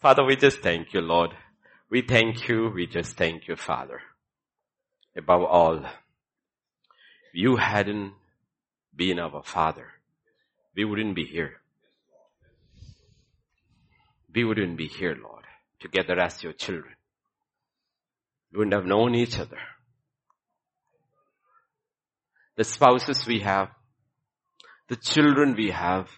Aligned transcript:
Father, 0.00 0.24
we 0.24 0.34
just 0.34 0.60
thank 0.60 0.94
you, 0.94 1.02
Lord. 1.02 1.32
We 1.90 2.00
thank 2.00 2.48
you. 2.48 2.70
We 2.74 2.86
just 2.86 3.18
thank 3.18 3.48
you, 3.48 3.56
Father. 3.56 4.00
Above 5.14 5.42
all, 5.42 5.76
if 5.84 7.34
you 7.34 7.56
hadn't 7.56 8.14
been 8.96 9.18
our 9.18 9.42
Father, 9.42 9.88
we 10.74 10.86
wouldn't 10.86 11.14
be 11.14 11.26
here. 11.26 11.60
We 14.34 14.44
wouldn't 14.44 14.78
be 14.78 14.86
here, 14.86 15.18
Lord, 15.22 15.44
together 15.80 16.18
as 16.18 16.42
your 16.42 16.54
children. 16.54 16.94
We 18.52 18.58
wouldn't 18.58 18.74
have 18.74 18.86
known 18.86 19.14
each 19.14 19.38
other. 19.38 19.58
The 22.56 22.64
spouses 22.64 23.26
we 23.26 23.40
have, 23.40 23.68
the 24.88 24.96
children 24.96 25.54
we 25.54 25.70
have, 25.72 26.08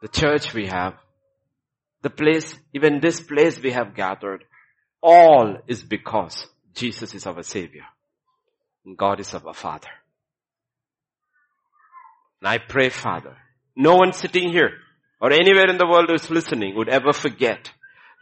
the 0.00 0.08
church 0.08 0.54
we 0.54 0.66
have, 0.66 0.94
the 2.02 2.10
place, 2.10 2.56
even 2.72 3.00
this 3.00 3.20
place 3.20 3.60
we 3.60 3.72
have 3.72 3.94
gathered, 3.94 4.44
all 5.02 5.58
is 5.66 5.82
because 5.82 6.46
Jesus 6.74 7.14
is 7.14 7.26
our 7.26 7.42
Savior 7.42 7.84
and 8.84 8.96
God 8.96 9.20
is 9.20 9.34
our 9.34 9.54
Father. 9.54 9.88
And 12.40 12.48
I 12.48 12.58
pray, 12.58 12.88
Father, 12.88 13.36
no 13.74 13.96
one 13.96 14.12
sitting 14.12 14.50
here 14.50 14.70
or 15.20 15.32
anywhere 15.32 15.68
in 15.68 15.78
the 15.78 15.86
world 15.86 16.08
who's 16.08 16.30
listening 16.30 16.76
would 16.76 16.88
ever 16.88 17.12
forget 17.12 17.72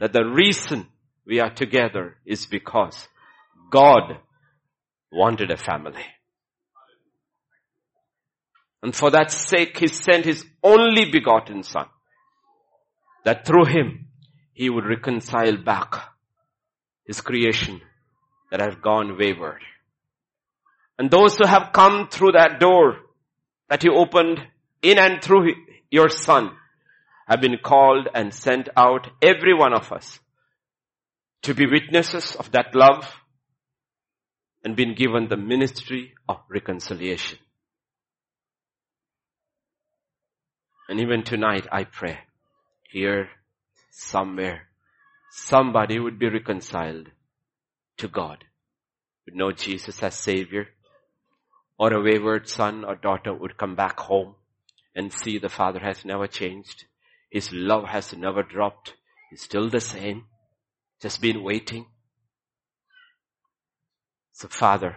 that 0.01 0.13
the 0.13 0.25
reason 0.25 0.87
we 1.27 1.41
are 1.41 1.53
together 1.53 2.17
is 2.25 2.47
because 2.47 3.09
God 3.71 4.19
wanted 5.13 5.51
a 5.51 5.57
family. 5.57 6.05
And 8.87 8.95
for 8.95 9.11
that 9.11 9.33
sake, 9.33 9.79
He 9.79 9.89
sent 9.89 10.27
His 10.27 10.47
only 10.63 11.11
begotten 11.11 11.65
Son. 11.65 11.87
That 13.25 13.45
through 13.45 13.65
Him, 13.65 14.07
He 14.53 14.71
would 14.71 14.85
reconcile 14.87 15.57
back 15.57 15.97
His 17.05 17.21
creation 17.21 17.81
that 18.53 18.61
had 18.61 18.81
gone 18.81 19.19
wayward. 19.19 19.61
And 21.01 21.11
those 21.11 21.37
who 21.37 21.47
have 21.47 21.73
come 21.73 22.07
through 22.09 22.33
that 22.39 22.61
door 22.61 22.99
that 23.69 23.83
He 23.83 23.89
opened 23.89 24.39
in 24.83 25.01
and 25.01 25.21
through 25.21 25.53
your 25.91 26.09
Son 26.09 26.53
have 27.27 27.41
been 27.41 27.59
called 27.65 28.07
and 28.15 28.33
sent 28.33 28.69
out, 28.77 29.09
every 29.21 29.53
one 29.53 29.75
of 29.75 29.91
us, 29.91 30.21
to 31.43 31.55
be 31.55 31.67
witnesses 31.67 32.37
of 32.37 32.53
that 32.53 32.73
love 32.73 33.05
and 34.63 34.77
been 34.77 34.95
given 34.95 35.27
the 35.29 35.37
ministry 35.37 36.15
of 36.29 36.37
reconciliation. 36.49 37.41
And 40.89 41.01
even 41.01 41.25
tonight 41.25 41.67
I 41.73 41.85
pray, 41.85 42.19
here, 42.91 43.29
somewhere, 43.91 44.69
somebody 45.31 45.99
would 45.99 46.19
be 46.19 46.29
reconciled 46.29 47.11
to 47.99 48.09
God, 48.09 48.45
would 49.25 49.35
know 49.35 49.53
Jesus 49.53 50.03
as 50.03 50.15
Savior, 50.15 50.69
or 51.79 51.93
a 51.93 52.03
wayward 52.03 52.49
son 52.49 52.85
or 52.85 52.95
daughter 52.95 53.35
would 53.35 53.59
come 53.59 53.75
back 53.75 53.99
home 54.01 54.37
and 54.95 55.13
see 55.13 55.39
the 55.39 55.49
Father 55.49 55.81
has 55.81 56.05
never 56.05 56.27
changed. 56.27 56.85
His 57.31 57.53
love 57.53 57.85
has 57.89 58.17
never 58.17 58.43
dropped. 58.43 58.95
He's 59.31 59.43
still 59.43 59.69
the 59.69 59.81
same. 59.81 60.25
Just 61.03 61.21
been 61.21 61.43
waiting. 61.43 61.87
So 64.33 64.49
Father, 64.49 64.97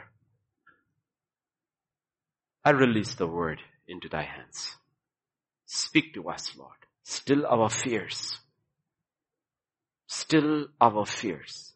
I 2.63 2.71
release 2.71 3.15
the 3.15 3.27
word 3.27 3.61
into 3.87 4.07
thy 4.07 4.23
hands. 4.23 4.75
Speak 5.71 6.15
to 6.15 6.27
us, 6.29 6.55
Lord. 6.57 6.79
Still 7.03 7.45
our 7.45 7.69
fears. 7.69 8.39
Still 10.07 10.65
our 10.81 11.05
fears. 11.05 11.73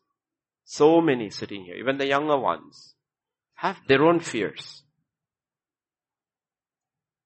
So 0.66 0.99
many 0.99 1.30
sitting 1.30 1.63
here, 1.66 1.75
even 1.75 1.99
the 1.99 2.08
younger 2.08 2.39
ones, 2.39 2.95
have 3.54 3.77
their 3.87 4.04
own 4.04 4.20
fears. 4.20 4.81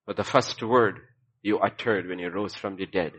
But 0.06 0.18
the 0.18 0.26
first 0.26 0.62
word 0.62 1.00
you 1.42 1.58
uttered 1.58 2.06
when 2.06 2.20
you 2.20 2.30
rose 2.30 2.54
from 2.54 2.76
the 2.76 2.86
dead 2.86 3.14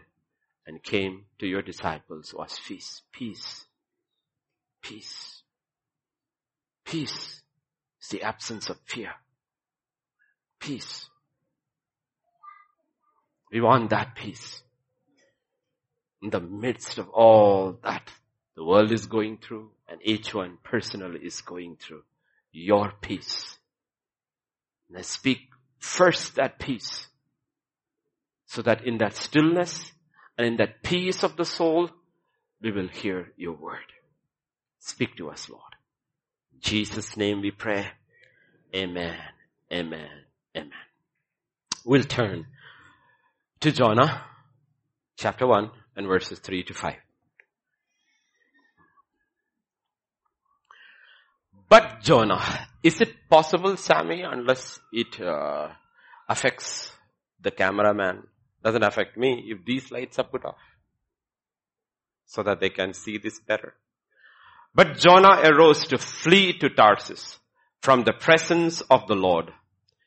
and 0.66 0.82
came 0.82 1.24
to 1.38 1.46
your 1.46 1.62
disciples 1.62 2.34
was 2.34 2.60
peace, 2.66 3.00
peace, 3.12 3.64
peace. 4.82 5.42
Peace 6.84 7.40
is 8.02 8.08
the 8.10 8.22
absence 8.22 8.68
of 8.68 8.76
fear. 8.84 9.14
Peace. 10.60 11.08
We 13.50 13.60
want 13.60 13.90
that 13.90 14.14
peace. 14.14 14.62
In 16.22 16.30
the 16.30 16.40
midst 16.40 16.98
of 16.98 17.08
all 17.10 17.78
that 17.82 18.10
the 18.56 18.64
world 18.64 18.92
is 18.92 19.06
going 19.06 19.38
through 19.38 19.70
and 19.88 20.00
each 20.02 20.34
one 20.34 20.58
personally 20.62 21.20
is 21.20 21.40
going 21.40 21.76
through, 21.76 22.02
your 22.52 22.92
peace. 23.00 23.56
And 24.88 24.98
I 24.98 25.02
speak 25.02 25.38
first 25.78 26.34
that 26.36 26.58
peace 26.58 27.06
so 28.46 28.62
that 28.62 28.84
in 28.84 28.98
that 28.98 29.14
stillness 29.14 29.92
and 30.36 30.46
in 30.46 30.56
that 30.56 30.82
peace 30.82 31.22
of 31.22 31.36
the 31.36 31.44
soul, 31.44 31.90
we 32.60 32.72
will 32.72 32.88
hear 32.88 33.32
your 33.36 33.52
word. 33.52 33.92
Speak 34.80 35.16
to 35.16 35.30
us, 35.30 35.48
Lord. 35.48 35.62
In 36.52 36.60
Jesus' 36.60 37.16
name 37.16 37.40
we 37.40 37.50
pray. 37.50 37.86
Amen. 38.74 39.16
Amen. 39.72 40.08
Amen. 40.56 40.72
We'll 41.84 42.04
turn 42.04 42.46
to 43.60 43.72
Jonah 43.72 44.24
chapter 45.16 45.46
1 45.46 45.70
and 45.96 46.06
verses 46.06 46.38
3 46.38 46.62
to 46.64 46.74
5. 46.74 46.94
But 51.68 52.00
Jonah, 52.02 52.40
is 52.82 53.00
it 53.00 53.28
possible, 53.28 53.76
Sammy, 53.76 54.22
unless 54.22 54.80
it 54.92 55.20
uh, 55.20 55.68
affects 56.28 56.92
the 57.40 57.50
cameraman, 57.50 58.22
doesn't 58.62 58.84
affect 58.84 59.16
me, 59.16 59.44
if 59.48 59.64
these 59.64 59.90
lights 59.90 60.18
are 60.18 60.24
put 60.24 60.44
off? 60.44 60.56
So 62.26 62.42
that 62.42 62.60
they 62.60 62.70
can 62.70 62.94
see 62.94 63.18
this 63.18 63.40
better. 63.40 63.74
But 64.74 64.98
Jonah 64.98 65.40
arose 65.44 65.86
to 65.88 65.98
flee 65.98 66.52
to 66.58 66.68
Tarsus 66.68 67.38
from 67.82 68.04
the 68.04 68.12
presence 68.12 68.80
of 68.82 69.06
the 69.08 69.14
Lord. 69.14 69.50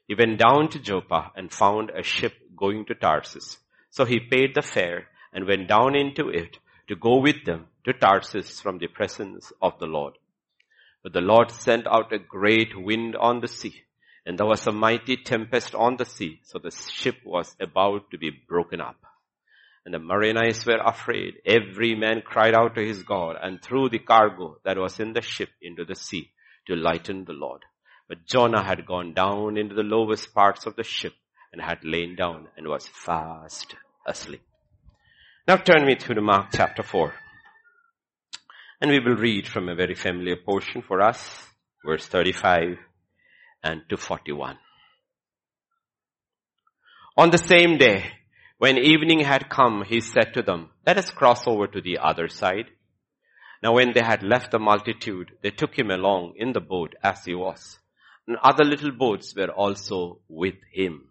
He 0.07 0.15
went 0.15 0.39
down 0.39 0.69
to 0.69 0.79
Joppa 0.79 1.31
and 1.35 1.51
found 1.51 1.89
a 1.89 2.03
ship 2.03 2.33
going 2.61 2.85
to 2.85 2.95
Tarsus. 2.95 3.57
So 3.89 4.05
he 4.05 4.19
paid 4.19 4.55
the 4.55 4.61
fare 4.61 5.07
and 5.33 5.47
went 5.47 5.67
down 5.67 5.95
into 5.95 6.29
it 6.29 6.59
to 6.87 6.95
go 6.95 7.17
with 7.17 7.43
them 7.45 7.65
to 7.85 7.93
Tarsus 7.93 8.61
from 8.61 8.77
the 8.77 8.87
presence 8.87 9.51
of 9.61 9.79
the 9.79 9.87
Lord. 9.87 10.13
But 11.03 11.13
the 11.13 11.21
Lord 11.21 11.49
sent 11.51 11.87
out 11.87 12.13
a 12.13 12.19
great 12.19 12.77
wind 12.77 13.15
on 13.15 13.41
the 13.41 13.47
sea, 13.47 13.81
and 14.25 14.37
there 14.37 14.45
was 14.45 14.67
a 14.67 14.71
mighty 14.71 15.17
tempest 15.17 15.73
on 15.73 15.97
the 15.97 16.05
sea, 16.05 16.39
so 16.43 16.59
the 16.59 16.71
ship 16.71 17.15
was 17.25 17.55
about 17.59 18.11
to 18.11 18.17
be 18.19 18.29
broken 18.29 18.79
up. 18.79 19.03
And 19.83 19.95
the 19.95 19.99
mariners 19.99 20.63
were 20.63 20.77
afraid. 20.77 21.41
Every 21.43 21.95
man 21.95 22.21
cried 22.21 22.53
out 22.53 22.75
to 22.75 22.85
his 22.85 23.01
God 23.01 23.35
and 23.41 23.59
threw 23.59 23.89
the 23.89 23.97
cargo 23.97 24.57
that 24.63 24.77
was 24.77 24.99
in 24.99 25.13
the 25.13 25.23
ship 25.23 25.49
into 25.59 25.85
the 25.85 25.95
sea 25.95 26.29
to 26.67 26.75
lighten 26.75 27.25
the 27.25 27.33
Lord. 27.33 27.63
But 28.07 28.27
Jonah 28.27 28.63
had 28.63 28.85
gone 28.85 29.13
down 29.13 29.57
into 29.57 29.73
the 29.73 29.81
lowest 29.95 30.35
parts 30.35 30.67
of 30.67 30.75
the 30.75 30.83
ship 30.83 31.13
and 31.51 31.61
had 31.61 31.83
lain 31.83 32.15
down 32.15 32.47
and 32.57 32.67
was 32.67 32.87
fast 32.87 33.75
asleep. 34.07 34.41
Now 35.47 35.57
turn 35.57 35.85
with 35.85 36.07
me 36.07 36.15
to 36.15 36.21
Mark 36.21 36.47
chapter 36.53 36.83
4. 36.83 37.13
And 38.79 38.91
we 38.91 38.99
will 38.99 39.15
read 39.15 39.47
from 39.47 39.69
a 39.69 39.75
very 39.75 39.95
familiar 39.95 40.37
portion 40.37 40.81
for 40.81 41.01
us, 41.01 41.45
verse 41.85 42.05
35 42.05 42.77
and 43.63 43.81
to 43.89 43.97
41. 43.97 44.57
On 47.17 47.29
the 47.29 47.37
same 47.37 47.77
day, 47.77 48.11
when 48.57 48.77
evening 48.77 49.19
had 49.19 49.49
come, 49.49 49.83
he 49.85 49.99
said 49.99 50.33
to 50.33 50.41
them, 50.41 50.69
let 50.85 50.97
us 50.97 51.11
cross 51.11 51.45
over 51.47 51.67
to 51.67 51.81
the 51.81 51.97
other 51.97 52.27
side. 52.27 52.67
Now 53.61 53.73
when 53.73 53.93
they 53.93 54.01
had 54.01 54.23
left 54.23 54.51
the 54.51 54.59
multitude, 54.59 55.31
they 55.43 55.51
took 55.51 55.77
him 55.77 55.91
along 55.91 56.33
in 56.37 56.53
the 56.53 56.61
boat 56.61 56.95
as 57.03 57.25
he 57.25 57.35
was. 57.35 57.79
And 58.27 58.37
other 58.37 58.63
little 58.63 58.91
boats 58.91 59.35
were 59.35 59.51
also 59.51 60.19
with 60.27 60.55
him. 60.71 61.10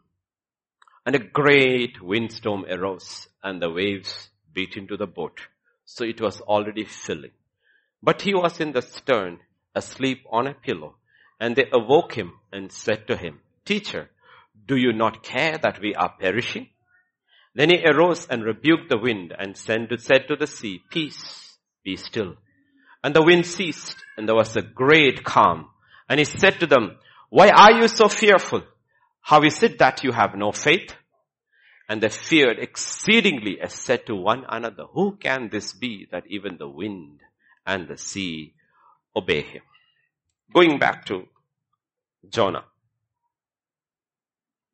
And 1.06 1.14
a 1.14 1.18
great 1.18 2.02
windstorm 2.02 2.64
arose 2.66 3.28
and 3.42 3.60
the 3.60 3.70
waves 3.70 4.28
beat 4.52 4.76
into 4.76 4.96
the 4.96 5.06
boat. 5.06 5.40
So 5.84 6.04
it 6.04 6.20
was 6.20 6.40
already 6.40 6.84
filling. 6.84 7.32
But 8.02 8.22
he 8.22 8.34
was 8.34 8.60
in 8.60 8.72
the 8.72 8.82
stern, 8.82 9.38
asleep 9.74 10.24
on 10.30 10.46
a 10.46 10.54
pillow. 10.54 10.96
And 11.38 11.56
they 11.56 11.66
awoke 11.72 12.14
him 12.14 12.34
and 12.52 12.70
said 12.70 13.06
to 13.08 13.16
him, 13.16 13.40
Teacher, 13.64 14.10
do 14.66 14.76
you 14.76 14.92
not 14.92 15.22
care 15.22 15.58
that 15.58 15.80
we 15.80 15.94
are 15.94 16.14
perishing? 16.18 16.68
Then 17.54 17.70
he 17.70 17.84
arose 17.84 18.26
and 18.28 18.44
rebuked 18.44 18.88
the 18.88 18.98
wind 18.98 19.34
and 19.36 19.56
said 19.56 19.88
to 19.88 20.36
the 20.36 20.46
sea, 20.46 20.82
Peace, 20.90 21.56
be 21.82 21.96
still. 21.96 22.36
And 23.02 23.14
the 23.14 23.22
wind 23.22 23.46
ceased 23.46 23.96
and 24.16 24.28
there 24.28 24.36
was 24.36 24.56
a 24.56 24.62
great 24.62 25.24
calm. 25.24 25.70
And 26.08 26.18
he 26.18 26.24
said 26.24 26.60
to 26.60 26.66
them, 26.66 26.98
Why 27.30 27.48
are 27.48 27.72
you 27.72 27.88
so 27.88 28.08
fearful? 28.08 28.62
How 29.22 29.42
is 29.42 29.62
it 29.62 29.78
that 29.78 30.02
you 30.02 30.12
have 30.12 30.34
no 30.34 30.52
faith? 30.52 30.94
And 31.88 32.02
they 32.02 32.08
feared 32.08 32.58
exceedingly 32.58 33.60
and 33.60 33.70
said 33.70 34.06
to 34.06 34.14
one 34.14 34.44
another, 34.48 34.84
who 34.92 35.16
can 35.16 35.48
this 35.50 35.72
be 35.72 36.06
that 36.12 36.24
even 36.28 36.56
the 36.56 36.68
wind 36.68 37.20
and 37.66 37.88
the 37.88 37.96
sea 37.96 38.54
obey 39.14 39.42
him? 39.42 39.62
Going 40.52 40.78
back 40.78 41.04
to 41.06 41.26
Jonah. 42.28 42.64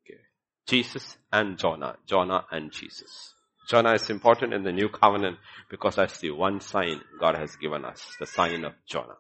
Okay. 0.05 0.21
Jesus 0.67 1.17
and 1.33 1.59
Jonah. 1.59 1.97
Jonah 2.07 2.45
and 2.51 2.71
Jesus. 2.71 3.35
Jonah 3.69 3.95
is 3.95 4.11
important 4.11 4.53
in 4.53 4.63
the 4.63 4.73
new 4.73 4.89
covenant 4.89 5.39
because 5.71 5.97
that's 5.97 6.19
the 6.21 6.31
one 6.31 6.61
sign 6.61 7.01
God 7.19 7.37
has 7.37 7.57
given 7.57 7.85
us, 7.85 8.15
the 8.21 8.27
sign 8.27 8.65
of 8.65 8.73
Jonah. 8.87 9.17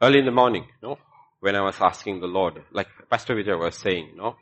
Early 0.00 0.20
in 0.20 0.26
the 0.26 0.32
morning, 0.32 0.66
no, 0.82 0.98
when 1.40 1.54
I 1.54 1.62
was 1.62 1.76
asking 1.80 2.20
the 2.20 2.26
Lord, 2.26 2.62
like 2.72 2.88
Pastor 3.10 3.34
Vijay 3.34 3.58
was 3.58 3.76
saying, 3.76 4.12
no, 4.16 4.36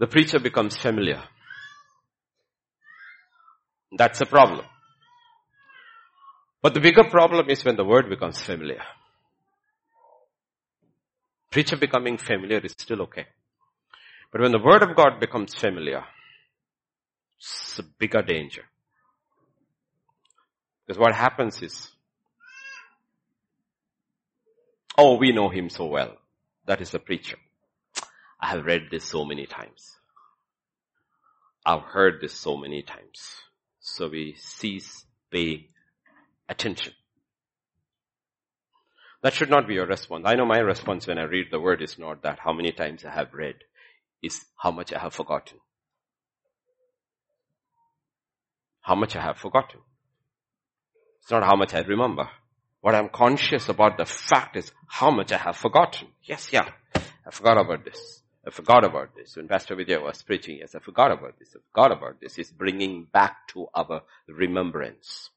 the 0.00 0.06
preacher 0.06 0.38
becomes 0.38 0.76
familiar. 0.76 1.22
That's 3.96 4.20
a 4.20 4.26
problem. 4.26 4.64
But 6.62 6.74
the 6.74 6.80
bigger 6.80 7.04
problem 7.04 7.48
is 7.48 7.64
when 7.64 7.76
the 7.76 7.84
word 7.84 8.08
becomes 8.08 8.40
familiar. 8.40 8.82
Preacher 11.50 11.76
becoming 11.76 12.18
familiar 12.18 12.58
is 12.58 12.72
still 12.72 13.02
okay. 13.02 13.26
But 14.32 14.40
when 14.40 14.52
the 14.52 14.58
word 14.58 14.82
of 14.82 14.96
God 14.96 15.20
becomes 15.20 15.54
familiar, 15.54 16.02
it's 17.38 17.78
a 17.78 17.82
bigger 17.82 18.22
danger. 18.22 18.64
Because 20.86 20.98
what 21.00 21.14
happens 21.14 21.62
is, 21.62 21.90
oh, 24.98 25.16
we 25.16 25.32
know 25.32 25.48
him 25.48 25.68
so 25.68 25.86
well. 25.86 26.16
That 26.66 26.80
is 26.80 26.94
a 26.94 26.98
preacher. 26.98 27.38
I 28.40 28.48
have 28.48 28.64
read 28.64 28.88
this 28.90 29.04
so 29.04 29.24
many 29.24 29.46
times. 29.46 29.96
I've 31.64 31.82
heard 31.82 32.20
this 32.20 32.34
so 32.34 32.56
many 32.56 32.82
times. 32.82 33.42
So 33.80 34.08
we 34.08 34.34
cease 34.38 35.04
paying 35.30 35.64
attention. 36.48 36.92
That 39.22 39.32
should 39.32 39.50
not 39.50 39.66
be 39.66 39.74
your 39.74 39.86
response. 39.86 40.24
I 40.26 40.34
know 40.34 40.46
my 40.46 40.58
response 40.58 41.06
when 41.06 41.18
I 41.18 41.24
read 41.24 41.46
the 41.50 41.60
word 41.60 41.82
is 41.82 41.98
not 41.98 42.22
that 42.22 42.38
how 42.38 42.52
many 42.52 42.72
times 42.72 43.04
I 43.04 43.10
have 43.10 43.32
read 43.32 43.56
is 44.22 44.44
how 44.56 44.70
much 44.70 44.92
I 44.92 44.98
have 44.98 45.14
forgotten. 45.14 45.58
How 48.82 48.94
much 48.94 49.16
I 49.16 49.22
have 49.22 49.38
forgotten. 49.38 49.80
It's 51.20 51.30
not 51.30 51.42
how 51.42 51.56
much 51.56 51.74
I 51.74 51.80
remember. 51.80 52.28
What 52.80 52.94
I'm 52.94 53.08
conscious 53.08 53.68
about 53.68 53.98
the 53.98 54.04
fact 54.04 54.56
is 54.56 54.70
how 54.86 55.10
much 55.10 55.32
I 55.32 55.38
have 55.38 55.56
forgotten. 55.56 56.08
Yes, 56.22 56.52
yeah. 56.52 56.68
I 56.94 57.30
forgot 57.30 57.58
about 57.58 57.84
this. 57.84 58.22
I 58.46 58.50
forgot 58.50 58.84
about 58.84 59.16
this. 59.16 59.36
When 59.36 59.48
Pastor 59.48 59.74
Vijay 59.74 60.00
was 60.00 60.22
preaching, 60.22 60.58
yes, 60.58 60.74
I 60.74 60.78
forgot 60.78 61.10
about 61.10 61.38
this. 61.38 61.56
I 61.56 61.60
forgot 61.72 61.90
about 61.90 62.20
this. 62.20 62.36
He's 62.36 62.52
bringing 62.52 63.06
back 63.12 63.48
to 63.48 63.66
our 63.74 64.02
remembrance. 64.28 65.30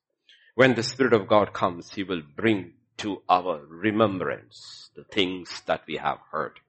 When 0.54 0.76
the 0.76 0.84
Spirit 0.84 1.14
of 1.14 1.28
God 1.28 1.54
comes, 1.54 1.92
He 1.92 2.04
will 2.04 2.22
bring 2.36 2.74
to 2.98 3.22
our 3.30 3.62
remembrance 3.68 4.90
the 4.96 5.06
things 5.06 5.62
that 5.66 5.82
we 5.88 5.96
have 5.96 6.20
heard. 6.32 6.60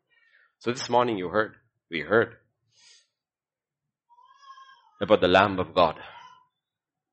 So 0.61 0.71
this 0.71 0.89
morning 0.89 1.19
you 1.19 1.29
heard 1.29 1.57
we 1.91 2.01
heard 2.01 2.37
about 5.01 5.21
the 5.21 5.29
Lamb 5.29 5.59
of 5.59 5.75
God. 5.75 5.97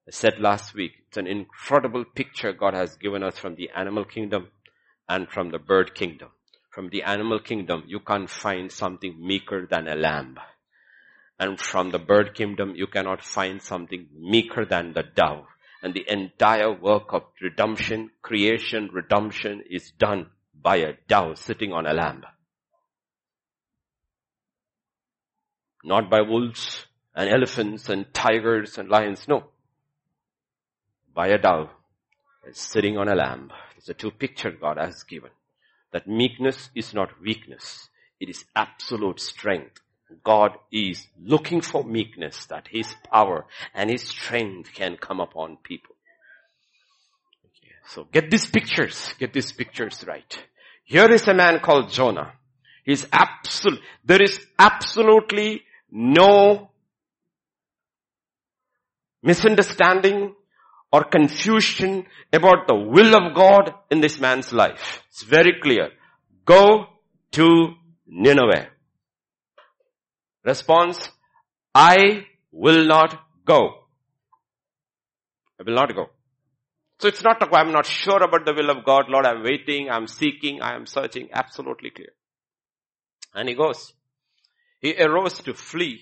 I 0.08 0.12
said 0.12 0.40
last 0.40 0.74
week, 0.74 0.94
it's 1.08 1.18
an 1.18 1.28
incredible 1.28 2.06
picture 2.06 2.54
God 2.54 2.74
has 2.74 2.96
given 2.96 3.24
us 3.24 3.38
from 3.38 3.56
the 3.56 3.70
animal 3.76 4.06
kingdom 4.06 4.48
and 5.10 5.28
from 5.30 5.50
the 5.52 5.60
bird 5.60 5.96
kingdom. 5.96 6.30
From 6.70 6.90
the 6.90 7.04
animal 7.04 7.40
kingdom, 7.40 7.84
you 7.88 8.00
can't 8.00 8.30
find 8.30 8.72
something 8.72 9.18
meeker 9.20 9.68
than 9.70 9.90
a 9.90 9.96
lamb. 9.96 10.38
And 11.38 11.60
from 11.60 11.92
the 11.92 12.00
bird 12.00 12.36
kingdom, 12.36 12.74
you 12.76 12.88
cannot 12.88 13.22
find 13.22 13.62
something 13.62 14.08
meeker 14.18 14.64
than 14.64 14.94
the 14.94 15.04
dove. 15.04 15.46
And 15.84 15.94
the 15.94 16.06
entire 16.08 16.72
work 16.72 17.14
of 17.14 17.24
redemption, 17.42 18.12
creation, 18.22 18.90
redemption 18.94 19.62
is 19.70 19.92
done 19.92 20.28
by 20.54 20.78
a 20.78 20.94
dove 21.10 21.38
sitting 21.38 21.74
on 21.74 21.86
a 21.86 21.94
lamb. 21.94 22.24
Not 25.84 26.10
by 26.10 26.22
wolves 26.22 26.86
and 27.14 27.30
elephants 27.30 27.90
and 27.90 28.14
tigers 28.14 28.78
and 28.78 28.88
lions. 28.88 29.28
No. 29.28 29.50
By 31.18 31.30
a 31.30 31.40
dove 31.40 31.70
and 32.46 32.56
sitting 32.56 32.96
on 33.00 33.08
a 33.08 33.16
lamb. 33.16 33.50
It's 33.76 33.90
a 33.90 33.96
two 33.96 34.12
picture 34.12 34.52
God 34.52 34.78
has 34.78 35.02
given. 35.02 35.32
That 35.92 36.08
meekness 36.08 36.70
is 36.76 36.94
not 36.94 37.20
weakness. 37.20 37.90
It 38.20 38.30
is 38.30 38.46
absolute 38.56 39.20
strength. 39.20 39.82
God 40.24 40.52
is 40.72 41.08
looking 41.20 41.62
for 41.62 41.84
meekness 41.84 42.46
that 42.46 42.68
His 42.68 42.94
power 43.12 43.48
and 43.74 43.90
His 43.90 44.04
strength 44.04 44.76
can 44.76 44.96
come 44.96 45.20
upon 45.20 45.58
people. 45.64 45.96
Okay. 47.46 47.74
So 47.88 48.04
get 48.04 48.30
these 48.30 48.46
pictures, 48.46 49.12
get 49.18 49.34
these 49.34 49.52
pictures 49.52 50.06
right. 50.06 50.46
Here 50.84 51.12
is 51.12 51.28
a 51.28 51.34
man 51.34 51.62
called 51.62 51.90
Jonah. 51.90 52.34
He's 52.86 53.08
absolute, 53.12 53.82
there 54.06 54.22
is 54.22 54.40
absolutely 54.60 55.64
no 55.90 56.70
misunderstanding 59.24 60.36
or 60.92 61.04
confusion 61.04 62.06
about 62.32 62.68
the 62.68 62.76
will 62.76 63.16
of 63.16 63.36
God 63.36 63.74
in 63.92 64.02
this 64.02 64.20
man's 64.20 64.54
life. 64.54 65.04
It's 65.10 65.24
very 65.24 65.60
clear. 65.62 65.90
Go 66.46 66.86
to 67.32 67.74
Nineveh. 68.08 68.68
Response, 70.44 71.10
I 71.76 72.26
will 72.52 72.86
not 72.86 73.20
go. 73.46 73.84
I 75.60 75.64
will 75.64 75.76
not 75.76 75.94
go. 75.94 76.08
So 77.00 77.08
it's 77.08 77.24
not 77.24 77.38
I'm 77.54 77.72
not 77.72 77.86
sure 77.86 78.24
about 78.24 78.46
the 78.46 78.54
will 78.54 78.70
of 78.70 78.84
God. 78.84 79.06
Lord, 79.10 79.26
I'm 79.26 79.44
waiting, 79.44 79.90
I'm 79.90 80.08
seeking, 80.08 80.62
I 80.62 80.76
am 80.76 80.86
searching. 80.86 81.30
Absolutely 81.32 81.92
clear. 81.92 82.14
And 83.36 83.50
he 83.50 83.56
goes. 83.56 83.94
He 84.80 84.96
arose 85.00 85.40
to 85.42 85.54
flee 85.54 86.02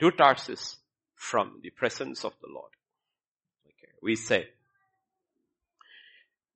to 0.00 0.10
Tarsus 0.12 0.76
from 1.14 1.60
the 1.62 1.70
presence 1.70 2.24
of 2.24 2.32
the 2.40 2.48
Lord. 2.52 2.70
We 4.04 4.16
say 4.16 4.48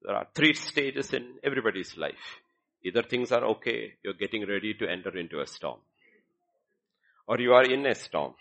there 0.03 0.15
are 0.15 0.27
three 0.35 0.53
stages 0.53 1.15
in 1.15 1.39
everybody's 1.43 1.97
life. 1.97 2.43
Either 2.85 3.03
things 3.03 3.33
are 3.33 3.43
okay, 3.53 3.95
you're 4.05 4.13
getting 4.13 4.47
ready 4.47 4.75
to 4.75 4.87
enter 4.87 5.17
into 5.17 5.41
a 5.41 5.47
storm. 5.47 5.79
Or 7.27 7.41
you 7.41 7.55
are 7.55 7.65
in 7.65 7.87
a 7.87 7.95
storm. 7.95 8.35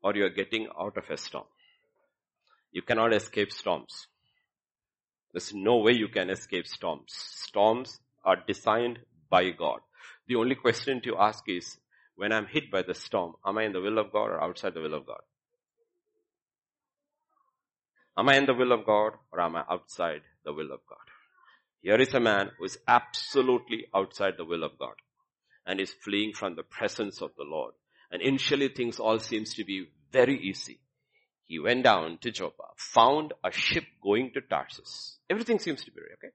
Or 0.00 0.14
you 0.14 0.26
are 0.26 0.30
getting 0.30 0.68
out 0.80 0.96
of 0.96 1.10
a 1.10 1.16
storm. 1.16 1.46
You 2.70 2.82
cannot 2.82 3.12
escape 3.12 3.50
storms. 3.50 4.06
There's 5.32 5.52
no 5.52 5.78
way 5.78 5.92
you 5.92 6.06
can 6.06 6.30
escape 6.30 6.68
storms. 6.68 7.12
Storms 7.12 7.98
are 8.24 8.36
designed 8.46 9.00
by 9.28 9.50
God. 9.50 9.80
The 10.28 10.36
only 10.36 10.54
question 10.54 11.00
to 11.02 11.16
ask 11.18 11.42
is, 11.48 11.78
when 12.14 12.32
I'm 12.32 12.46
hit 12.46 12.70
by 12.70 12.82
the 12.82 12.94
storm, 12.94 13.34
am 13.44 13.58
I 13.58 13.64
in 13.64 13.72
the 13.72 13.80
will 13.80 13.98
of 13.98 14.12
God 14.12 14.30
or 14.30 14.40
outside 14.40 14.74
the 14.74 14.80
will 14.80 14.94
of 14.94 15.04
God? 15.04 15.20
Am 18.16 18.28
I 18.28 18.36
in 18.36 18.46
the 18.46 18.54
will 18.54 18.72
of 18.72 18.86
God 18.86 19.12
or 19.32 19.40
am 19.40 19.56
I 19.56 19.64
outside 19.70 20.22
the 20.44 20.52
will 20.52 20.72
of 20.72 20.80
God? 20.88 20.98
Here 21.80 21.96
is 22.00 22.14
a 22.14 22.20
man 22.20 22.50
who 22.58 22.64
is 22.64 22.78
absolutely 22.86 23.86
outside 23.94 24.34
the 24.36 24.44
will 24.44 24.64
of 24.64 24.78
God 24.78 24.94
and 25.66 25.80
is 25.80 25.92
fleeing 25.92 26.32
from 26.32 26.54
the 26.54 26.62
presence 26.62 27.20
of 27.20 27.30
the 27.36 27.44
Lord. 27.44 27.74
And 28.10 28.22
initially 28.22 28.68
things 28.68 28.98
all 28.98 29.18
seems 29.18 29.54
to 29.54 29.64
be 29.64 29.88
very 30.12 30.38
easy. 30.40 30.80
He 31.46 31.58
went 31.58 31.84
down 31.84 32.18
to 32.22 32.30
Joppa, 32.30 32.64
found 32.76 33.34
a 33.44 33.50
ship 33.50 33.84
going 34.02 34.30
to 34.34 34.40
Tarsus. 34.40 35.18
Everything 35.28 35.58
seems 35.58 35.84
to 35.84 35.90
be 35.90 36.00
okay. 36.00 36.32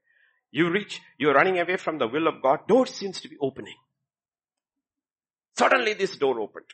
You 0.52 0.70
reach, 0.70 1.00
you're 1.18 1.34
running 1.34 1.58
away 1.58 1.76
from 1.76 1.98
the 1.98 2.06
will 2.06 2.28
of 2.28 2.42
God, 2.42 2.66
door 2.68 2.86
seems 2.86 3.20
to 3.22 3.28
be 3.28 3.36
opening. 3.40 3.76
Suddenly 5.56 5.94
this 5.94 6.16
door 6.16 6.40
opened. 6.40 6.66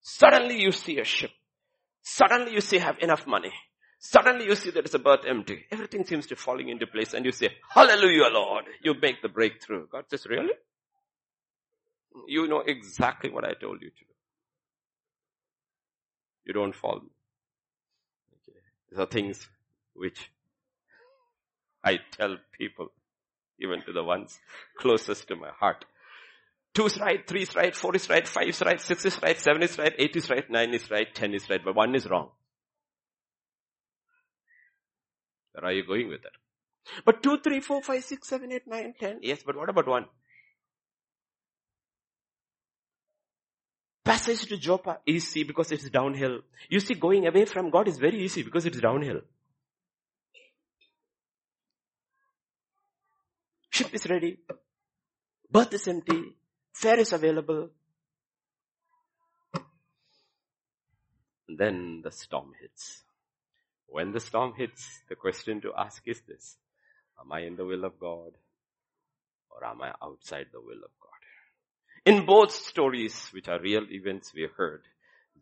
Suddenly 0.00 0.60
you 0.60 0.72
see 0.72 0.98
a 0.98 1.04
ship. 1.04 1.30
Suddenly 2.02 2.52
you 2.52 2.60
see 2.60 2.78
have 2.78 2.98
enough 3.00 3.26
money. 3.26 3.52
Suddenly 3.98 4.44
you 4.46 4.54
see 4.54 4.70
there 4.70 4.82
is 4.82 4.94
a 4.94 4.98
berth 4.98 5.24
empty. 5.26 5.64
Everything 5.70 6.04
seems 6.04 6.26
to 6.26 6.36
falling 6.36 6.68
into 6.68 6.86
place 6.86 7.14
and 7.14 7.24
you 7.24 7.32
say, 7.32 7.50
hallelujah 7.70 8.28
Lord. 8.30 8.64
You 8.82 8.94
make 9.00 9.22
the 9.22 9.28
breakthrough. 9.28 9.86
God 9.90 10.04
says, 10.08 10.26
really? 10.26 10.52
You 12.28 12.46
know 12.46 12.60
exactly 12.60 13.30
what 13.30 13.44
I 13.44 13.54
told 13.54 13.82
you 13.82 13.90
to 13.90 13.96
do. 13.96 14.12
You 16.46 16.52
don't 16.52 16.74
fall. 16.74 17.02
Okay. 18.48 18.58
These 18.90 18.98
are 18.98 19.06
things 19.06 19.48
which 19.94 20.30
I 21.82 21.98
tell 22.12 22.36
people, 22.56 22.88
even 23.60 23.82
to 23.86 23.92
the 23.92 24.04
ones 24.04 24.38
closest 24.78 25.28
to 25.28 25.36
my 25.36 25.50
heart. 25.50 25.84
Two 26.74 26.86
is 26.86 26.98
right, 26.98 27.26
three 27.26 27.42
is 27.42 27.54
right, 27.56 27.74
four 27.74 27.96
is 27.96 28.08
right, 28.10 28.28
five 28.28 28.48
is 28.48 28.60
right, 28.60 28.80
six 28.80 29.04
is 29.04 29.20
right, 29.22 29.38
seven 29.38 29.62
is 29.62 29.78
right, 29.78 29.94
eight 29.98 30.14
is 30.14 30.28
right, 30.28 30.48
nine 30.50 30.74
is 30.74 30.90
right, 30.90 31.12
ten 31.14 31.32
is 31.32 31.48
right, 31.48 31.64
but 31.64 31.74
one 31.74 31.94
is 31.94 32.06
wrong. 32.08 32.30
Where 35.56 35.70
are 35.70 35.72
you 35.72 35.86
going 35.86 36.08
with 36.08 36.22
that? 36.22 36.32
But 37.04 37.22
two, 37.22 37.38
three, 37.38 37.60
four, 37.60 37.82
five, 37.82 38.04
six, 38.04 38.28
seven, 38.28 38.52
eight, 38.52 38.66
nine, 38.66 38.94
ten. 38.98 39.18
Yes, 39.22 39.42
but 39.44 39.56
what 39.56 39.70
about 39.70 39.88
one? 39.88 40.04
Passage 44.04 44.46
to 44.46 44.56
Joppa, 44.56 45.00
easy 45.06 45.42
because 45.42 45.72
it's 45.72 45.88
downhill. 45.90 46.40
You 46.68 46.78
see, 46.78 46.94
going 46.94 47.26
away 47.26 47.44
from 47.46 47.70
God 47.70 47.88
is 47.88 47.98
very 47.98 48.22
easy 48.22 48.42
because 48.42 48.66
it's 48.66 48.78
downhill. 48.78 49.22
Ship 53.70 53.92
is 53.92 54.08
ready. 54.08 54.38
Berth 55.50 55.72
is 55.72 55.88
empty. 55.88 56.36
Fare 56.72 57.00
is 57.00 57.12
available. 57.12 57.70
And 61.48 61.58
then 61.58 62.02
the 62.04 62.12
storm 62.12 62.52
hits. 62.60 63.05
When 63.88 64.12
the 64.12 64.20
storm 64.20 64.54
hits, 64.56 65.00
the 65.08 65.14
question 65.14 65.60
to 65.62 65.72
ask 65.76 66.02
is 66.06 66.20
this. 66.22 66.56
Am 67.20 67.32
I 67.32 67.40
in 67.40 67.56
the 67.56 67.64
will 67.64 67.84
of 67.84 67.98
God? 67.98 68.32
Or 69.50 69.64
am 69.64 69.82
I 69.82 69.92
outside 70.02 70.46
the 70.52 70.60
will 70.60 70.84
of 70.84 70.90
God? 71.00 71.10
In 72.04 72.26
both 72.26 72.52
stories, 72.52 73.28
which 73.32 73.48
are 73.48 73.60
real 73.60 73.84
events 73.90 74.32
we 74.34 74.48
heard, 74.56 74.82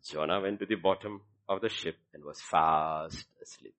Jonah 0.03 0.41
went 0.41 0.59
to 0.59 0.65
the 0.65 0.75
bottom 0.75 1.21
of 1.47 1.61
the 1.61 1.69
ship 1.69 1.97
and 2.13 2.23
was 2.23 2.41
fast 2.41 3.25
asleep. 3.41 3.75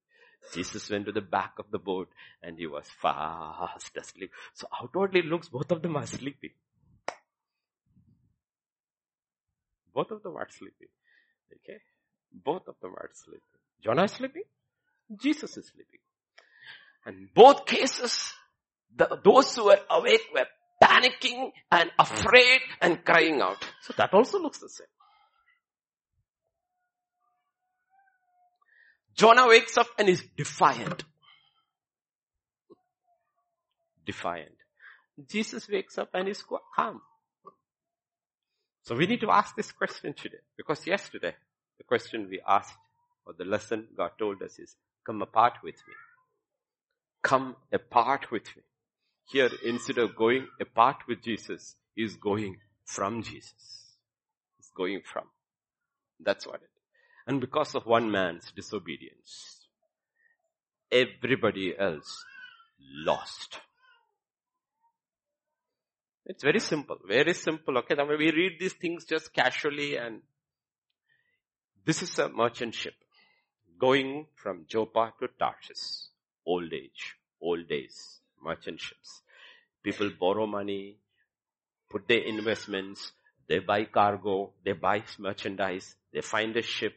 Jesus 0.52 0.88
went 0.90 1.06
to 1.06 1.12
the 1.12 1.20
back 1.20 1.54
of 1.58 1.70
the 1.70 1.78
boat 1.78 2.08
and 2.42 2.58
he 2.58 2.66
was 2.66 2.87
fast 3.02 3.96
asleep. 3.96 4.30
So 4.54 4.68
outwardly 4.80 5.23
looks 5.23 5.49
both 5.49 5.73
of 5.73 5.82
them 5.82 5.96
are 5.96 6.06
sleeping. 6.06 6.50
Both 9.92 10.11
of 10.11 10.23
them 10.23 10.37
are 10.37 10.49
sleeping. 10.49 10.88
Okay? 11.54 11.78
Both 12.32 12.68
of 12.68 12.75
them 12.80 12.94
are 12.96 13.11
sleeping. 13.14 13.40
Jonah 13.82 14.04
is 14.04 14.12
sleeping. 14.12 14.42
Jesus 15.14 15.56
is 15.56 15.68
sleeping. 15.68 16.00
And 17.04 17.28
both 17.34 17.66
cases, 17.66 18.32
the, 18.94 19.20
those 19.22 19.54
who 19.54 19.66
were 19.66 19.78
awake 19.88 20.22
were 20.34 20.46
panicking 20.82 21.52
and 21.70 21.90
hmm. 21.90 22.02
afraid 22.02 22.60
and 22.80 23.04
crying 23.04 23.40
out. 23.40 23.64
So 23.82 23.94
that 23.96 24.12
also 24.12 24.40
looks 24.40 24.58
the 24.58 24.68
same. 24.68 24.86
Jonah 29.14 29.48
wakes 29.48 29.78
up 29.78 29.86
and 29.98 30.08
is 30.08 30.22
defiant. 30.36 31.04
Defiant. 34.04 34.52
Jesus 35.26 35.68
wakes 35.68 35.96
up 35.96 36.10
and 36.12 36.28
is 36.28 36.44
calm. 36.75 37.00
So 38.82 38.94
we 38.94 39.06
need 39.06 39.20
to 39.22 39.30
ask 39.30 39.56
this 39.56 39.72
question 39.72 40.12
today. 40.12 40.38
Because 40.56 40.86
yesterday, 40.86 41.34
the 41.78 41.84
question 41.84 42.28
we 42.30 42.40
asked, 42.46 42.76
or 43.25 43.32
the 43.32 43.44
lesson 43.44 43.88
God 43.96 44.10
told 44.18 44.42
us 44.42 44.58
is, 44.58 44.76
come 45.06 45.22
apart 45.22 45.54
with 45.62 45.76
me. 45.86 45.94
Come 47.22 47.56
apart 47.72 48.30
with 48.30 48.44
me. 48.56 48.62
Here, 49.30 49.50
instead 49.64 49.98
of 49.98 50.16
going 50.16 50.46
apart 50.60 50.96
with 51.08 51.22
Jesus, 51.22 51.76
is 51.96 52.16
going 52.16 52.56
from 52.84 53.22
Jesus. 53.22 53.94
He's 54.58 54.70
going 54.76 55.00
from. 55.04 55.25
That's 56.20 56.46
what 56.46 56.56
it 56.56 56.64
is. 56.64 56.82
And 57.26 57.40
because 57.40 57.75
of 57.75 57.86
one 57.86 58.10
man's 58.10 58.52
disobedience, 58.54 59.66
everybody 60.90 61.75
else 61.76 62.25
lost. 63.04 63.58
It's 66.25 66.42
very 66.42 66.60
simple, 66.60 66.98
very 67.06 67.34
simple. 67.34 67.78
Okay, 67.78 67.94
now 67.94 68.06
we 68.06 68.16
read 68.16 68.58
these 68.58 68.75
things 68.75 69.04
just 69.04 69.32
casually 69.32 69.96
and 69.96 70.22
this 71.84 72.02
is 72.02 72.18
a 72.18 72.28
merchant 72.28 72.75
ship 72.75 72.94
going 73.78 74.26
from 74.35 74.64
Joppa 74.68 75.12
to 75.21 75.28
Tarshish. 75.38 76.09
Old 76.45 76.73
age, 76.73 77.16
old 77.40 77.68
days 77.68 78.21
merchant 78.42 78.80
ships. 78.80 79.23
People 79.83 80.11
borrow 80.18 80.47
money, 80.47 80.97
put 81.90 82.09
their 82.09 82.21
investments, 82.21 83.12
they 83.49 83.59
buy 83.59 83.85
cargo, 83.85 84.52
they 84.64 84.73
buy 84.73 85.02
merchandise, 85.18 85.95
they 86.12 86.21
find 86.21 86.56
a 86.56 86.62
ship, 86.62 86.95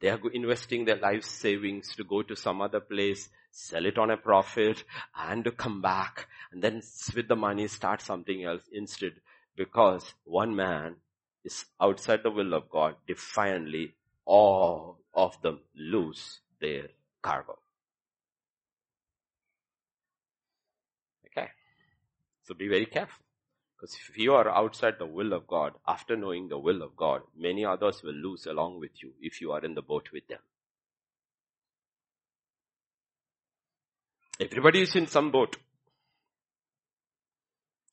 they 0.00 0.08
are 0.08 0.20
investing 0.32 0.84
their 0.84 0.96
life 0.96 1.24
savings 1.24 1.94
to 1.96 2.04
go 2.04 2.22
to 2.22 2.34
some 2.34 2.60
other 2.60 2.80
place, 2.80 3.28
sell 3.50 3.86
it 3.86 3.98
on 3.98 4.10
a 4.10 4.16
profit, 4.16 4.82
and 5.16 5.44
to 5.44 5.52
come 5.52 5.80
back, 5.80 6.26
and 6.50 6.62
then 6.62 6.82
with 7.14 7.28
the 7.28 7.36
money 7.36 7.68
start 7.68 8.00
something 8.00 8.44
else 8.44 8.62
instead, 8.72 9.12
because 9.56 10.14
one 10.24 10.56
man 10.56 10.96
is 11.44 11.64
outside 11.80 12.20
the 12.22 12.30
will 12.30 12.54
of 12.54 12.68
God, 12.68 12.96
defiantly 13.06 13.94
all 14.24 15.01
of 15.14 15.40
them 15.42 15.60
lose 15.76 16.40
their 16.60 16.88
cargo. 17.22 17.58
Okay. 21.26 21.48
So 22.44 22.54
be 22.54 22.68
very 22.68 22.86
careful. 22.86 23.22
Because 23.76 23.96
if 24.08 24.16
you 24.16 24.34
are 24.34 24.48
outside 24.48 24.94
the 24.98 25.06
will 25.06 25.32
of 25.32 25.46
God, 25.48 25.72
after 25.88 26.16
knowing 26.16 26.48
the 26.48 26.58
will 26.58 26.82
of 26.82 26.96
God, 26.96 27.22
many 27.36 27.64
others 27.64 28.00
will 28.04 28.14
lose 28.14 28.46
along 28.46 28.78
with 28.78 29.02
you 29.02 29.12
if 29.20 29.40
you 29.40 29.50
are 29.52 29.64
in 29.64 29.74
the 29.74 29.82
boat 29.82 30.08
with 30.12 30.26
them. 30.28 30.38
Everybody 34.40 34.82
is 34.82 34.94
in 34.94 35.08
some 35.08 35.32
boat. 35.32 35.56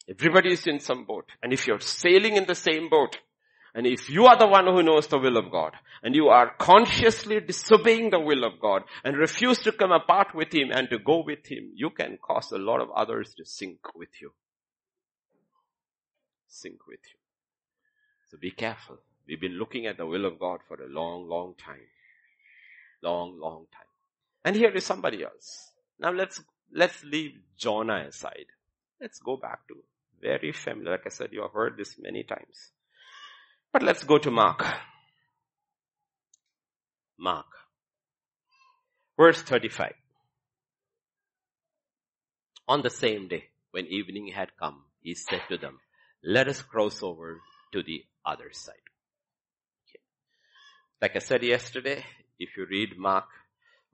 Everybody 0.07 0.53
is 0.53 0.65
in 0.67 0.79
some 0.79 1.05
boat. 1.05 1.29
And 1.41 1.53
if 1.53 1.67
you're 1.67 1.79
sailing 1.79 2.35
in 2.35 2.45
the 2.45 2.55
same 2.55 2.89
boat, 2.89 3.17
and 3.73 3.85
if 3.85 4.09
you 4.09 4.25
are 4.25 4.37
the 4.37 4.47
one 4.47 4.65
who 4.65 4.81
knows 4.81 5.07
the 5.07 5.19
will 5.19 5.37
of 5.37 5.51
God, 5.51 5.73
and 6.01 6.15
you 6.15 6.29
are 6.29 6.53
consciously 6.57 7.39
disobeying 7.39 8.09
the 8.09 8.19
will 8.19 8.43
of 8.43 8.59
God, 8.59 8.83
and 9.03 9.17
refuse 9.17 9.59
to 9.59 9.71
come 9.71 9.91
apart 9.91 10.33
with 10.33 10.53
Him 10.53 10.71
and 10.71 10.89
to 10.89 10.97
go 10.97 11.23
with 11.23 11.45
Him, 11.45 11.71
you 11.75 11.89
can 11.89 12.17
cause 12.17 12.51
a 12.51 12.57
lot 12.57 12.81
of 12.81 12.89
others 12.91 13.33
to 13.35 13.45
sink 13.45 13.79
with 13.95 14.09
you. 14.21 14.31
Sink 16.47 16.87
with 16.87 16.99
you. 17.11 17.19
So 18.31 18.37
be 18.37 18.51
careful. 18.51 18.97
We've 19.27 19.39
been 19.39 19.59
looking 19.59 19.85
at 19.85 19.97
the 19.97 20.05
will 20.05 20.25
of 20.25 20.39
God 20.39 20.59
for 20.67 20.81
a 20.81 20.89
long, 20.89 21.27
long 21.27 21.53
time. 21.63 21.87
Long, 23.03 23.39
long 23.39 23.67
time. 23.71 23.85
And 24.43 24.55
here 24.55 24.71
is 24.71 24.85
somebody 24.85 25.23
else. 25.23 25.71
Now 25.99 26.11
let's, 26.11 26.41
let's 26.73 27.03
leave 27.03 27.33
Jonah 27.57 28.05
aside. 28.07 28.47
Let's 28.99 29.19
go 29.19 29.37
back 29.37 29.67
to 29.67 29.75
very 30.21 30.51
familiar. 30.51 30.91
Like 30.91 31.05
I 31.05 31.09
said, 31.09 31.29
you 31.31 31.43
have 31.43 31.53
heard 31.53 31.77
this 31.77 31.95
many 31.99 32.23
times. 32.23 32.71
But 33.71 33.83
let's 33.83 34.03
go 34.03 34.17
to 34.17 34.31
Mark. 34.31 34.65
Mark. 37.17 37.45
Verse 39.17 39.41
35. 39.41 39.93
On 42.67 42.81
the 42.81 42.89
same 42.89 43.27
day, 43.27 43.45
when 43.71 43.85
evening 43.87 44.27
had 44.27 44.49
come, 44.57 44.83
he 45.01 45.13
said 45.13 45.41
to 45.49 45.57
them, 45.57 45.79
let 46.23 46.47
us 46.47 46.61
cross 46.61 47.03
over 47.03 47.41
to 47.73 47.83
the 47.83 48.03
other 48.25 48.49
side. 48.51 48.75
Okay. 49.87 49.99
Like 51.01 51.15
I 51.15 51.19
said 51.19 51.43
yesterday, 51.43 52.03
if 52.39 52.57
you 52.57 52.65
read 52.69 52.97
Mark, 52.97 53.27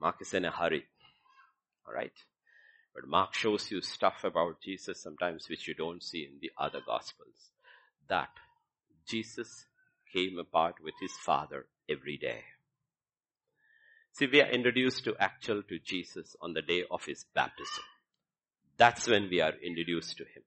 Mark 0.00 0.16
is 0.20 0.34
in 0.34 0.44
a 0.44 0.50
hurry. 0.50 0.84
Alright? 1.86 2.12
But 2.94 3.08
Mark 3.08 3.34
shows 3.34 3.70
you 3.70 3.80
stuff 3.80 4.24
about 4.24 4.62
Jesus 4.62 5.02
sometimes 5.02 5.48
which 5.48 5.68
you 5.68 5.74
don't 5.74 6.02
see 6.02 6.24
in 6.24 6.38
the 6.40 6.50
other 6.58 6.80
gospels. 6.86 7.50
That 8.08 8.30
Jesus 9.06 9.66
came 10.12 10.38
apart 10.38 10.76
with 10.82 10.94
his 11.00 11.12
father 11.12 11.66
every 11.88 12.16
day. 12.16 12.42
See, 14.12 14.26
we 14.26 14.40
are 14.40 14.48
introduced 14.48 15.04
to 15.04 15.16
actual 15.20 15.62
to 15.64 15.78
Jesus 15.78 16.36
on 16.40 16.54
the 16.54 16.62
day 16.62 16.84
of 16.90 17.04
his 17.04 17.24
baptism. 17.34 17.84
That's 18.78 19.06
when 19.08 19.28
we 19.28 19.40
are 19.40 19.52
introduced 19.62 20.16
to 20.18 20.24
him. 20.24 20.42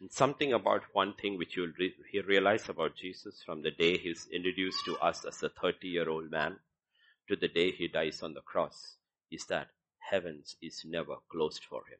And 0.00 0.10
something 0.10 0.52
about 0.52 0.82
one 0.92 1.14
thing 1.14 1.38
which 1.38 1.56
you'll 1.56 1.72
re- 1.78 1.94
realize 2.26 2.68
about 2.68 2.96
Jesus 2.96 3.42
from 3.44 3.62
the 3.62 3.70
day 3.70 3.98
he's 3.98 4.26
introduced 4.32 4.84
to 4.86 4.96
us 4.98 5.24
as 5.24 5.42
a 5.42 5.48
30 5.48 5.88
year 5.88 6.08
old 6.08 6.30
man 6.30 6.56
to 7.28 7.36
the 7.36 7.48
day 7.48 7.70
he 7.70 7.88
dies 7.88 8.22
on 8.22 8.34
the 8.34 8.40
cross 8.40 8.96
is 9.30 9.46
that 9.46 9.68
heavens 9.98 10.56
is 10.60 10.82
never 10.84 11.16
closed 11.30 11.64
for 11.68 11.82
him. 11.88 11.98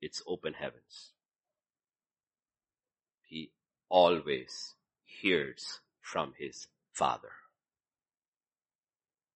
It's 0.00 0.22
open 0.26 0.54
heavens. 0.54 1.10
He 3.26 3.50
always 3.88 4.74
hears 5.20 5.80
from 6.00 6.34
his 6.38 6.66
father. 6.92 7.32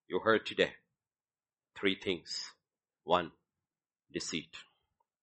You 0.08 0.20
heard 0.20 0.46
today 0.46 0.72
three 1.78 1.94
things. 1.94 2.52
One, 3.04 3.32
deceit. 4.12 4.56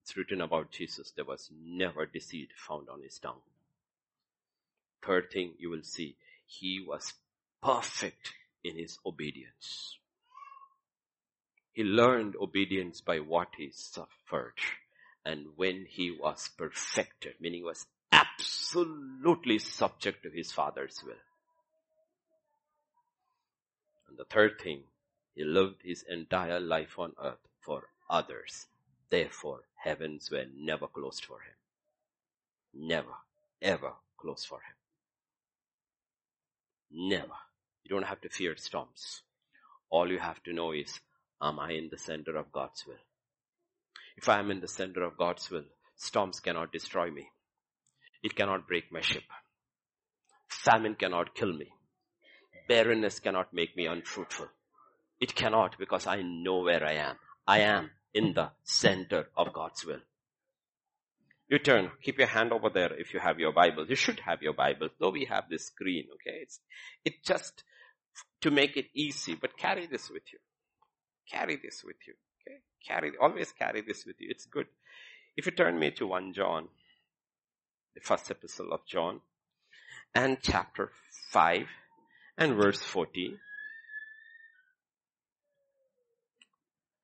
It's 0.03 0.15
written 0.15 0.41
about 0.41 0.71
Jesus. 0.71 1.11
There 1.15 1.25
was 1.25 1.49
never 1.51 2.05
deceit 2.05 2.49
found 2.55 2.89
on 2.89 3.01
his 3.01 3.17
tongue. 3.19 3.41
Third 5.05 5.31
thing 5.31 5.53
you 5.57 5.69
will 5.69 5.83
see, 5.83 6.15
he 6.45 6.83
was 6.85 7.13
perfect 7.61 8.33
in 8.63 8.77
his 8.77 8.97
obedience. 9.05 9.97
He 11.71 11.83
learned 11.83 12.35
obedience 12.35 13.01
by 13.01 13.19
what 13.19 13.49
he 13.57 13.71
suffered. 13.71 14.53
And 15.25 15.47
when 15.55 15.85
he 15.89 16.11
was 16.11 16.49
perfected, 16.55 17.33
meaning 17.39 17.63
was 17.63 17.87
absolutely 18.39 19.59
subject 19.59 20.23
to 20.23 20.29
his 20.29 20.51
father's 20.51 21.01
will. 21.05 21.13
And 24.09 24.17
the 24.17 24.25
third 24.25 24.59
thing, 24.61 24.83
he 25.33 25.43
lived 25.43 25.81
his 25.83 26.03
entire 26.09 26.59
life 26.59 26.97
on 26.97 27.13
earth 27.21 27.47
for 27.61 27.89
others. 28.09 28.67
Therefore, 29.09 29.61
heavens 29.75 30.29
were 30.31 30.45
never 30.55 30.87
closed 30.87 31.25
for 31.25 31.39
him. 31.39 32.87
Never, 32.87 33.13
ever 33.61 33.93
closed 34.17 34.47
for 34.47 34.57
him. 34.57 34.75
Never. 36.91 37.33
You 37.83 37.89
don't 37.89 38.03
have 38.03 38.21
to 38.21 38.29
fear 38.29 38.55
storms. 38.57 39.21
All 39.89 40.11
you 40.11 40.19
have 40.19 40.41
to 40.43 40.53
know 40.53 40.71
is, 40.71 40.99
am 41.41 41.59
I 41.59 41.71
in 41.71 41.89
the 41.89 41.97
center 41.97 42.35
of 42.35 42.51
God's 42.51 42.85
will? 42.87 42.95
If 44.17 44.29
I 44.29 44.39
am 44.39 44.49
in 44.49 44.61
the 44.61 44.67
center 44.67 45.03
of 45.03 45.17
God's 45.17 45.49
will, 45.51 45.65
storms 45.95 46.39
cannot 46.39 46.71
destroy 46.71 47.11
me. 47.11 47.29
It 48.25 48.35
cannot 48.35 48.67
break 48.67 48.91
my 48.91 49.01
ship. 49.01 49.21
Famine 50.47 50.95
cannot 50.95 51.35
kill 51.35 51.53
me. 51.53 51.67
Barrenness 52.67 53.19
cannot 53.19 53.53
make 53.53 53.77
me 53.77 53.85
unfruitful. 53.85 54.47
It 55.19 55.35
cannot 55.35 55.77
because 55.77 56.07
I 56.07 56.23
know 56.23 56.61
where 56.61 56.83
I 56.83 56.93
am. 56.93 57.17
I 57.45 57.59
am 57.59 57.91
in 58.15 58.33
the 58.33 58.49
center 58.63 59.27
of 59.37 59.53
God's 59.53 59.85
will. 59.85 59.99
You 61.49 61.59
turn, 61.59 61.91
keep 62.01 62.17
your 62.17 62.27
hand 62.27 62.51
over 62.51 62.71
there 62.71 62.99
if 62.99 63.13
you 63.13 63.19
have 63.19 63.39
your 63.39 63.53
Bible. 63.53 63.85
You 63.87 63.95
should 63.95 64.21
have 64.21 64.41
your 64.41 64.53
Bible, 64.53 64.89
though 64.99 65.11
we 65.11 65.25
have 65.25 65.43
this 65.47 65.67
screen, 65.67 66.05
okay? 66.15 66.39
It's, 66.41 66.59
it 67.05 67.23
just 67.23 67.63
to 68.41 68.49
make 68.49 68.75
it 68.75 68.87
easy, 68.95 69.35
but 69.35 69.55
carry 69.55 69.85
this 69.85 70.09
with 70.09 70.23
you. 70.33 70.39
Carry 71.31 71.57
this 71.57 71.83
with 71.85 71.97
you, 72.07 72.15
okay? 72.41 72.57
Carry, 72.87 73.11
always 73.21 73.51
carry 73.51 73.81
this 73.81 74.03
with 74.03 74.15
you. 74.19 74.29
It's 74.31 74.47
good. 74.47 74.65
If 75.37 75.45
you 75.45 75.51
turn 75.51 75.77
me 75.77 75.91
to 75.91 76.07
1 76.07 76.33
John, 76.33 76.69
the 77.95 78.01
first 78.01 78.29
epistle 78.29 78.71
of 78.73 78.85
John, 78.85 79.21
and 80.13 80.37
chapter 80.41 80.91
5 81.31 81.65
and 82.37 82.55
verse 82.55 82.81
14 82.81 83.39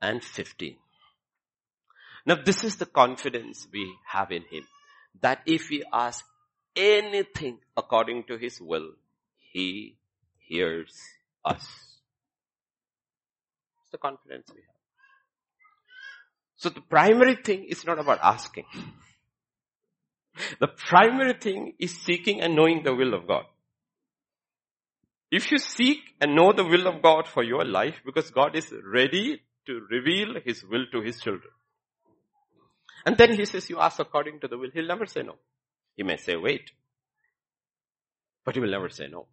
and 0.02 0.24
15. 0.24 0.76
Now 2.26 2.36
this 2.44 2.64
is 2.64 2.76
the 2.76 2.86
confidence 2.86 3.68
we 3.72 3.96
have 4.08 4.32
in 4.32 4.44
Him. 4.44 4.68
That 5.22 5.42
if 5.46 5.70
we 5.70 5.84
ask 5.92 6.26
anything 6.76 7.60
according 7.76 8.26
to 8.26 8.38
His 8.38 8.62
will, 8.62 8.92
He 9.52 9.98
hears 10.48 10.94
us. 11.44 11.68
It's 13.82 13.92
the 13.92 13.98
confidence 13.98 14.48
we 14.50 14.62
have. 14.62 14.76
So 16.58 16.70
the 16.70 16.82
primary 16.82 17.36
thing 17.36 17.64
is 17.64 17.86
not 17.86 17.98
about 17.98 18.20
asking. 18.22 18.66
The 20.60 20.68
primary 20.68 21.34
thing 21.34 21.74
is 21.80 22.00
seeking 22.00 22.42
and 22.42 22.56
knowing 22.56 22.84
the 22.84 22.96
will 22.96 23.14
of 23.14 23.28
God. 23.28 23.46
If 25.30 25.52
you 25.52 25.58
seek 25.58 26.00
and 26.20 26.36
know 26.36 26.52
the 26.54 26.64
will 26.64 26.88
of 26.88 27.02
God 27.02 27.28
for 27.28 27.44
your 27.44 27.66
life, 27.66 28.02
because 28.06 28.32
God 28.32 28.56
is 28.56 28.74
ready 28.86 29.42
to 29.66 29.88
reveal 29.90 30.36
His 30.44 30.64
will 30.64 30.86
to 30.92 31.02
His 31.02 31.20
children. 31.20 31.52
And 33.06 33.18
then 33.18 33.36
he 33.36 33.46
says, 33.46 33.70
you 33.70 33.80
ask 33.80 34.00
according 34.00 34.40
to 34.42 34.48
the 34.48 34.58
will. 34.58 34.70
He'll 34.74 34.88
never 34.88 35.06
say 35.06 35.24
no. 35.24 35.36
He 35.96 36.04
may 36.04 36.18
say 36.18 36.36
wait. 36.36 36.72
But 38.46 38.56
he 38.56 38.62
will 38.62 38.72
never 38.72 38.90
say 38.90 39.08
no. 39.08 39.28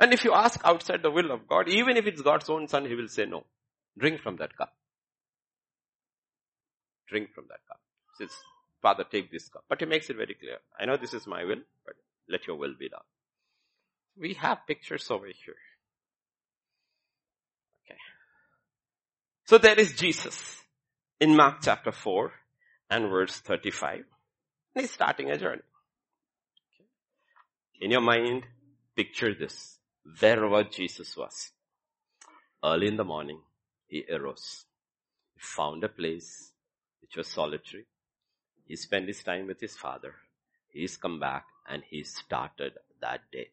And 0.00 0.12
if 0.12 0.24
you 0.24 0.32
ask 0.32 0.60
outside 0.64 1.02
the 1.02 1.10
will 1.10 1.30
of 1.30 1.46
God, 1.48 1.68
even 1.68 1.96
if 1.96 2.06
it's 2.06 2.22
God's 2.22 2.48
own 2.50 2.68
son, 2.68 2.86
he 2.86 2.94
will 2.94 3.08
say 3.08 3.26
no. 3.26 3.44
Drink 3.98 4.20
from 4.20 4.36
that 4.36 4.56
cup. 4.56 4.72
Drink 7.08 7.30
from 7.34 7.44
that 7.48 7.60
cup. 7.68 7.80
Father, 8.82 9.04
take 9.08 9.30
this 9.30 9.48
cup. 9.48 9.64
But 9.68 9.80
he 9.80 9.86
makes 9.86 10.10
it 10.10 10.16
very 10.16 10.34
clear. 10.34 10.58
I 10.78 10.84
know 10.84 10.96
this 10.96 11.14
is 11.14 11.26
my 11.26 11.44
will, 11.44 11.62
but 11.86 11.94
let 12.28 12.46
your 12.46 12.56
will 12.56 12.74
be 12.78 12.88
done. 12.88 13.00
We 14.18 14.34
have 14.34 14.66
pictures 14.66 15.08
over 15.08 15.26
here. 15.26 15.54
Okay. 17.86 17.98
So 19.46 19.58
there 19.58 19.78
is 19.78 19.94
Jesus 19.94 20.60
in 21.20 21.36
Mark 21.36 21.58
chapter 21.62 21.92
4 21.92 22.32
and 22.90 23.08
verse 23.08 23.38
35. 23.38 24.04
He's 24.74 24.90
starting 24.90 25.30
a 25.30 25.38
journey. 25.38 25.62
In 27.80 27.92
your 27.92 28.00
mind, 28.00 28.42
picture 28.96 29.34
this. 29.34 29.78
Wherever 30.20 30.64
Jesus 30.64 31.16
was. 31.16 31.52
Early 32.64 32.88
in 32.88 32.96
the 32.96 33.04
morning, 33.04 33.40
he 33.86 34.04
arose. 34.10 34.64
He 35.34 35.40
found 35.40 35.84
a 35.84 35.88
place 35.88 36.52
which 37.00 37.16
was 37.16 37.28
solitary. 37.28 37.86
He 38.72 38.76
spent 38.76 39.06
his 39.06 39.22
time 39.22 39.48
with 39.48 39.60
his 39.60 39.76
father. 39.76 40.14
He's 40.70 40.96
come 40.96 41.20
back 41.20 41.44
and 41.68 41.82
he 41.86 42.04
started 42.04 42.72
that 43.02 43.20
day. 43.30 43.50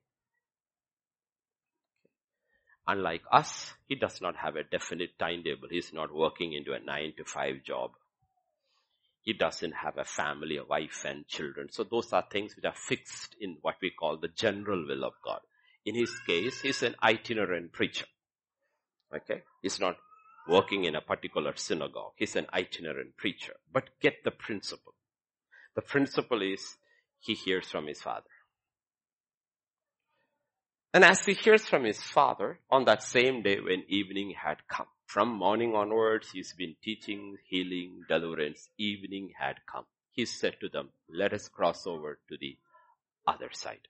Unlike 2.87 3.23
us, 3.29 3.73
he 3.85 3.95
does 3.95 4.21
not 4.21 4.37
have 4.37 4.55
a 4.55 4.63
definite 4.63 5.19
timetable. 5.19 5.67
He's 5.69 5.91
not 5.91 6.15
working 6.15 6.53
into 6.53 6.71
a 6.71 6.79
nine 6.79 7.15
to 7.17 7.25
five 7.25 7.65
job. 7.65 7.91
He 9.21 9.33
doesn't 9.33 9.73
have 9.73 9.97
a 9.97 10.05
family, 10.05 10.55
a 10.55 10.63
wife 10.63 11.03
and 11.05 11.27
children. 11.27 11.67
So 11.69 11.83
those 11.83 12.13
are 12.13 12.23
things 12.31 12.55
which 12.55 12.63
are 12.63 12.73
fixed 12.73 13.35
in 13.41 13.57
what 13.61 13.75
we 13.81 13.89
call 13.89 14.15
the 14.15 14.29
general 14.29 14.87
will 14.87 15.03
of 15.03 15.15
God. 15.21 15.41
In 15.85 15.95
his 15.95 16.17
case, 16.25 16.61
he's 16.61 16.81
an 16.81 16.95
itinerant 17.03 17.73
preacher. 17.73 18.05
Okay? 19.13 19.41
He's 19.61 19.81
not 19.81 19.97
working 20.47 20.85
in 20.85 20.95
a 20.95 21.01
particular 21.01 21.57
synagogue. 21.57 22.13
He's 22.15 22.37
an 22.37 22.47
itinerant 22.53 23.17
preacher. 23.17 23.55
But 23.69 23.89
get 23.99 24.23
the 24.23 24.31
principle. 24.31 24.88
The 25.79 25.85
principle 25.85 26.41
is 26.41 26.75
he 27.21 27.35
hears 27.35 27.71
from 27.71 27.87
his 27.87 28.01
father. 28.01 28.33
And 30.93 31.05
as 31.05 31.21
he 31.25 31.33
hears 31.33 31.65
from 31.65 31.85
his 31.85 32.01
father, 32.01 32.59
on 32.69 32.83
that 32.83 33.01
same 33.01 33.43
day 33.43 33.61
when 33.61 33.85
evening 33.87 34.33
had 34.43 34.57
come, 34.67 34.87
from 35.05 35.29
morning 35.29 35.75
onwards, 35.75 36.31
he's 36.31 36.51
been 36.51 36.75
teaching, 36.83 37.37
healing, 37.47 38.03
deliverance. 38.09 38.67
Evening 38.77 39.31
had 39.39 39.55
come. 39.71 39.85
He 40.11 40.25
said 40.25 40.57
to 40.59 40.67
them, 40.67 40.89
let 41.09 41.31
us 41.31 41.47
cross 41.47 41.87
over 41.87 42.19
to 42.27 42.37
the 42.37 42.57
other 43.25 43.49
side. 43.53 43.87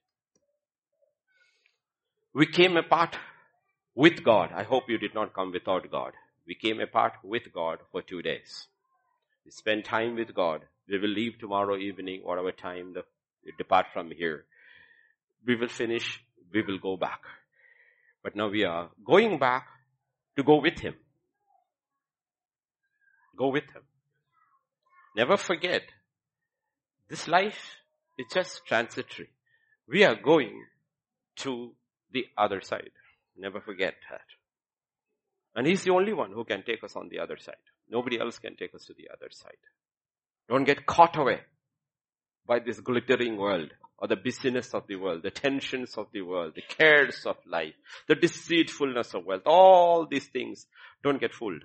We 2.36 2.46
came 2.46 2.78
apart 2.78 3.18
with 3.96 4.24
God. 4.24 4.52
I 4.54 4.62
hope 4.62 4.84
you 4.90 5.00
did 5.00 5.16
not 5.16 5.34
come 5.34 5.52
without 5.52 5.90
God. 5.90 6.12
We 6.46 6.54
came 6.54 6.82
apart 6.82 7.14
with 7.24 7.52
God 7.52 7.80
for 7.92 8.04
two 8.04 8.22
days. 8.22 8.68
We 9.44 9.50
spent 9.50 9.86
time 9.86 10.14
with 10.14 10.36
God. 10.36 10.62
We 10.90 10.98
will 10.98 11.10
leave 11.10 11.40
tomorrow 11.40 11.78
evening, 11.78 12.22
whatever 12.24 12.52
time 12.52 12.94
the, 12.94 13.04
depart 13.58 13.88
from 13.94 14.12
here. 14.12 14.46
We 15.46 15.56
will 15.56 15.70
finish 15.70 16.22
we 16.54 16.62
will 16.62 16.80
go 16.80 16.98
back. 16.98 17.22
But 18.24 18.36
now 18.36 18.50
we 18.50 18.64
are 18.64 18.90
going 19.06 19.38
back 19.40 19.68
to 20.36 20.44
go 20.44 20.62
with 20.62 20.80
Him. 20.80 20.96
Go 23.38 23.50
with 23.50 23.66
Him. 23.66 23.84
Never 25.16 25.38
forget, 25.38 25.84
this 27.10 27.28
life 27.28 27.78
is 28.18 28.26
just 28.34 28.62
transitory. 28.68 29.30
We 29.88 30.04
are 30.04 30.16
going 30.16 30.66
to 31.38 31.74
the 32.12 32.26
other 32.38 32.62
side. 32.62 32.92
Never 33.38 33.62
forget 33.62 33.96
that. 34.12 34.22
And 35.56 35.66
He's 35.66 35.84
the 35.84 35.92
only 35.92 36.14
one 36.14 36.32
who 36.32 36.44
can 36.44 36.64
take 36.64 36.84
us 36.84 36.96
on 36.96 37.10
the 37.10 37.20
other 37.20 37.38
side. 37.38 37.56
Nobody 37.90 38.20
else 38.20 38.38
can 38.38 38.56
take 38.56 38.76
us 38.76 38.86
to 38.86 38.94
the 38.94 39.10
other 39.12 39.30
side. 39.32 39.58
Don't 40.50 40.64
get 40.64 40.88
caught 40.88 41.16
away 41.16 41.42
by 42.48 42.60
this 42.60 42.80
glittering 42.80 43.38
world 43.38 43.72
or 44.00 44.08
the 44.08 44.16
busyness 44.16 44.74
of 44.74 44.88
the 44.88 44.96
world, 44.96 45.22
the 45.22 45.30
tensions 45.30 45.96
of 45.96 46.08
the 46.12 46.24
world, 46.24 46.54
the 46.56 46.64
cares 46.64 47.26
of 47.26 47.38
life, 47.46 47.76
the 48.08 48.16
deceitfulness 48.16 49.14
of 49.14 49.26
wealth, 49.26 49.44
all 49.46 50.08
these 50.08 50.28
things, 50.28 50.66
don't 51.04 51.20
get 51.20 51.34
fooled. 51.34 51.64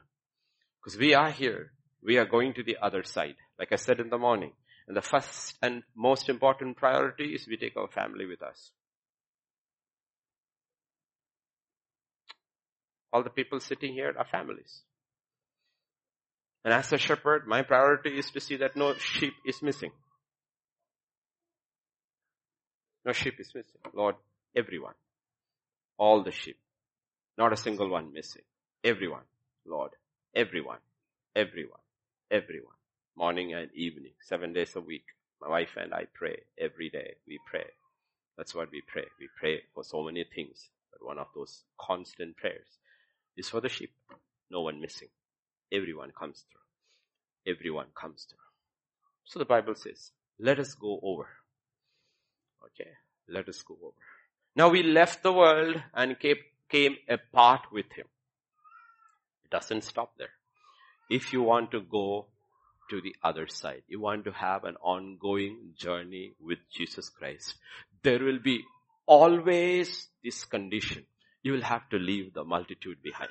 Because 0.82 0.98
we 0.98 1.14
are 1.14 1.30
here, 1.30 1.72
we 2.02 2.18
are 2.18 2.26
going 2.26 2.52
to 2.54 2.62
the 2.62 2.76
other 2.82 3.02
side. 3.02 3.36
Like 3.58 3.72
I 3.72 3.76
said 3.76 4.00
in 4.00 4.10
the 4.10 4.18
morning, 4.18 4.52
and 4.86 4.94
the 4.94 5.00
first 5.00 5.54
and 5.62 5.82
most 5.96 6.28
important 6.28 6.76
priority 6.76 7.34
is 7.34 7.46
we 7.48 7.56
take 7.56 7.78
our 7.78 7.88
family 7.88 8.26
with 8.26 8.42
us. 8.42 8.72
All 13.12 13.22
the 13.22 13.30
people 13.30 13.60
sitting 13.60 13.94
here 13.94 14.14
are 14.18 14.26
families. 14.26 14.82
And 16.64 16.72
as 16.72 16.92
a 16.92 16.98
shepherd, 16.98 17.46
my 17.46 17.62
priority 17.62 18.18
is 18.18 18.30
to 18.30 18.40
see 18.40 18.56
that 18.56 18.74
no 18.74 18.94
sheep 18.94 19.34
is 19.46 19.60
missing. 19.62 19.92
No 23.04 23.12
sheep 23.12 23.34
is 23.38 23.54
missing. 23.54 23.80
Lord, 23.92 24.14
everyone. 24.56 24.94
All 25.98 26.22
the 26.24 26.32
sheep. 26.32 26.56
Not 27.36 27.52
a 27.52 27.56
single 27.56 27.90
one 27.90 28.12
missing. 28.14 28.42
Everyone. 28.82 29.24
Lord, 29.66 29.90
everyone. 30.34 30.78
Everyone. 31.36 31.80
Everyone. 32.30 32.74
Morning 33.16 33.52
and 33.52 33.70
evening. 33.74 34.12
Seven 34.22 34.54
days 34.54 34.74
a 34.74 34.80
week. 34.80 35.04
My 35.42 35.50
wife 35.50 35.76
and 35.76 35.92
I 35.92 36.06
pray 36.14 36.38
every 36.58 36.88
day. 36.88 37.16
We 37.28 37.38
pray. 37.46 37.66
That's 38.38 38.54
what 38.54 38.70
we 38.72 38.82
pray. 38.86 39.04
We 39.20 39.28
pray 39.38 39.60
for 39.74 39.84
so 39.84 40.02
many 40.02 40.24
things. 40.34 40.70
But 40.90 41.06
one 41.06 41.18
of 41.18 41.26
those 41.34 41.64
constant 41.78 42.36
prayers 42.38 42.68
is 43.36 43.50
for 43.50 43.60
the 43.60 43.68
sheep. 43.68 43.92
No 44.50 44.62
one 44.62 44.80
missing. 44.80 45.08
Everyone 45.72 46.12
comes 46.18 46.44
through. 46.50 47.52
Everyone 47.52 47.86
comes 47.94 48.26
through. 48.28 48.38
So 49.24 49.38
the 49.38 49.44
Bible 49.44 49.74
says, 49.74 50.10
let 50.38 50.58
us 50.58 50.74
go 50.74 51.00
over 51.02 51.28
Okay, 52.66 52.90
let 53.28 53.48
us 53.48 53.62
go 53.62 53.76
over. 53.82 53.94
Now 54.56 54.68
we 54.68 54.82
left 54.82 55.22
the 55.22 55.32
world 55.32 55.82
and 55.92 56.18
came, 56.18 56.36
came 56.68 56.96
apart 57.08 57.62
with 57.72 57.92
him. 57.92 58.06
It 59.44 59.50
doesn't 59.50 59.84
stop 59.84 60.14
there. 60.18 60.32
If 61.10 61.32
you 61.32 61.42
want 61.42 61.70
to 61.72 61.80
go 61.80 62.26
to 62.90 63.00
the 63.00 63.14
other 63.22 63.46
side, 63.48 63.82
you 63.88 64.00
want 64.00 64.24
to 64.24 64.32
have 64.32 64.64
an 64.64 64.76
ongoing 64.76 65.74
journey 65.76 66.32
with 66.40 66.58
Jesus 66.70 67.08
Christ, 67.08 67.54
there 68.02 68.22
will 68.22 68.38
be 68.38 68.62
always 69.06 70.08
this 70.22 70.44
condition. 70.44 71.04
You 71.42 71.52
will 71.52 71.62
have 71.62 71.88
to 71.90 71.98
leave 71.98 72.32
the 72.32 72.44
multitude 72.44 73.02
behind. 73.02 73.30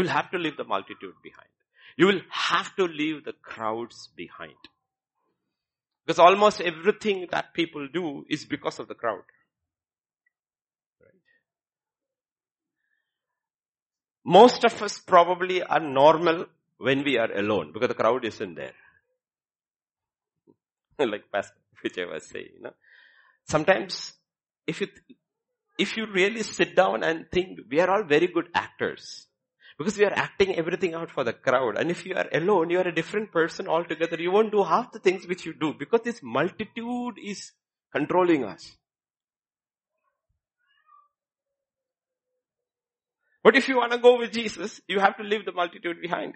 You 0.00 0.04
will 0.06 0.12
have 0.12 0.30
to 0.30 0.38
leave 0.38 0.56
the 0.56 0.64
multitude 0.64 1.12
behind. 1.22 1.48
You 1.98 2.06
will 2.06 2.22
have 2.30 2.74
to 2.76 2.84
leave 2.84 3.24
the 3.24 3.34
crowds 3.34 4.08
behind. 4.16 4.56
Because 6.06 6.18
almost 6.18 6.62
everything 6.62 7.26
that 7.30 7.52
people 7.52 7.86
do 7.92 8.24
is 8.30 8.46
because 8.46 8.78
of 8.78 8.88
the 8.88 8.94
crowd. 8.94 9.24
Right? 10.98 11.12
Most 14.24 14.64
of 14.64 14.80
us 14.82 14.98
probably 15.00 15.62
are 15.62 15.80
normal 15.80 16.46
when 16.78 17.04
we 17.04 17.18
are 17.18 17.30
alone 17.30 17.72
because 17.74 17.88
the 17.88 17.94
crowd 17.94 18.24
isn't 18.24 18.54
there. 18.54 18.72
like 20.98 21.30
Pastor 21.30 21.56
Vijay 21.84 22.10
was 22.10 22.26
saying, 22.26 22.48
you 22.56 22.62
know. 22.62 22.72
Sometimes 23.46 24.14
if 24.66 24.80
you, 24.80 24.88
if 25.78 25.98
you 25.98 26.06
really 26.06 26.42
sit 26.42 26.74
down 26.74 27.02
and 27.02 27.26
think, 27.30 27.58
we 27.70 27.80
are 27.80 27.90
all 27.90 28.04
very 28.04 28.28
good 28.28 28.48
actors. 28.54 29.26
Because 29.80 29.96
we 29.96 30.04
are 30.04 30.12
acting 30.12 30.56
everything 30.56 30.92
out 30.92 31.10
for 31.10 31.24
the 31.24 31.32
crowd. 31.32 31.78
And 31.78 31.90
if 31.90 32.04
you 32.04 32.14
are 32.14 32.28
alone, 32.34 32.68
you 32.68 32.80
are 32.80 32.88
a 32.88 32.94
different 32.94 33.32
person 33.32 33.66
altogether. 33.66 34.20
You 34.20 34.30
won't 34.30 34.52
do 34.52 34.62
half 34.62 34.92
the 34.92 34.98
things 34.98 35.26
which 35.26 35.46
you 35.46 35.54
do 35.54 35.72
because 35.72 36.02
this 36.04 36.20
multitude 36.22 37.14
is 37.24 37.52
controlling 37.90 38.44
us. 38.44 38.76
But 43.42 43.56
if 43.56 43.68
you 43.68 43.78
want 43.78 43.92
to 43.92 43.98
go 43.98 44.18
with 44.18 44.32
Jesus, 44.32 44.82
you 44.86 45.00
have 45.00 45.16
to 45.16 45.22
leave 45.22 45.46
the 45.46 45.52
multitude 45.52 46.02
behind. 46.02 46.34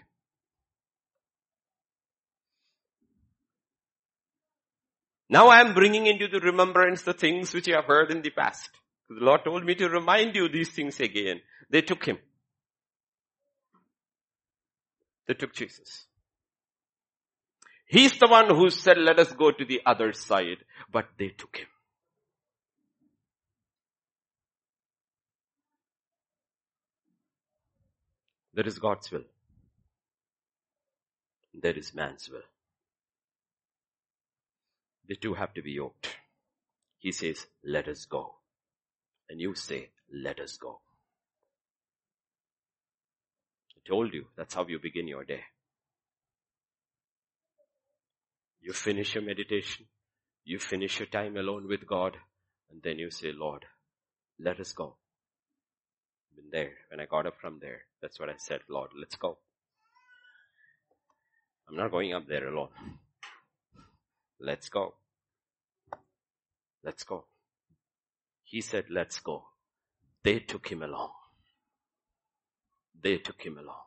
Now 5.29 5.49
I 5.49 5.61
am 5.61 5.75
bringing 5.75 6.07
into 6.07 6.27
the 6.27 6.39
remembrance 6.39 7.03
the 7.03 7.13
things 7.13 7.53
which 7.53 7.67
you 7.67 7.75
have 7.75 7.85
heard 7.85 8.09
in 8.09 8.23
the 8.23 8.31
past. 8.31 8.71
The 9.07 9.23
Lord 9.23 9.41
told 9.45 9.63
me 9.65 9.75
to 9.75 9.87
remind 9.87 10.35
you 10.35 10.49
these 10.49 10.69
things 10.69 10.99
again. 10.99 11.41
They 11.69 11.83
took 11.83 12.05
him. 12.05 12.17
They 15.27 15.33
took 15.33 15.53
Jesus. 15.53 16.05
He's 17.87 18.17
the 18.19 18.27
one 18.27 18.49
who 18.53 18.69
said, 18.69 18.97
let 18.97 19.19
us 19.19 19.31
go 19.33 19.51
to 19.51 19.65
the 19.65 19.81
other 19.85 20.13
side, 20.13 20.57
but 20.91 21.05
they 21.17 21.29
took 21.29 21.57
him. 21.57 21.67
There 28.53 28.65
is 28.65 28.79
God's 28.79 29.11
will. 29.11 29.25
There 31.53 31.77
is 31.77 31.93
man's 31.93 32.29
will. 32.29 32.41
The 35.07 35.15
two 35.15 35.33
have 35.33 35.53
to 35.53 35.61
be 35.61 35.71
yoked. 35.73 36.07
He 36.97 37.11
says, 37.11 37.45
let 37.63 37.87
us 37.87 38.05
go. 38.05 38.35
And 39.29 39.39
you 39.39 39.53
say, 39.55 39.89
let 40.11 40.39
us 40.39 40.57
go. 40.57 40.79
I 43.74 43.74
told 43.87 44.13
you, 44.13 44.25
that's 44.35 44.53
how 44.53 44.65
you 44.67 44.79
begin 44.79 45.07
your 45.07 45.23
day. 45.23 45.41
You 48.61 48.73
finish 48.73 49.15
your 49.15 49.23
meditation. 49.23 49.85
You 50.43 50.59
finish 50.59 50.99
your 50.99 51.07
time 51.07 51.37
alone 51.37 51.67
with 51.67 51.85
God. 51.85 52.17
And 52.71 52.81
then 52.81 52.97
you 52.97 53.11
say, 53.11 53.31
Lord, 53.31 53.65
let 54.39 54.59
us 54.59 54.73
go. 54.73 54.97
Been 56.35 56.45
there. 56.51 56.73
When 56.89 56.99
I 56.99 57.05
got 57.05 57.27
up 57.27 57.35
from 57.39 57.59
there, 57.61 57.81
that's 58.01 58.19
what 58.19 58.29
I 58.29 58.35
said, 58.37 58.61
Lord, 58.69 58.89
let's 58.99 59.15
go. 59.15 59.37
I'm 61.69 61.77
not 61.77 61.91
going 61.91 62.13
up 62.13 62.27
there 62.27 62.47
alone. 62.47 62.69
Let's 64.39 64.69
go. 64.69 64.95
Let's 66.83 67.03
go. 67.03 67.25
He 68.43 68.61
said, 68.61 68.85
let's 68.89 69.19
go. 69.19 69.45
They 70.23 70.39
took 70.39 70.67
him 70.67 70.83
along. 70.83 71.11
They 73.01 73.17
took 73.17 73.41
him 73.41 73.57
along. 73.57 73.83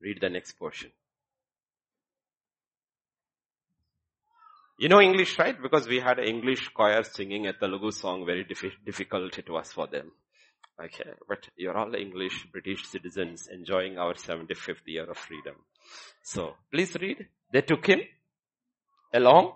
Read 0.00 0.20
the 0.20 0.28
next 0.28 0.52
portion. 0.58 0.90
You 4.78 4.88
know 4.90 5.00
English, 5.00 5.38
right? 5.38 5.60
Because 5.60 5.88
we 5.88 6.00
had 6.00 6.18
English 6.18 6.68
choir 6.68 7.02
singing 7.02 7.46
a 7.46 7.54
Telugu 7.54 7.90
song, 7.90 8.26
very 8.26 8.44
difficult 8.44 9.38
it 9.38 9.48
was 9.48 9.72
for 9.72 9.86
them. 9.86 10.12
Okay, 10.78 11.10
but 11.26 11.48
you're 11.56 11.76
all 11.76 11.94
English 11.94 12.46
British 12.52 12.86
citizens 12.86 13.48
enjoying 13.50 13.96
our 13.96 14.12
75th 14.12 14.86
year 14.86 15.08
of 15.10 15.16
freedom. 15.16 15.54
So, 16.22 16.56
please 16.70 16.94
read. 17.00 17.26
They 17.50 17.62
took 17.62 17.86
him 17.86 18.00
along 19.14 19.54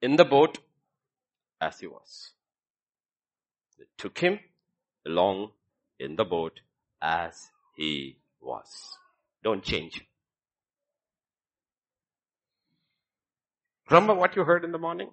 in 0.00 0.14
the 0.14 0.24
boat 0.24 0.58
as 1.60 1.80
he 1.80 1.88
was. 1.88 2.30
They 3.76 3.86
took 3.98 4.16
him 4.16 4.38
along 5.04 5.50
in 5.98 6.16
the 6.16 6.24
boat 6.24 6.60
as 7.00 7.50
he 7.76 8.18
was. 8.40 8.96
Don't 9.42 9.62
change. 9.62 10.02
Remember 13.90 14.14
what 14.14 14.34
you 14.36 14.44
heard 14.44 14.64
in 14.64 14.72
the 14.72 14.78
morning? 14.78 15.10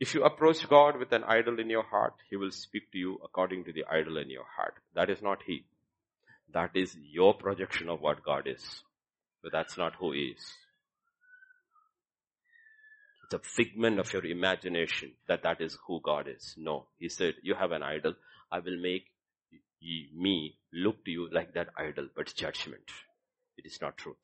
If 0.00 0.14
you 0.14 0.22
approach 0.22 0.68
God 0.68 0.96
with 0.96 1.10
an 1.12 1.24
idol 1.24 1.58
in 1.58 1.68
your 1.68 1.82
heart, 1.82 2.14
He 2.30 2.36
will 2.36 2.52
speak 2.52 2.92
to 2.92 2.98
you 2.98 3.18
according 3.24 3.64
to 3.64 3.72
the 3.72 3.84
idol 3.90 4.18
in 4.18 4.30
your 4.30 4.44
heart. 4.56 4.74
That 4.94 5.10
is 5.10 5.20
not 5.20 5.38
He. 5.44 5.64
That 6.54 6.70
is 6.74 6.96
your 7.12 7.34
projection 7.34 7.88
of 7.88 8.00
what 8.00 8.22
God 8.22 8.46
is. 8.46 8.64
But 9.42 9.50
that's 9.50 9.76
not 9.76 9.94
who 9.98 10.12
He 10.12 10.34
is. 10.36 10.52
It's 13.24 13.34
a 13.34 13.40
figment 13.40 13.98
of 13.98 14.12
your 14.12 14.24
imagination 14.24 15.12
that 15.26 15.42
that 15.42 15.60
is 15.60 15.76
who 15.86 16.00
God 16.02 16.28
is. 16.28 16.54
No. 16.56 16.86
He 16.98 17.08
said, 17.08 17.34
you 17.42 17.54
have 17.54 17.72
an 17.72 17.82
idol. 17.82 18.14
I 18.52 18.60
will 18.60 18.80
make 18.80 19.06
me 19.80 20.58
look 20.72 21.04
to 21.04 21.10
you 21.10 21.28
like 21.30 21.54
that 21.54 21.68
idol, 21.76 22.08
but 22.14 22.34
judgment. 22.34 22.90
It 23.56 23.66
is 23.66 23.80
not 23.80 23.96
truth. 23.96 24.16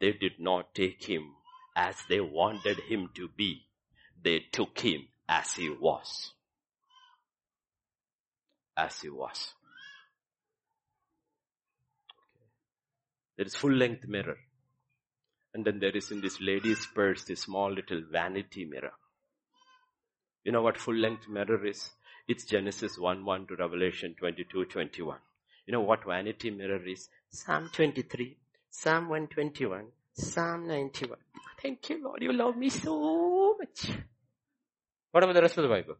They 0.00 0.12
did 0.12 0.38
not 0.38 0.74
take 0.74 1.04
him 1.04 1.34
as 1.76 1.96
they 2.08 2.20
wanted 2.20 2.78
him 2.88 3.10
to 3.14 3.28
be. 3.28 3.66
They 4.22 4.40
took 4.52 4.78
him 4.80 5.08
as 5.28 5.54
he 5.54 5.68
was. 5.68 6.32
As 8.76 9.00
he 9.00 9.10
was. 9.10 9.54
There 13.36 13.46
is 13.46 13.54
full 13.54 13.72
length 13.72 14.06
mirror. 14.06 14.38
And 15.54 15.64
then 15.64 15.80
there 15.80 15.96
is 15.96 16.10
in 16.10 16.20
this 16.20 16.40
lady's 16.40 16.86
purse 16.86 17.24
this 17.24 17.42
small 17.42 17.72
little 17.72 18.02
vanity 18.10 18.64
mirror. 18.64 18.92
You 20.44 20.52
know 20.52 20.62
what 20.62 20.78
full 20.78 20.94
length 20.94 21.28
mirror 21.28 21.66
is? 21.66 21.90
It's 22.30 22.44
Genesis 22.44 22.96
1 22.96 23.24
1 23.24 23.46
to 23.48 23.56
Revelation 23.56 24.14
22 24.16 24.66
21. 24.66 25.18
You 25.66 25.72
know 25.72 25.80
what 25.80 26.04
vanity 26.04 26.50
mirror 26.52 26.80
is? 26.86 27.08
Psalm 27.28 27.68
23, 27.72 28.36
Psalm 28.70 29.08
121, 29.08 29.86
Psalm 30.12 30.68
91. 30.68 31.18
Thank 31.60 31.90
you 31.90 32.04
Lord, 32.04 32.22
you 32.22 32.32
love 32.32 32.56
me 32.56 32.68
so 32.68 33.56
much. 33.58 33.90
What 35.10 35.24
about 35.24 35.34
the 35.34 35.42
rest 35.42 35.58
of 35.58 35.64
the 35.64 35.68
Bible? 35.70 35.96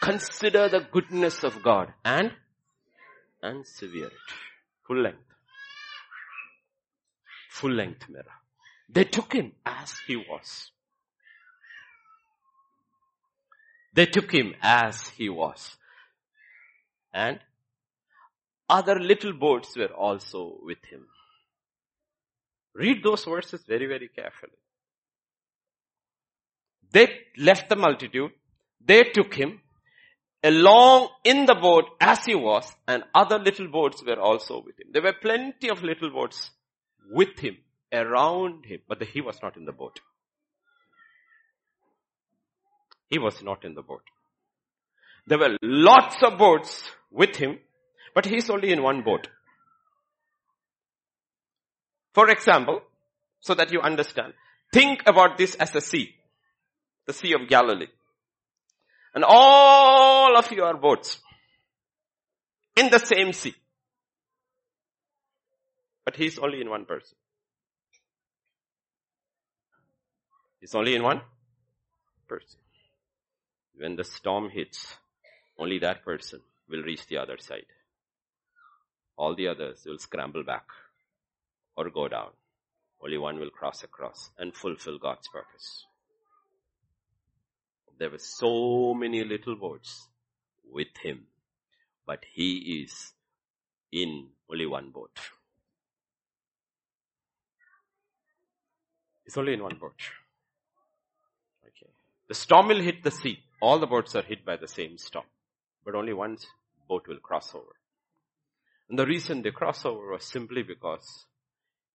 Consider 0.00 0.70
the 0.70 0.80
goodness 0.90 1.44
of 1.44 1.62
God 1.62 1.92
and 2.06 2.32
and 3.42 3.66
severe 3.66 4.08
severity. 4.08 4.16
Full 4.86 5.02
length. 5.02 5.18
Full 7.50 7.72
length 7.72 8.08
mirror. 8.08 8.38
They 8.88 9.04
took 9.04 9.34
him 9.34 9.52
as 9.66 9.92
he 10.06 10.16
was. 10.16 10.70
They 13.98 14.06
took 14.06 14.30
him 14.30 14.54
as 14.62 15.08
he 15.08 15.28
was. 15.28 15.76
And 17.12 17.40
other 18.70 19.00
little 19.00 19.32
boats 19.32 19.76
were 19.76 19.92
also 19.92 20.56
with 20.62 20.84
him. 20.84 21.08
Read 22.76 23.02
those 23.02 23.24
verses 23.24 23.64
very, 23.66 23.86
very 23.86 24.06
carefully. 24.06 24.52
They 26.92 27.08
left 27.38 27.68
the 27.68 27.74
multitude. 27.74 28.30
They 28.80 29.02
took 29.02 29.34
him 29.34 29.62
along 30.44 31.08
in 31.24 31.46
the 31.46 31.56
boat 31.56 31.86
as 32.00 32.24
he 32.24 32.36
was 32.36 32.72
and 32.86 33.02
other 33.12 33.40
little 33.40 33.66
boats 33.66 34.04
were 34.06 34.20
also 34.20 34.62
with 34.64 34.78
him. 34.78 34.92
There 34.92 35.02
were 35.02 35.16
plenty 35.20 35.70
of 35.70 35.82
little 35.82 36.10
boats 36.10 36.52
with 37.10 37.36
him, 37.40 37.56
around 37.92 38.64
him, 38.64 38.78
but 38.86 39.02
he 39.02 39.20
was 39.20 39.40
not 39.42 39.56
in 39.56 39.64
the 39.64 39.72
boat. 39.72 39.98
He 43.10 43.18
was 43.18 43.42
not 43.42 43.64
in 43.64 43.74
the 43.74 43.82
boat. 43.82 44.02
There 45.26 45.38
were 45.38 45.56
lots 45.62 46.16
of 46.22 46.38
boats 46.38 46.82
with 47.10 47.36
him, 47.36 47.58
but 48.14 48.26
he's 48.26 48.50
only 48.50 48.72
in 48.72 48.82
one 48.82 49.02
boat. 49.02 49.28
For 52.14 52.28
example, 52.30 52.80
so 53.40 53.54
that 53.54 53.72
you 53.72 53.80
understand, 53.80 54.32
think 54.72 55.02
about 55.06 55.38
this 55.38 55.54
as 55.54 55.74
a 55.74 55.80
sea, 55.80 56.14
the 57.06 57.12
Sea 57.12 57.34
of 57.34 57.48
Galilee. 57.48 57.86
And 59.14 59.24
all 59.26 60.36
of 60.36 60.50
you 60.52 60.64
are 60.64 60.76
boats 60.76 61.18
in 62.76 62.90
the 62.90 62.98
same 62.98 63.32
sea. 63.32 63.54
But 66.04 66.16
he's 66.16 66.38
only 66.38 66.60
in 66.60 66.70
one 66.70 66.86
person. 66.86 67.16
He's 70.60 70.74
only 70.74 70.94
in 70.94 71.02
one 71.02 71.20
person. 72.26 72.58
When 73.78 73.94
the 73.94 74.04
storm 74.04 74.50
hits, 74.50 74.96
only 75.56 75.78
that 75.78 76.04
person 76.04 76.40
will 76.68 76.82
reach 76.82 77.06
the 77.06 77.18
other 77.18 77.38
side. 77.38 77.66
All 79.16 79.36
the 79.36 79.48
others 79.48 79.84
will 79.86 79.98
scramble 79.98 80.42
back 80.42 80.66
or 81.76 81.88
go 81.90 82.08
down. 82.08 82.30
Only 83.00 83.18
one 83.18 83.38
will 83.38 83.50
cross 83.50 83.84
across 83.84 84.30
and 84.36 84.54
fulfill 84.54 84.98
God's 84.98 85.28
purpose. 85.28 85.84
There 87.98 88.10
were 88.10 88.18
so 88.18 88.94
many 88.94 89.24
little 89.24 89.56
boats 89.56 90.08
with 90.70 90.96
him, 91.02 91.26
but 92.06 92.24
he 92.32 92.82
is 92.82 93.12
in 93.92 94.28
only 94.50 94.66
one 94.66 94.90
boat. 94.90 95.18
It's 99.24 99.36
only 99.36 99.54
in 99.54 99.62
one 99.62 99.76
boat. 99.80 100.00
Okay. 101.64 101.90
The 102.28 102.34
storm 102.34 102.68
will 102.68 102.80
hit 102.80 103.02
the 103.02 103.10
sea. 103.10 103.38
All 103.60 103.78
the 103.78 103.86
boats 103.86 104.14
are 104.14 104.22
hit 104.22 104.44
by 104.44 104.56
the 104.56 104.68
same 104.68 104.98
storm. 104.98 105.24
But 105.84 105.94
only 105.94 106.12
one 106.12 106.36
boat 106.88 107.06
will 107.08 107.18
cross 107.18 107.54
over. 107.54 107.76
And 108.88 108.98
the 108.98 109.06
reason 109.06 109.42
they 109.42 109.50
cross 109.50 109.84
over 109.84 110.12
was 110.12 110.24
simply 110.24 110.62
because 110.62 111.26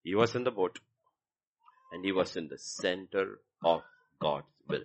he 0.02 0.14
was 0.14 0.34
in 0.34 0.44
the 0.44 0.50
boat 0.50 0.78
and 1.92 2.04
he 2.04 2.12
was 2.12 2.36
in 2.36 2.48
the 2.48 2.58
center 2.58 3.40
of 3.64 3.82
God's 4.20 4.46
will. 4.68 4.84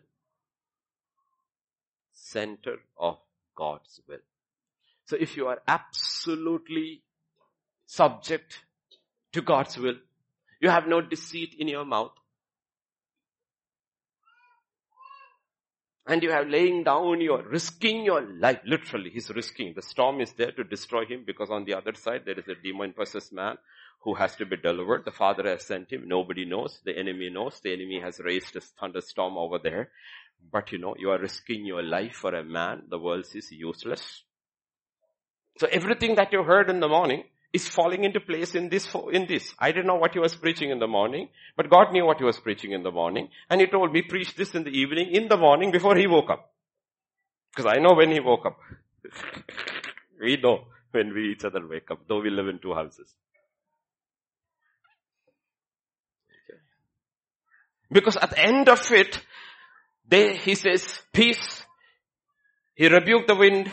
Center 2.13 2.78
of 2.98 3.18
God's 3.56 4.00
will. 4.08 4.20
So 5.06 5.18
if 5.20 5.36
you 5.36 5.48
are 5.48 5.60
absolutely 5.68 7.02
subject 7.86 8.60
to 9.34 9.42
God's 9.42 9.78
will, 9.78 9.96
you 10.62 10.70
have 10.70 10.88
no 10.88 11.02
deceit 11.02 11.56
in 11.58 11.68
your 11.68 11.86
mouth, 11.86 12.12
and 16.10 16.24
you 16.24 16.32
have 16.32 16.48
laying 16.48 16.84
down, 16.84 17.22
you 17.22 17.34
are 17.34 17.43
risking 17.43 18.04
your 18.04 18.22
life. 18.22 18.60
Literally, 18.65 19.12
he's 19.12 19.30
risking. 19.30 19.74
The 19.76 19.84
storm 19.84 20.22
is 20.22 20.34
there 20.34 20.52
to 20.54 20.63
destroy 20.63 21.06
him 21.06 21.24
because 21.26 21.52
on 21.52 21.65
the 21.65 21.76
other 21.76 21.93
side 21.93 22.24
there 22.26 22.38
is 22.38 22.48
a 22.48 22.56
demon 22.56 22.93
possessed 22.93 23.32
man 23.32 23.58
who 24.02 24.15
has 24.15 24.36
to 24.38 24.45
be 24.48 24.58
delivered. 24.58 25.06
The 25.06 25.12
father 25.12 25.48
has 25.48 25.67
sent 25.67 25.91
him. 25.91 26.08
Nobody 26.08 26.45
knows. 26.45 26.80
The 26.84 26.98
enemy 26.98 27.30
knows. 27.30 27.60
The 27.63 27.74
enemy 27.74 28.02
has 28.02 28.19
raised 28.19 28.56
a 28.56 28.62
thunderstorm 28.62 29.38
over 29.38 29.60
there. 29.60 29.91
But 30.52 30.72
you 30.72 30.80
know, 30.80 30.95
you 30.98 31.12
are 31.12 31.19
risking 31.19 31.63
your 31.63 31.84
life 31.84 32.15
for 32.15 32.34
a 32.34 32.43
man. 32.43 32.84
The 32.89 32.98
world 32.98 33.28
is 33.36 33.52
useless. 33.52 34.24
So 35.60 35.67
everything 35.72 36.15
that 36.15 36.34
you 36.34 36.41
heard 36.41 36.72
in 36.72 36.80
the 36.80 36.88
morning, 36.88 37.26
is 37.52 37.68
falling 37.68 38.04
into 38.04 38.20
place 38.20 38.54
in 38.54 38.70
this, 38.70 38.88
in 39.12 39.26
this. 39.28 39.54
I 39.58 39.72
didn't 39.72 39.88
know 39.88 39.96
what 39.96 40.14
he 40.14 40.20
was 40.20 40.36
preaching 40.36 40.70
in 40.70 40.80
the 40.80 40.88
morning, 40.88 41.30
but 41.58 41.70
God 41.70 41.92
knew 41.92 42.06
what 42.06 42.18
he 42.18 42.24
was 42.24 42.40
preaching 42.40 42.74
in 42.74 42.84
the 42.84 42.92
morning. 42.92 43.30
And 43.50 43.60
he 43.60 43.68
told 43.68 43.92
me, 43.92 44.04
preach 44.04 44.36
this 44.36 44.54
in 44.54 44.64
the 44.64 44.70
evening, 44.70 45.10
in 45.12 45.28
the 45.28 45.38
morning 45.38 45.72
before 45.72 45.96
he 45.96 46.06
woke 46.06 46.30
up. 46.30 46.52
Because 47.52 47.72
I 47.76 47.80
know 47.80 47.96
when 47.96 48.12
he 48.12 48.20
woke 48.20 48.46
up. 48.46 48.60
we 50.22 50.38
know 50.38 50.66
when 50.92 51.14
we 51.14 51.32
each 51.32 51.44
other 51.44 51.66
wake 51.68 51.90
up, 51.90 52.00
though 52.08 52.22
we 52.22 52.30
live 52.30 52.48
in 52.48 52.60
two 52.60 52.76
houses. 52.76 53.12
Because 57.92 58.18
at 58.18 58.30
the 58.30 58.40
end 58.40 58.70
of 58.70 58.92
it, 58.92 59.20
they, 60.08 60.36
he 60.36 60.54
says, 60.54 61.02
peace. 61.12 61.64
He 62.76 62.88
rebuked 62.88 63.28
the 63.28 63.36
wind, 63.36 63.72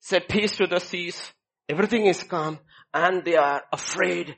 said 0.00 0.28
peace 0.28 0.56
to 0.56 0.66
the 0.66 0.80
seas. 0.80 1.32
Everything 1.68 2.06
is 2.06 2.24
calm 2.24 2.58
and 2.92 3.24
they 3.24 3.36
are 3.36 3.62
afraid. 3.72 4.36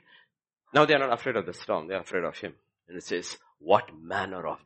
Now 0.73 0.85
they 0.85 0.93
are 0.93 0.99
not 0.99 1.13
afraid 1.13 1.35
of 1.35 1.45
the 1.45 1.53
storm, 1.53 1.87
they 1.87 1.95
are 1.95 2.01
afraid 2.01 2.23
of 2.23 2.37
him. 2.37 2.53
And 2.87 2.97
it 2.97 3.03
says, 3.03 3.37
what 3.59 3.89
manner 4.01 4.47
of 4.47 4.59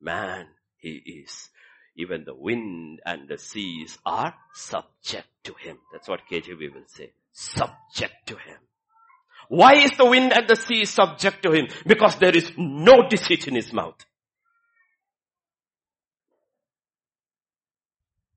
man 0.00 0.46
he 0.76 1.24
is. 1.24 1.48
Even 1.96 2.24
the 2.24 2.34
wind 2.34 3.00
and 3.06 3.28
the 3.28 3.38
seas 3.38 3.98
are 4.04 4.34
subject 4.52 5.28
to 5.44 5.54
him. 5.54 5.78
That's 5.92 6.08
what 6.08 6.20
KJV 6.30 6.74
will 6.74 6.86
say. 6.86 7.12
Subject 7.32 8.14
to 8.26 8.34
him. 8.34 8.58
Why 9.48 9.74
is 9.74 9.92
the 9.92 10.06
wind 10.06 10.32
and 10.32 10.48
the 10.48 10.56
sea 10.56 10.84
subject 10.84 11.42
to 11.42 11.52
him? 11.52 11.68
Because 11.86 12.16
there 12.16 12.36
is 12.36 12.50
no 12.56 13.08
deceit 13.08 13.46
in 13.46 13.54
his 13.54 13.72
mouth. 13.72 13.96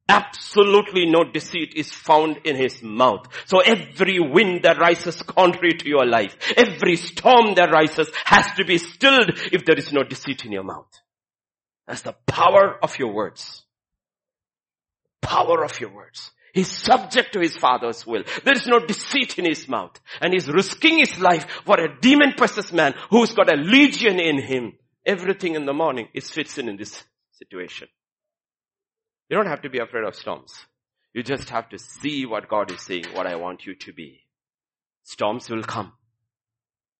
Absolutely 0.10 1.06
no 1.06 1.26
deceit 1.26 1.74
is 1.76 1.92
found 1.92 2.38
in 2.46 2.56
his 2.56 2.82
mouth. 2.82 3.28
So 3.46 3.60
every 3.60 4.20
wind 4.20 4.64
that 4.64 4.80
rises 4.80 5.22
contrary 5.22 5.74
to 5.74 5.88
your 5.88 6.06
life, 6.06 6.38
every 6.56 6.96
storm 6.96 7.56
that 7.56 7.72
rises 7.72 8.10
has 8.24 8.48
to 8.56 8.64
be 8.64 8.78
stilled 8.78 9.32
if 9.52 9.66
there 9.66 9.78
is 9.78 9.92
no 9.92 10.04
deceit 10.04 10.46
in 10.46 10.54
your 10.54 10.64
mouth. 10.64 10.90
That's 11.88 12.02
the 12.02 12.16
power 12.26 12.78
of 12.82 12.98
your 13.00 13.14
words. 13.14 13.64
Power 15.22 15.64
of 15.64 15.80
your 15.80 15.94
words. 15.94 16.32
He's 16.54 16.72
subject 16.72 17.34
to 17.34 17.40
his 17.40 17.56
father's 17.56 18.08
will. 18.08 18.24
There 18.44 18.56
is 18.56 18.66
no 18.66 18.80
deceit 18.80 19.38
in 19.38 19.46
his 19.46 19.68
mouth. 19.68 20.00
And 20.22 20.34
he's 20.34 20.48
risking 20.48 21.00
his 21.00 21.20
life 21.20 21.46
for 21.66 21.80
a 21.80 22.00
demon 22.00 22.34
possessed 22.38 22.74
man 22.74 22.94
who's 23.10 23.34
got 23.34 23.52
a 23.52 23.58
legion 23.58 24.20
in 24.20 24.42
him. 24.42 24.74
Everything 25.06 25.56
in 25.56 25.66
the 25.66 25.74
morning 25.74 26.08
is 26.14 26.32
fits 26.32 26.58
in 26.58 26.68
in 26.68 26.78
this 26.78 27.04
situation. 27.34 27.88
You 29.30 29.38
don't 29.38 29.48
have 29.48 29.62
to 29.62 29.70
be 29.70 29.80
afraid 29.80 30.06
of 30.06 30.16
storms. 30.16 30.54
You 31.14 31.24
just 31.24 31.50
have 31.50 31.70
to 31.70 31.80
see 31.80 32.26
what 32.26 32.48
God 32.48 32.72
is 32.72 32.82
saying, 32.82 33.06
what 33.14 33.28
I 33.28 33.36
want 33.36 33.66
you 33.66 33.76
to 33.76 33.94
be. 33.94 34.22
Storms 35.04 35.50
will 35.50 35.64
come 35.64 35.94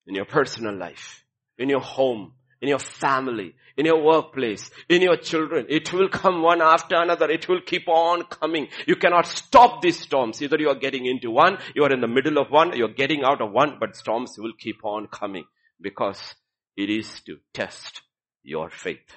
in 0.06 0.14
your 0.14 0.24
personal 0.24 0.74
life, 0.74 1.24
in 1.56 1.68
your 1.68 1.80
home, 1.80 2.32
in 2.60 2.68
your 2.68 2.78
family, 2.78 3.54
in 3.76 3.86
your 3.86 4.02
workplace, 4.02 4.70
in 4.88 5.02
your 5.02 5.16
children. 5.16 5.66
It 5.68 5.92
will 5.92 6.08
come 6.08 6.42
one 6.42 6.60
after 6.60 6.96
another. 6.96 7.30
It 7.30 7.48
will 7.48 7.60
keep 7.60 7.86
on 7.86 8.24
coming. 8.24 8.68
You 8.86 8.96
cannot 8.96 9.26
stop 9.26 9.80
these 9.80 10.00
storms. 10.00 10.42
Either 10.42 10.56
you 10.58 10.68
are 10.68 10.74
getting 10.74 11.06
into 11.06 11.30
one, 11.30 11.58
you 11.74 11.84
are 11.84 11.92
in 11.92 12.00
the 12.00 12.08
middle 12.08 12.38
of 12.38 12.50
one, 12.50 12.76
you're 12.76 12.88
getting 12.88 13.22
out 13.22 13.40
of 13.40 13.52
one, 13.52 13.76
but 13.78 13.96
storms 13.96 14.34
will 14.36 14.52
keep 14.58 14.84
on 14.84 15.06
coming 15.06 15.44
because 15.80 16.34
it 16.76 16.90
is 16.90 17.20
to 17.22 17.38
test 17.54 18.02
your 18.42 18.68
faith. 18.68 19.14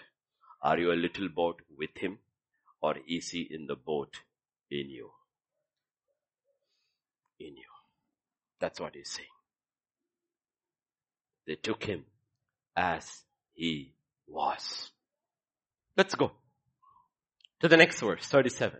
Are 0.61 0.77
you 0.77 0.91
a 0.91 0.93
little 0.93 1.29
boat 1.29 1.61
with 1.75 1.89
him 1.95 2.19
or 2.81 2.95
is 3.07 3.29
he 3.29 3.47
in 3.49 3.67
the 3.67 3.75
boat 3.75 4.15
in 4.69 4.89
you? 4.89 5.11
In 7.39 7.55
you. 7.55 7.71
That's 8.59 8.79
what 8.79 8.95
he's 8.95 9.11
saying. 9.11 9.27
They 11.47 11.55
took 11.55 11.83
him 11.83 12.05
as 12.75 13.23
he 13.53 13.93
was. 14.27 14.91
Let's 15.97 16.15
go 16.15 16.31
to 17.59 17.67
the 17.67 17.77
next 17.77 17.99
verse, 17.99 18.25
37. 18.25 18.79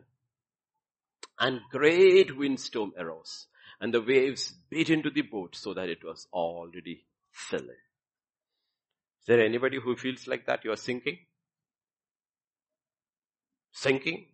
And 1.39 1.59
great 1.71 2.37
windstorm 2.37 2.93
arose 2.97 3.47
and 3.81 3.91
the 3.91 4.01
waves 4.01 4.53
beat 4.69 4.91
into 4.91 5.09
the 5.09 5.23
boat 5.23 5.55
so 5.55 5.73
that 5.73 5.89
it 5.89 6.03
was 6.03 6.27
already 6.31 7.03
filling. 7.31 7.69
Is 9.21 9.25
there 9.27 9.43
anybody 9.43 9.79
who 9.83 9.95
feels 9.95 10.27
like 10.27 10.45
that? 10.45 10.63
You 10.63 10.71
are 10.71 10.77
sinking? 10.77 11.17
Sinking 13.71 14.25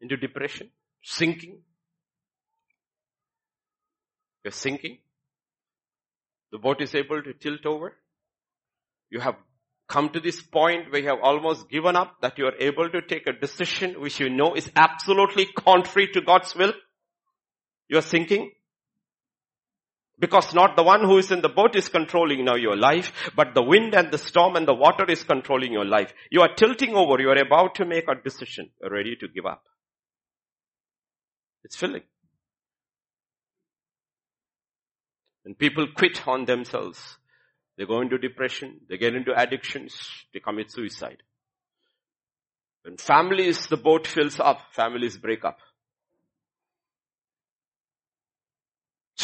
into 0.00 0.16
depression, 0.16 0.70
sinking. 1.02 1.58
You're 4.44 4.52
sinking. 4.52 4.98
The 6.52 6.58
boat 6.58 6.80
is 6.80 6.94
able 6.94 7.22
to 7.22 7.32
tilt 7.32 7.66
over. 7.66 7.94
You 9.10 9.20
have 9.20 9.36
come 9.88 10.10
to 10.10 10.20
this 10.20 10.40
point 10.40 10.90
where 10.90 11.00
you 11.00 11.08
have 11.08 11.20
almost 11.22 11.68
given 11.68 11.96
up 11.96 12.16
that 12.20 12.38
you 12.38 12.46
are 12.46 12.56
able 12.58 12.88
to 12.90 13.02
take 13.02 13.26
a 13.26 13.32
decision 13.32 14.00
which 14.00 14.18
you 14.18 14.28
know 14.28 14.54
is 14.54 14.70
absolutely 14.74 15.46
contrary 15.46 16.08
to 16.12 16.20
God's 16.20 16.54
will. 16.54 16.72
You 17.88 17.98
are 17.98 18.02
sinking. 18.02 18.50
Because 20.18 20.54
not 20.54 20.76
the 20.76 20.82
one 20.82 21.02
who 21.02 21.18
is 21.18 21.30
in 21.30 21.42
the 21.42 21.48
boat 21.48 21.76
is 21.76 21.88
controlling 21.88 22.44
now 22.44 22.56
your 22.56 22.76
life, 22.76 23.12
but 23.36 23.54
the 23.54 23.62
wind 23.62 23.94
and 23.94 24.10
the 24.10 24.18
storm 24.18 24.56
and 24.56 24.66
the 24.66 24.74
water 24.74 25.04
is 25.08 25.22
controlling 25.22 25.72
your 25.72 25.84
life. 25.84 26.14
You 26.30 26.40
are 26.40 26.54
tilting 26.54 26.94
over. 26.94 27.20
You 27.20 27.30
are 27.30 27.38
about 27.38 27.74
to 27.76 27.84
make 27.84 28.08
a 28.08 28.14
decision. 28.14 28.70
You're 28.80 28.90
ready 28.90 29.16
to 29.16 29.28
give 29.28 29.44
up. 29.44 29.62
It's 31.64 31.76
filling. 31.76 32.02
When 35.42 35.54
people 35.54 35.86
quit 35.94 36.26
on 36.26 36.44
themselves, 36.44 37.18
they 37.76 37.84
go 37.84 38.00
into 38.00 38.18
depression, 38.18 38.80
they 38.88 38.96
get 38.96 39.14
into 39.14 39.38
addictions, 39.38 39.94
they 40.32 40.40
commit 40.40 40.72
suicide. 40.72 41.22
When 42.82 42.96
families, 42.96 43.66
the 43.66 43.76
boat 43.76 44.06
fills 44.06 44.40
up, 44.40 44.60
families 44.72 45.18
break 45.18 45.44
up. 45.44 45.58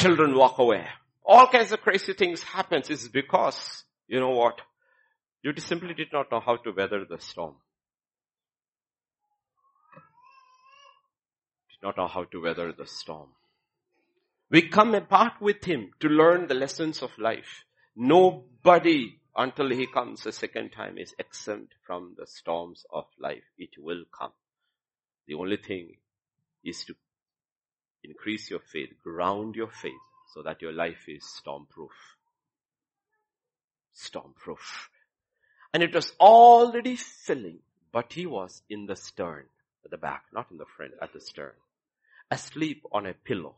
Children 0.02 0.34
walk 0.34 0.58
away. 0.58 0.84
All 1.24 1.46
kinds 1.46 1.70
of 1.70 1.80
crazy 1.80 2.12
things 2.12 2.42
happens 2.42 2.90
is 2.90 3.08
because, 3.08 3.84
you 4.08 4.18
know 4.18 4.30
what? 4.30 4.60
You 5.44 5.52
simply 5.58 5.94
did 5.94 6.08
not 6.12 6.26
know 6.32 6.40
how 6.40 6.56
to 6.56 6.72
weather 6.72 7.04
the 7.08 7.20
storm. 7.20 7.54
Did 11.70 11.86
not 11.86 11.96
know 11.96 12.08
how 12.08 12.24
to 12.24 12.42
weather 12.42 12.72
the 12.72 12.84
storm. 12.84 13.28
We 14.50 14.62
come 14.62 14.96
apart 14.96 15.34
with 15.40 15.64
Him 15.64 15.92
to 16.00 16.08
learn 16.08 16.48
the 16.48 16.54
lessons 16.54 17.00
of 17.00 17.16
life. 17.16 17.64
Nobody 17.94 19.20
until 19.36 19.70
He 19.70 19.86
comes 19.86 20.26
a 20.26 20.32
second 20.32 20.70
time 20.70 20.98
is 20.98 21.14
exempt 21.20 21.74
from 21.86 22.16
the 22.18 22.26
storms 22.26 22.84
of 22.92 23.04
life. 23.20 23.44
It 23.56 23.70
will 23.78 24.02
come. 24.18 24.32
The 25.28 25.34
only 25.34 25.58
thing 25.58 25.98
is 26.64 26.84
to 26.86 26.96
increase 28.04 28.50
your 28.50 28.60
faith, 28.60 28.90
ground 29.02 29.54
your 29.54 29.70
faith 29.70 29.92
so 30.34 30.42
that 30.42 30.62
your 30.62 30.72
life 30.72 31.08
is 31.08 31.24
storm-proof. 31.24 31.90
Storm-proof. 33.92 34.90
And 35.74 35.82
it 35.82 35.94
was 35.94 36.12
already 36.20 36.96
filling, 36.96 37.60
but 37.92 38.12
he 38.12 38.26
was 38.26 38.62
in 38.68 38.86
the 38.86 38.96
stern, 38.96 39.44
at 39.84 39.90
the 39.90 39.96
back, 39.96 40.24
not 40.32 40.50
in 40.50 40.58
the 40.58 40.66
front, 40.76 40.92
at 41.00 41.12
the 41.12 41.20
stern, 41.20 41.52
asleep 42.30 42.84
on 42.92 43.06
a 43.06 43.14
pillow. 43.14 43.56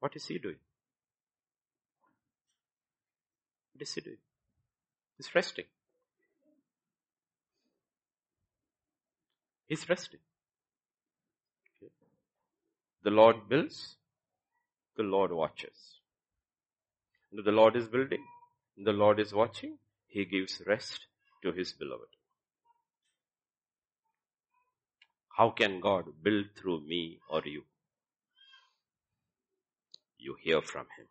What 0.00 0.16
is 0.16 0.26
he 0.26 0.38
doing? 0.38 0.56
What 3.72 3.82
is 3.82 3.94
he 3.94 4.00
doing? 4.00 4.18
He's 5.16 5.34
resting. 5.34 5.64
He's 9.66 9.88
resting. 9.88 10.20
The 13.04 13.10
Lord 13.10 13.48
builds, 13.50 13.96
the 14.96 15.02
Lord 15.02 15.30
watches. 15.30 15.98
The 17.32 17.52
Lord 17.52 17.76
is 17.76 17.86
building, 17.86 18.24
the 18.78 18.94
Lord 18.94 19.20
is 19.20 19.34
watching, 19.34 19.76
He 20.06 20.24
gives 20.24 20.62
rest 20.66 21.00
to 21.42 21.52
His 21.52 21.74
beloved. 21.74 22.08
How 25.36 25.50
can 25.50 25.80
God 25.80 26.06
build 26.22 26.46
through 26.56 26.80
me 26.86 27.18
or 27.28 27.42
you? 27.44 27.64
You 30.16 30.36
hear 30.42 30.62
from 30.62 30.86
Him. 30.96 31.06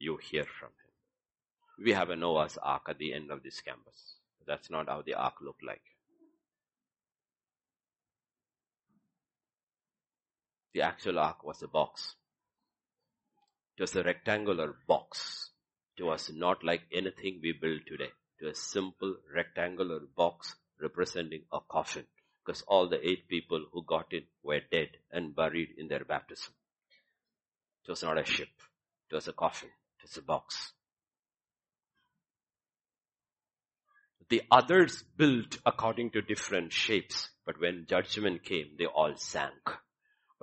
You 0.00 0.16
hear 0.16 0.44
from 0.44 0.70
Him. 0.70 1.84
We 1.84 1.92
have 1.92 2.10
a 2.10 2.16
Noah's 2.16 2.58
Ark 2.60 2.82
at 2.88 2.98
the 2.98 3.12
end 3.12 3.30
of 3.30 3.44
this 3.44 3.60
campus. 3.60 4.16
That's 4.44 4.70
not 4.70 4.88
how 4.88 5.02
the 5.02 5.14
Ark 5.14 5.34
looked 5.40 5.62
like. 5.62 5.82
The 10.74 10.82
actual 10.82 11.20
ark 11.20 11.44
was 11.44 11.62
a 11.62 11.68
box. 11.68 12.16
It 13.78 13.82
was 13.82 13.94
a 13.94 14.02
rectangular 14.02 14.74
box. 14.88 15.50
It 15.96 16.02
was 16.02 16.30
not 16.34 16.64
like 16.64 16.82
anything 16.92 17.38
we 17.40 17.52
build 17.52 17.82
today. 17.86 18.10
It 18.40 18.46
was 18.46 18.58
a 18.58 18.60
simple 18.60 19.16
rectangular 19.32 20.00
box 20.16 20.56
representing 20.80 21.44
a 21.52 21.60
coffin 21.60 22.06
because 22.44 22.62
all 22.62 22.88
the 22.88 23.08
eight 23.08 23.28
people 23.28 23.64
who 23.72 23.84
got 23.84 24.12
in 24.12 24.24
were 24.42 24.60
dead 24.70 24.88
and 25.12 25.34
buried 25.34 25.70
in 25.78 25.86
their 25.86 26.04
baptism. 26.04 26.52
It 27.86 27.90
was 27.90 28.02
not 28.02 28.18
a 28.18 28.24
ship. 28.24 28.48
It 29.10 29.14
was 29.14 29.28
a 29.28 29.32
coffin. 29.32 29.68
It 29.68 30.02
was 30.02 30.16
a 30.16 30.22
box. 30.22 30.72
The 34.28 34.42
others 34.50 35.04
built 35.16 35.58
according 35.64 36.10
to 36.12 36.22
different 36.22 36.72
shapes, 36.72 37.28
but 37.46 37.60
when 37.60 37.86
judgment 37.88 38.42
came, 38.42 38.70
they 38.76 38.86
all 38.86 39.14
sank. 39.16 39.70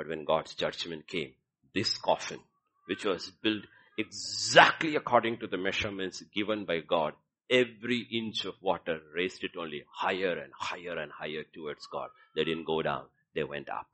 But 0.02 0.10
when 0.10 0.26
God's 0.26 0.56
judgment 0.56 1.08
came, 1.08 1.34
this 1.76 1.96
coffin, 1.96 2.40
which 2.88 3.06
was 3.06 3.32
built 3.44 3.66
exactly 4.00 4.96
according 4.96 5.38
to 5.38 5.48
the 5.48 5.60
measurements 5.60 6.24
given 6.34 6.66
by 6.66 6.80
God, 6.80 7.14
every 7.52 8.08
inch 8.12 8.46
of 8.46 8.56
water 8.62 9.00
raised 9.14 9.44
it 9.44 9.52
only 9.56 9.84
higher 9.94 10.40
and 10.40 10.52
higher 10.58 10.98
and 10.98 11.12
higher 11.12 11.44
towards 11.54 11.86
God. 11.86 12.10
They 12.36 12.46
didn't 12.46 12.66
go 12.66 12.82
down, 12.82 13.04
they 13.36 13.44
went 13.44 13.70
up. 13.70 13.90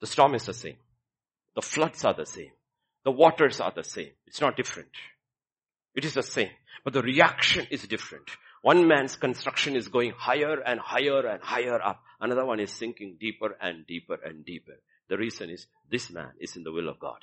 The 0.00 0.08
storm 0.08 0.34
is 0.34 0.46
the 0.46 0.52
same. 0.54 0.78
The 1.54 1.62
floods 1.62 2.04
are 2.04 2.14
the 2.14 2.26
same. 2.26 2.50
The 3.04 3.12
waters 3.12 3.60
are 3.60 3.72
the 3.72 3.84
same. 3.84 4.10
It's 4.26 4.40
not 4.40 4.56
different. 4.56 4.90
It 5.94 6.04
is 6.04 6.14
the 6.14 6.24
same. 6.24 6.50
But 6.82 6.92
the 6.92 7.02
reaction 7.02 7.68
is 7.70 7.86
different. 7.86 8.28
One 8.62 8.88
man's 8.88 9.16
construction 9.16 9.76
is 9.76 9.88
going 9.88 10.12
higher 10.16 10.60
and 10.60 10.80
higher 10.80 11.26
and 11.26 11.42
higher 11.42 11.80
up. 11.80 12.02
Another 12.20 12.44
one 12.44 12.60
is 12.60 12.72
sinking 12.72 13.16
deeper 13.20 13.56
and 13.60 13.86
deeper 13.86 14.18
and 14.24 14.44
deeper. 14.44 14.74
The 15.08 15.16
reason 15.16 15.50
is 15.50 15.66
this 15.90 16.10
man 16.10 16.32
is 16.40 16.56
in 16.56 16.64
the 16.64 16.72
will 16.72 16.88
of 16.88 16.98
God. 16.98 17.18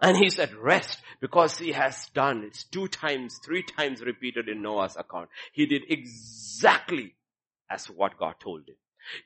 And 0.00 0.16
he's 0.16 0.40
at 0.40 0.58
rest 0.58 0.98
because 1.20 1.58
he 1.58 1.70
has 1.72 2.08
done 2.12 2.42
it's 2.44 2.64
two 2.64 2.88
times, 2.88 3.38
three 3.44 3.62
times 3.62 4.02
repeated 4.02 4.48
in 4.48 4.60
Noah's 4.60 4.96
account. 4.96 5.28
He 5.52 5.66
did 5.66 5.82
exactly 5.88 7.14
as 7.70 7.86
what 7.86 8.18
God 8.18 8.34
told 8.40 8.68
him. 8.68 8.74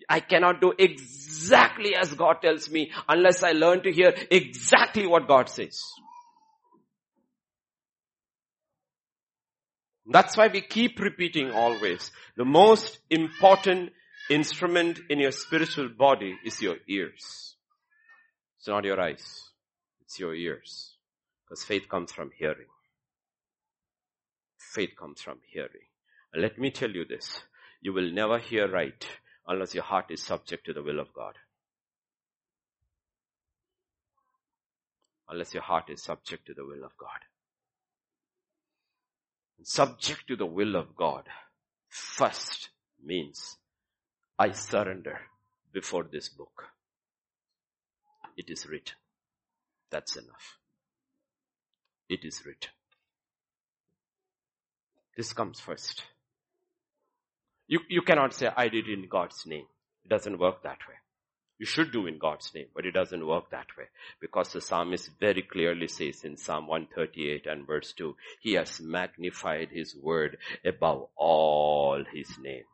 I 0.09 0.21
cannot 0.21 0.61
do 0.61 0.75
exactly 0.79 1.95
as 1.97 2.13
God 2.13 2.43
tells 2.43 2.71
me 2.71 2.93
unless 3.09 3.43
I 3.43 3.53
learn 3.53 3.83
to 3.83 3.93
hear 3.93 4.15
exactly 4.31 5.07
what 5.07 5.29
God 5.29 5.49
says. 5.49 5.81
That's 10.09 10.37
why 10.37 10.49
we 10.49 10.61
keep 10.61 11.01
repeating 11.01 11.51
always. 11.51 12.13
The 12.37 12.45
most 12.45 12.99
important 13.11 13.91
instrument 14.31 15.01
in 15.11 15.19
your 15.19 15.33
spiritual 15.33 15.89
body 15.89 16.39
is 16.45 16.63
your 16.63 16.77
ears. 16.89 17.57
It's 18.59 18.69
not 18.69 18.85
your 18.85 19.01
eyes. 19.01 19.51
It's 20.03 20.19
your 20.19 20.35
ears. 20.35 20.95
Because 21.45 21.65
faith 21.65 21.89
comes 21.89 22.13
from 22.13 22.31
hearing. 22.39 22.69
Faith 24.59 24.91
comes 24.99 25.21
from 25.21 25.39
hearing. 25.49 25.89
And 26.33 26.43
let 26.43 26.59
me 26.59 26.71
tell 26.71 26.91
you 26.91 27.05
this. 27.05 27.41
You 27.81 27.93
will 27.93 28.13
never 28.13 28.39
hear 28.39 28.71
right 28.71 29.07
unless 29.47 29.75
your 29.75 29.85
heart 29.85 30.07
is 30.11 30.23
subject 30.23 30.67
to 30.67 30.73
the 30.73 30.83
will 30.83 31.01
of 31.01 31.13
God. 31.13 31.35
Unless 35.29 35.55
your 35.55 35.63
heart 35.65 35.91
is 35.91 36.03
subject 36.03 36.47
to 36.47 36.55
the 36.55 36.65
will 36.65 36.85
of 36.85 36.97
God 36.97 37.19
subject 39.63 40.27
to 40.29 40.37
the 40.37 40.47
will 40.47 40.77
of 40.77 40.97
God 40.97 41.25
first 41.89 42.71
means 43.03 43.57
I 44.39 44.53
surrender 44.53 45.21
before 45.73 46.05
this 46.05 46.29
book. 46.29 46.65
It 48.37 48.51
is 48.51 48.67
written. 48.67 48.97
That's 49.91 50.17
enough. 50.17 50.59
It 52.09 52.25
is 52.25 52.45
written. 52.45 52.71
This 55.17 55.33
comes 55.33 55.59
first. 55.59 56.03
You, 57.67 57.81
you 57.89 58.03
cannot 58.03 58.35
say, 58.35 58.51
I 58.55 58.69
did 58.69 58.89
in 58.89 59.09
God's 59.09 59.47
name. 59.47 59.67
It 60.05 60.09
doesn't 60.09 60.39
work 60.39 60.63
that 60.63 60.79
way. 60.89 60.95
You 61.59 61.65
should 61.65 61.91
do 61.91 62.07
in 62.07 62.19
God's 62.19 62.53
name, 62.55 62.67
but 62.75 62.85
it 62.85 62.93
doesn't 62.93 63.27
work 63.27 63.51
that 63.51 63.67
way. 63.79 63.85
Because 64.21 64.53
the 64.53 64.61
psalmist 64.61 65.11
very 65.19 65.43
clearly 65.43 65.89
says 65.89 66.23
in 66.25 66.37
Psalm 66.37 66.67
138 66.67 67.47
and 67.47 67.67
verse 67.67 67.95
2, 67.95 68.15
He 68.41 68.53
has 68.55 68.81
magnified 68.81 69.69
His 69.73 69.97
word 69.97 70.37
above 70.65 71.09
all 71.17 72.05
His 72.13 72.29
name. 72.39 72.65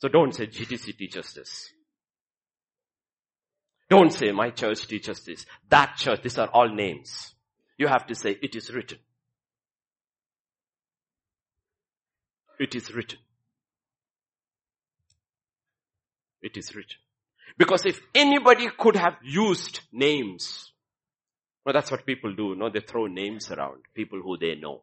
So 0.00 0.08
don't 0.08 0.34
say 0.34 0.46
GTC 0.46 0.96
teaches 0.96 1.34
this. 1.34 1.72
Don't 3.88 4.12
say 4.12 4.32
my 4.32 4.50
church 4.50 4.86
teaches 4.88 5.24
this. 5.24 5.46
That 5.68 5.96
church, 5.96 6.22
these 6.22 6.38
are 6.38 6.48
all 6.48 6.68
names. 6.68 7.34
You 7.76 7.86
have 7.88 8.06
to 8.08 8.14
say 8.14 8.36
it 8.42 8.56
is 8.56 8.72
written. 8.72 8.98
It 12.58 12.74
is 12.74 12.92
written. 12.92 13.18
It 16.42 16.56
is 16.56 16.74
written. 16.74 16.96
Because 17.60 17.84
if 17.84 18.00
anybody 18.14 18.68
could 18.78 18.96
have 18.96 19.16
used 19.22 19.80
names, 19.92 20.72
well, 21.62 21.74
that's 21.74 21.90
what 21.90 22.06
people 22.06 22.34
do, 22.34 22.54
no? 22.54 22.70
They 22.70 22.80
throw 22.80 23.06
names 23.06 23.50
around, 23.50 23.82
people 23.94 24.22
who 24.22 24.38
they 24.38 24.54
know. 24.54 24.80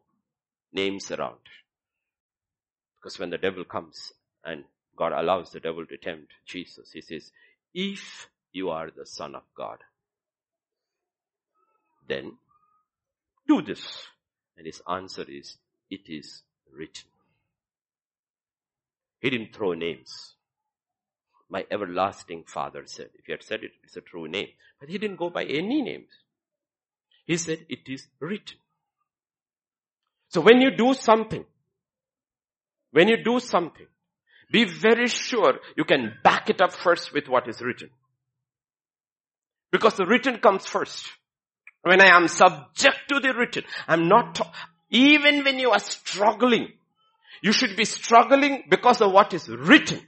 Names 0.72 1.10
around. 1.10 1.40
Because 2.94 3.18
when 3.18 3.30
the 3.30 3.36
devil 3.36 3.64
comes 3.64 4.12
and 4.44 4.62
God 4.96 5.10
allows 5.10 5.50
the 5.50 5.58
devil 5.58 5.86
to 5.86 5.96
tempt 5.96 6.30
Jesus, 6.46 6.92
he 6.92 7.00
says, 7.00 7.32
if 7.74 8.28
you 8.52 8.70
are 8.70 8.92
the 8.96 9.06
son 9.06 9.34
of 9.34 9.42
God, 9.56 9.78
then 12.06 12.34
do 13.48 13.60
this. 13.60 14.06
And 14.56 14.66
his 14.66 14.80
answer 14.88 15.24
is, 15.28 15.56
it 15.90 16.02
is 16.06 16.44
written. 16.72 17.10
He 19.18 19.30
didn't 19.30 19.52
throw 19.52 19.72
names 19.72 20.36
my 21.50 21.64
everlasting 21.70 22.44
father 22.46 22.82
said. 22.86 23.08
If 23.14 23.26
he 23.26 23.32
had 23.32 23.42
said 23.42 23.62
it, 23.62 23.72
it's 23.84 23.96
a 23.96 24.00
true 24.00 24.28
name. 24.28 24.48
But 24.80 24.88
he 24.88 24.98
didn't 24.98 25.16
go 25.16 25.30
by 25.30 25.44
any 25.44 25.82
names. 25.82 26.10
He 27.24 27.36
said 27.36 27.66
it 27.68 27.80
is 27.86 28.06
written. 28.20 28.56
So 30.28 30.40
when 30.40 30.60
you 30.60 30.76
do 30.76 30.94
something, 30.94 31.44
when 32.90 33.08
you 33.08 33.22
do 33.22 33.40
something, 33.40 33.86
be 34.50 34.64
very 34.64 35.08
sure 35.08 35.58
you 35.76 35.84
can 35.84 36.14
back 36.22 36.48
it 36.48 36.60
up 36.60 36.72
first 36.72 37.12
with 37.12 37.28
what 37.28 37.48
is 37.48 37.60
written. 37.60 37.90
Because 39.70 39.94
the 39.94 40.06
written 40.06 40.38
comes 40.38 40.66
first. 40.66 41.06
When 41.82 42.00
I 42.00 42.16
am 42.16 42.28
subject 42.28 43.08
to 43.08 43.20
the 43.20 43.34
written, 43.34 43.64
I'm 43.86 44.08
not, 44.08 44.40
even 44.90 45.44
when 45.44 45.58
you 45.58 45.70
are 45.70 45.78
struggling, 45.78 46.72
you 47.42 47.52
should 47.52 47.76
be 47.76 47.84
struggling 47.84 48.64
because 48.68 49.00
of 49.00 49.12
what 49.12 49.32
is 49.34 49.48
written. 49.48 50.00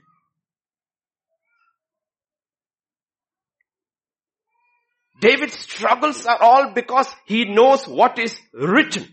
David's 5.21 5.53
struggles 5.53 6.25
are 6.25 6.41
all 6.41 6.71
because 6.73 7.07
he 7.25 7.45
knows 7.45 7.87
what 7.87 8.17
is 8.17 8.35
written. 8.53 9.07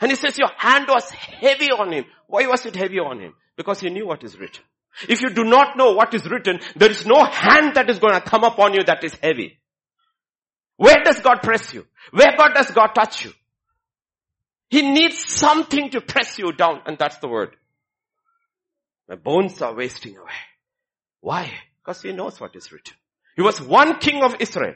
And 0.00 0.10
he 0.10 0.16
says 0.16 0.38
your 0.38 0.50
hand 0.56 0.86
was 0.88 1.10
heavy 1.10 1.70
on 1.70 1.92
him. 1.92 2.06
Why 2.26 2.46
was 2.46 2.64
it 2.64 2.74
heavy 2.74 2.98
on 2.98 3.20
him? 3.20 3.34
Because 3.54 3.80
he 3.80 3.90
knew 3.90 4.06
what 4.06 4.24
is 4.24 4.38
written. 4.38 4.64
If 5.06 5.20
you 5.20 5.28
do 5.28 5.44
not 5.44 5.76
know 5.76 5.92
what 5.92 6.14
is 6.14 6.24
written, 6.26 6.60
there 6.74 6.90
is 6.90 7.04
no 7.04 7.22
hand 7.22 7.74
that 7.74 7.90
is 7.90 7.98
going 7.98 8.14
to 8.14 8.20
come 8.22 8.44
upon 8.44 8.72
you 8.72 8.82
that 8.84 9.04
is 9.04 9.14
heavy. 9.22 9.58
Where 10.76 11.02
does 11.04 11.20
God 11.20 11.42
press 11.42 11.74
you? 11.74 11.86
Where 12.12 12.34
God 12.34 12.54
does 12.54 12.70
God 12.70 12.88
touch 12.94 13.26
you? 13.26 13.32
He 14.70 14.90
needs 14.90 15.18
something 15.18 15.90
to 15.90 16.00
press 16.00 16.38
you 16.38 16.52
down 16.52 16.80
and 16.86 16.96
that's 16.96 17.18
the 17.18 17.28
word. 17.28 17.56
My 19.06 19.16
bones 19.16 19.60
are 19.60 19.74
wasting 19.74 20.16
away. 20.16 20.40
Why? 21.20 21.52
Because 21.82 22.00
he 22.00 22.12
knows 22.12 22.40
what 22.40 22.56
is 22.56 22.72
written. 22.72 22.94
He 23.38 23.42
was 23.42 23.60
one 23.62 24.00
king 24.00 24.24
of 24.24 24.34
Israel 24.40 24.74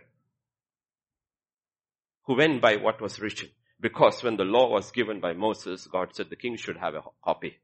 who 2.27 2.37
went 2.37 2.63
by 2.63 2.77
what 2.77 3.01
was 3.01 3.19
written. 3.19 3.49
Because 3.81 4.23
when 4.23 4.37
the 4.37 4.45
law 4.45 4.71
was 4.71 4.93
given 4.93 5.19
by 5.19 5.33
Moses, 5.33 5.89
God 5.89 6.15
said 6.15 6.31
the 6.31 6.37
king 6.37 6.57
should 6.57 6.77
have 6.77 6.95
a 6.95 7.03
copy. 7.25 7.59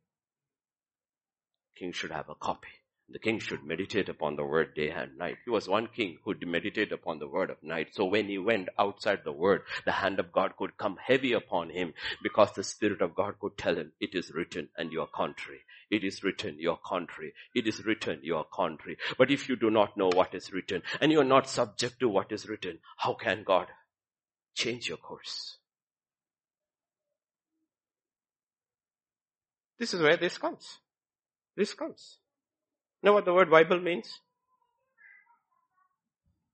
King 1.76 1.92
should 1.92 2.10
have 2.10 2.28
a 2.28 2.34
copy. 2.34 2.77
The 3.10 3.18
king 3.18 3.38
should 3.38 3.64
meditate 3.64 4.10
upon 4.10 4.36
the 4.36 4.44
word 4.44 4.74
day 4.74 4.90
and 4.90 5.16
night. 5.16 5.38
He 5.44 5.50
was 5.50 5.66
one 5.66 5.86
king 5.86 6.18
who 6.24 6.34
meditated 6.44 6.92
upon 6.92 7.18
the 7.18 7.26
word 7.26 7.48
of 7.48 7.62
night. 7.62 7.94
So 7.94 8.04
when 8.04 8.28
he 8.28 8.36
went 8.36 8.68
outside 8.78 9.20
the 9.24 9.32
word, 9.32 9.62
the 9.86 9.92
hand 9.92 10.20
of 10.20 10.30
God 10.30 10.56
could 10.58 10.76
come 10.76 10.98
heavy 11.02 11.32
upon 11.32 11.70
him 11.70 11.94
because 12.22 12.52
the 12.52 12.62
spirit 12.62 13.00
of 13.00 13.14
God 13.14 13.38
could 13.40 13.56
tell 13.56 13.76
him, 13.76 13.92
it 13.98 14.14
is 14.14 14.30
written 14.34 14.68
and 14.76 14.92
you 14.92 15.00
are 15.00 15.06
contrary. 15.06 15.60
It 15.90 16.04
is 16.04 16.22
written, 16.22 16.58
you 16.58 16.70
are 16.70 16.80
contrary. 16.84 17.32
It 17.54 17.66
is 17.66 17.82
written, 17.86 18.20
you 18.22 18.36
are 18.36 18.44
contrary. 18.52 18.98
But 19.16 19.30
if 19.30 19.48
you 19.48 19.56
do 19.56 19.70
not 19.70 19.96
know 19.96 20.10
what 20.12 20.34
is 20.34 20.52
written 20.52 20.82
and 21.00 21.10
you 21.10 21.20
are 21.20 21.24
not 21.24 21.48
subject 21.48 22.00
to 22.00 22.10
what 22.10 22.30
is 22.30 22.46
written, 22.46 22.78
how 22.98 23.14
can 23.14 23.42
God 23.42 23.68
change 24.54 24.86
your 24.86 24.98
course? 24.98 25.56
This 29.78 29.94
is 29.94 30.02
where 30.02 30.18
this 30.18 30.36
comes. 30.36 30.78
This 31.56 31.72
comes. 31.72 32.18
Know 33.02 33.12
what 33.12 33.24
the 33.24 33.32
word 33.32 33.50
Bible 33.50 33.80
means? 33.80 34.20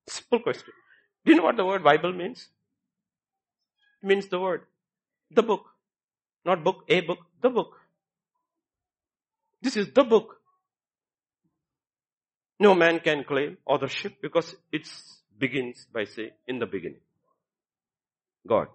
Simple 0.07 0.39
question. 0.39 0.73
Do 1.25 1.31
you 1.31 1.37
know 1.37 1.43
what 1.43 1.57
the 1.57 1.65
word 1.65 1.83
Bible 1.83 2.13
means? 2.13 2.47
It 4.03 4.07
means 4.07 4.27
the 4.27 4.39
word. 4.39 4.61
The 5.31 5.41
book. 5.41 5.65
Not 6.45 6.63
book, 6.63 6.85
a 6.87 7.01
book, 7.01 7.19
the 7.41 7.49
book. 7.49 7.75
This 9.61 9.75
is 9.77 9.91
the 9.91 10.03
book. 10.03 10.39
No 12.59 12.75
man 12.75 12.99
can 12.99 13.23
claim 13.23 13.57
authorship 13.65 14.21
because 14.21 14.55
it 14.71 14.87
begins 15.37 15.87
by 15.91 16.05
saying, 16.05 16.31
in 16.47 16.59
the 16.59 16.67
beginning. 16.67 17.01
God. 18.47 18.67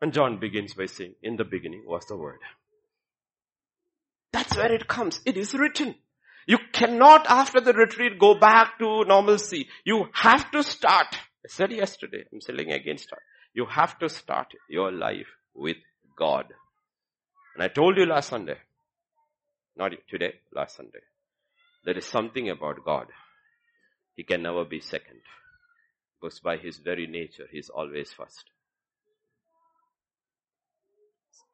And 0.00 0.12
John 0.12 0.40
begins 0.40 0.74
by 0.74 0.86
saying, 0.86 1.14
in 1.22 1.36
the 1.36 1.44
beginning 1.44 1.84
was 1.86 2.04
the 2.06 2.16
word. 2.16 2.40
That's 4.32 4.56
where 4.56 4.72
it 4.72 4.88
comes. 4.88 5.20
It 5.24 5.36
is 5.36 5.54
written. 5.54 5.94
You 6.46 6.58
cannot 6.72 7.26
after 7.26 7.60
the 7.60 7.72
retreat 7.72 8.18
go 8.18 8.34
back 8.34 8.78
to 8.78 9.04
normalcy. 9.04 9.68
You 9.84 10.08
have 10.12 10.50
to 10.50 10.62
start. 10.62 11.14
I 11.14 11.48
said 11.48 11.72
yesterday, 11.72 12.24
I'm 12.32 12.40
selling 12.40 12.72
again 12.72 12.98
start. 12.98 13.22
You 13.54 13.66
have 13.66 13.98
to 13.98 14.08
start 14.08 14.48
your 14.68 14.90
life 14.90 15.26
with 15.54 15.76
God. 16.16 16.46
And 17.54 17.62
I 17.62 17.68
told 17.68 17.96
you 17.96 18.06
last 18.06 18.30
Sunday, 18.30 18.56
not 19.76 19.92
today, 20.08 20.34
last 20.54 20.76
Sunday, 20.76 21.00
there 21.84 21.96
is 21.96 22.06
something 22.06 22.48
about 22.48 22.84
God. 22.84 23.06
He 24.14 24.24
can 24.24 24.42
never 24.42 24.64
be 24.64 24.80
second. 24.80 25.20
Because 26.20 26.40
by 26.40 26.56
his 26.56 26.78
very 26.78 27.06
nature, 27.06 27.46
he 27.50 27.58
is 27.58 27.68
always 27.68 28.12
first. 28.12 28.44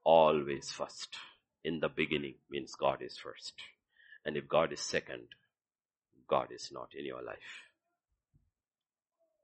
Always 0.05 0.71
first. 0.71 1.17
In 1.65 1.81
the 1.81 1.89
beginning 1.89 2.35
means 2.51 2.75
God 2.75 3.03
is 3.03 3.17
first. 3.17 3.55
And 4.29 4.37
if 4.37 4.47
God 4.47 4.75
is 4.75 4.81
second, 4.81 5.23
God 6.29 6.49
is 6.55 6.69
not 6.71 6.89
in 6.95 7.07
your 7.07 7.23
life. 7.23 7.55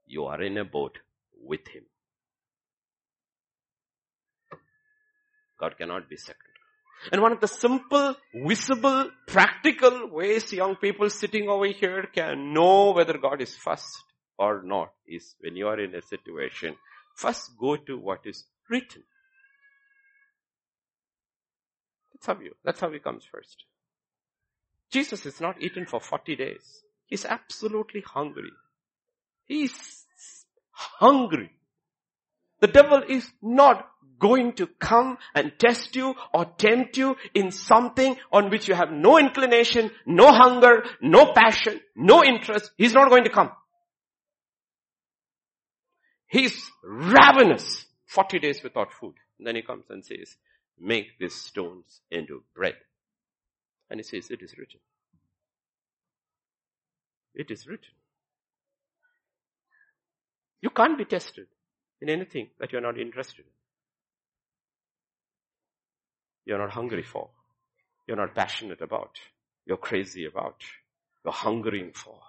You 0.05 0.25
are 0.25 0.39
in 0.43 0.59
a 0.59 0.63
boat 0.63 0.99
with 1.41 1.67
Him. 1.67 1.85
God 5.59 5.75
cannot 5.75 6.07
be 6.07 6.17
second. 6.17 6.53
And 7.11 7.19
one 7.19 7.31
of 7.31 7.41
the 7.41 7.47
simple, 7.47 8.13
visible, 8.35 9.09
practical 9.25 10.07
ways 10.11 10.53
young 10.53 10.75
people 10.75 11.09
sitting 11.09 11.49
over 11.49 11.65
here 11.65 12.07
can 12.13 12.53
know 12.53 12.91
whether 12.91 13.17
God 13.17 13.41
is 13.41 13.55
first 13.55 13.89
or 14.37 14.61
not 14.61 14.91
is 15.07 15.33
when 15.39 15.55
you 15.55 15.67
are 15.67 15.79
in 15.79 15.95
a 15.95 16.01
situation, 16.03 16.75
first 17.15 17.57
go 17.59 17.75
to 17.75 17.97
what 17.97 18.19
is 18.25 18.43
written. 18.69 19.01
That's 22.13 22.27
how 22.27 22.39
you, 22.39 22.55
that's 22.63 22.79
how 22.79 22.91
he 22.91 22.99
comes 22.99 23.25
first. 23.25 23.65
Jesus 24.91 25.25
is 25.25 25.41
not 25.41 25.61
eaten 25.61 25.85
for 25.85 25.99
40 25.99 26.35
days. 26.35 26.83
He's 27.07 27.25
absolutely 27.25 28.01
hungry. 28.01 28.51
He's 29.45 30.05
hungry. 30.71 31.51
The 32.61 32.67
devil 32.67 33.03
is 33.07 33.29
not 33.41 33.87
going 34.19 34.53
to 34.53 34.67
come 34.79 35.17
and 35.33 35.51
test 35.59 35.95
you 35.95 36.15
or 36.33 36.45
tempt 36.57 36.97
you 36.97 37.15
in 37.33 37.51
something 37.51 38.15
on 38.31 38.49
which 38.49 38.67
you 38.67 38.73
have 38.73 38.91
no 38.91 39.19
inclination, 39.19 39.91
no 40.05 40.31
hunger, 40.31 40.83
no 41.01 41.33
passion, 41.33 41.79
no 41.95 42.23
interest. 42.23 42.71
He's 42.77 42.93
not 42.93 43.09
going 43.09 43.25
to 43.25 43.29
come. 43.29 43.51
He's 46.27 46.71
ravenous. 46.83 47.85
40 48.07 48.39
days 48.39 48.63
without 48.63 48.93
food. 48.93 49.15
And 49.37 49.45
then 49.45 49.55
he 49.55 49.61
comes 49.61 49.85
and 49.89 50.03
says, 50.03 50.37
make 50.79 51.17
these 51.19 51.35
stones 51.35 52.01
into 52.09 52.43
bread. 52.55 52.75
And 53.89 53.99
he 53.99 54.03
says, 54.03 54.31
it 54.31 54.41
is 54.41 54.57
written. 54.57 54.79
It 57.33 57.51
is 57.51 57.67
written. 57.67 57.93
You 60.61 60.69
can't 60.69 60.97
be 60.97 61.05
tested 61.05 61.47
in 62.01 62.09
anything 62.09 62.49
that 62.59 62.71
you're 62.71 62.81
not 62.81 62.99
interested 62.99 63.45
in. 63.45 63.51
You're 66.45 66.59
not 66.59 66.71
hungry 66.71 67.03
for. 67.03 67.29
You're 68.07 68.17
not 68.17 68.35
passionate 68.35 68.81
about. 68.81 69.19
You're 69.65 69.77
crazy 69.77 70.25
about. 70.25 70.63
You're 71.23 71.33
hungering 71.33 71.91
for. 71.93 72.19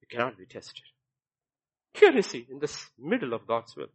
You 0.00 0.08
cannot 0.08 0.38
be 0.38 0.46
tested. 0.46 0.84
Here 1.94 2.12
you 2.12 2.22
see, 2.22 2.46
in 2.50 2.58
this 2.58 2.86
middle 2.98 3.34
of 3.34 3.46
God's 3.46 3.76
will. 3.76 3.90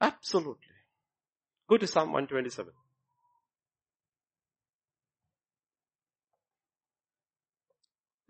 Absolutely. 0.00 0.74
Go 1.68 1.76
to 1.76 1.86
Psalm 1.86 2.12
127. 2.12 2.72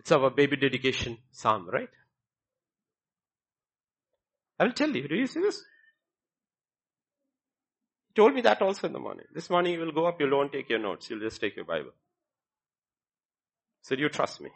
It's 0.02 0.10
our 0.10 0.30
baby 0.30 0.56
dedication 0.56 1.18
psalm, 1.30 1.68
right? 1.72 1.88
I 4.58 4.64
will 4.64 4.72
tell 4.72 4.90
you. 4.90 5.06
Do 5.06 5.14
you 5.14 5.28
see 5.28 5.40
this? 5.40 5.62
He 8.08 8.14
told 8.14 8.34
me 8.34 8.40
that 8.40 8.60
also 8.60 8.88
in 8.88 8.92
the 8.92 8.98
morning. 8.98 9.26
This 9.32 9.48
morning 9.48 9.74
you 9.74 9.78
will 9.78 9.92
go 9.92 10.06
up, 10.06 10.20
you 10.20 10.28
won't 10.28 10.50
take 10.50 10.68
your 10.70 10.80
notes, 10.80 11.08
you'll 11.08 11.20
just 11.20 11.40
take 11.40 11.54
your 11.54 11.64
Bible. 11.64 11.92
Said, 13.82 14.00
you 14.00 14.08
trust 14.08 14.40
me. 14.40 14.50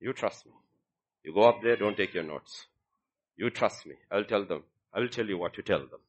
You 0.00 0.12
trust 0.12 0.44
me. 0.44 0.52
You 1.24 1.32
go 1.32 1.48
up 1.48 1.62
there, 1.62 1.76
don't 1.76 1.96
take 1.96 2.12
your 2.12 2.24
notes. 2.24 2.66
You 3.38 3.48
trust 3.48 3.86
me. 3.86 3.94
I'll 4.12 4.24
tell 4.24 4.44
them. 4.44 4.64
I 4.92 5.00
will 5.00 5.08
tell 5.08 5.26
you 5.26 5.38
what 5.38 5.54
to 5.54 5.62
tell 5.62 5.80
them. 5.80 6.00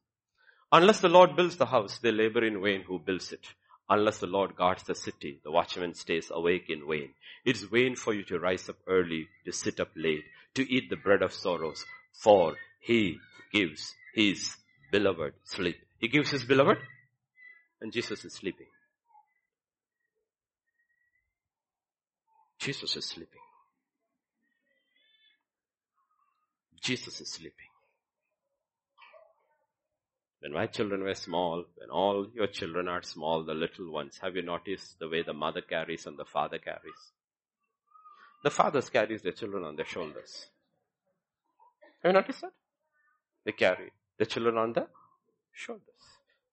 Unless 0.74 1.00
the 1.00 1.08
Lord 1.08 1.38
builds 1.38 1.56
the 1.56 1.66
house, 1.66 1.98
they 2.00 2.12
labor 2.12 2.44
in 2.44 2.62
vain 2.62 2.82
who 2.82 3.00
builds 3.00 3.32
it. 3.32 3.48
Unless 3.90 4.20
the 4.20 4.28
Lord 4.28 4.56
guards 4.56 4.84
the 4.84 4.94
city, 4.94 5.40
the 5.44 5.52
watchman 5.52 5.96
stays 5.96 6.32
awake 6.32 6.70
in 6.70 6.88
vain. 6.88 7.10
It 7.44 7.56
is 7.56 7.64
vain 7.64 7.96
for 7.96 8.14
you 8.14 8.24
to 8.26 8.40
rise 8.40 8.70
up 8.70 8.78
early, 8.88 9.28
to 9.46 9.52
sit 9.52 9.80
up 9.80 9.90
late, 9.96 10.26
to 10.54 10.72
eat 10.72 10.90
the 10.90 10.96
bread 10.96 11.24
of 11.24 11.34
sorrows, 11.34 11.86
for 12.14 12.56
he 12.80 13.18
gives 13.52 13.96
his 14.14 14.56
beloved 14.92 15.34
sleep. 15.44 15.78
He 15.98 16.08
gives 16.08 16.30
his 16.30 16.44
beloved, 16.44 16.78
and 17.82 17.92
Jesus 17.92 18.24
is 18.26 18.34
sleeping. 18.34 18.68
Jesus 22.60 22.96
is 22.96 23.06
sleeping. 23.06 23.42
Jesus 26.82 27.22
is 27.22 27.30
sleeping. 27.30 27.68
When 30.42 30.54
my 30.54 30.68
children 30.68 31.04
were 31.04 31.16
small, 31.16 31.66
when 31.76 31.90
all 31.90 32.28
your 32.34 32.48
children 32.48 32.88
are 32.88 33.02
small, 33.02 33.44
the 33.44 33.54
little 33.54 33.92
ones, 33.92 34.20
have 34.22 34.36
you 34.36 34.42
noticed 34.42 34.98
the 35.00 35.10
way 35.10 35.22
the 35.22 35.34
mother 35.34 35.62
carries 35.62 36.06
and 36.06 36.18
the 36.18 36.26
father 36.26 36.60
carries? 36.60 37.12
The 38.44 38.50
fathers 38.50 38.90
carries 38.90 39.22
their 39.22 39.34
children 39.34 39.66
on 39.66 39.76
their 39.76 39.86
shoulders. 39.86 40.48
Have 42.02 42.12
you 42.12 42.14
noticed 42.14 42.42
that? 42.42 42.54
They 43.46 43.52
carry 43.52 43.92
the 44.18 44.26
children 44.26 44.58
on 44.58 44.74
the 44.74 44.88
shoulders. 45.52 45.84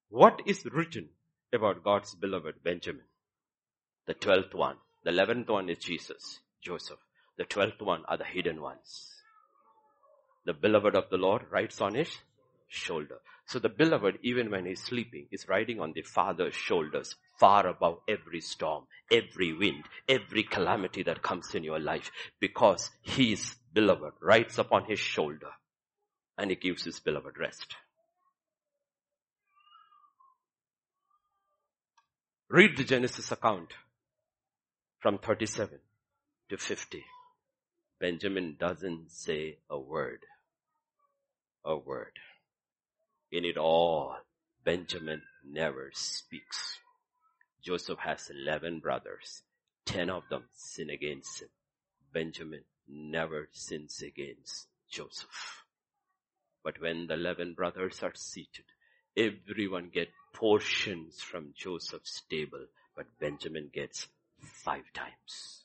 What 0.09 0.41
is 0.47 0.65
written 0.65 1.11
about 1.53 1.85
God's 1.85 2.15
beloved 2.17 2.65
Benjamin? 2.65 3.05
The 4.07 4.15
twelfth 4.15 4.55
one. 4.55 4.77
The 5.05 5.11
eleventh 5.11 5.49
one 5.49 5.71
is 5.71 5.79
Jesus, 5.79 6.41
Joseph. 6.61 6.99
The 7.39 7.45
twelfth 7.45 7.81
one 7.81 8.03
are 8.09 8.17
the 8.17 8.25
hidden 8.25 8.61
ones. 8.61 9.13
The 10.45 10.55
beloved 10.55 10.97
of 10.97 11.11
the 11.11 11.19
Lord 11.19 11.43
rides 11.51 11.81
on 11.81 11.95
his 11.95 12.19
shoulder. 12.69 13.19
So 13.47 13.59
the 13.59 13.69
beloved, 13.69 14.19
even 14.23 14.51
when 14.51 14.67
he's 14.67 14.83
sleeping, 14.83 15.29
is 15.31 15.49
riding 15.49 15.81
on 15.81 15.93
the 15.95 16.03
father's 16.03 16.55
shoulders, 16.55 17.15
far 17.39 17.67
above 17.67 17.99
every 18.09 18.41
storm, 18.41 18.85
every 19.11 19.53
wind, 19.53 19.85
every 20.09 20.43
calamity 20.43 21.03
that 21.05 21.23
comes 21.23 21.55
in 21.55 21.63
your 21.63 21.79
life, 21.79 22.11
because 22.41 22.91
his 23.03 23.55
beloved 23.73 24.15
rides 24.21 24.59
upon 24.59 24.85
his 24.87 24.99
shoulder 24.99 25.51
and 26.39 26.51
he 26.51 26.57
gives 26.57 26.85
his 26.85 27.01
beloved 27.01 27.39
rest. 27.39 27.77
Read 32.49 32.77
the 32.77 32.85
Genesis 32.85 33.33
account 33.33 33.73
from 35.01 35.19
37 35.19 35.79
to 36.49 36.57
50. 36.57 37.05
Benjamin 37.99 38.57
doesn't 38.59 39.11
say 39.11 39.59
a 39.69 39.79
word. 39.79 40.21
A 41.65 41.77
word. 41.77 42.13
In 43.33 43.45
it 43.45 43.57
all, 43.57 44.17
Benjamin 44.65 45.23
never 45.45 45.91
speaks. 45.95 46.79
Joseph 47.63 47.99
has 47.99 48.31
11 48.31 48.81
brothers. 48.81 49.43
10 49.87 50.11
of 50.11 50.29
them 50.29 50.45
sin 50.53 50.91
against 50.91 51.43
him. 51.43 51.49
Benjamin 52.13 52.65
never 52.89 53.49
sins 53.53 54.03
against 54.03 54.69
Joseph. 54.91 55.65
But 56.63 56.81
when 56.81 57.07
the 57.07 57.15
11 57.15 57.55
brothers 57.55 58.03
are 58.03 58.15
seated, 58.15 58.65
everyone 59.17 59.91
get 59.93 60.09
portions 60.33 61.21
from 61.21 61.55
Joseph's 61.57 62.23
table, 62.29 62.67
but 62.95 63.07
Benjamin 63.21 63.71
gets 63.73 64.09
five 64.41 64.85
times. 64.93 65.65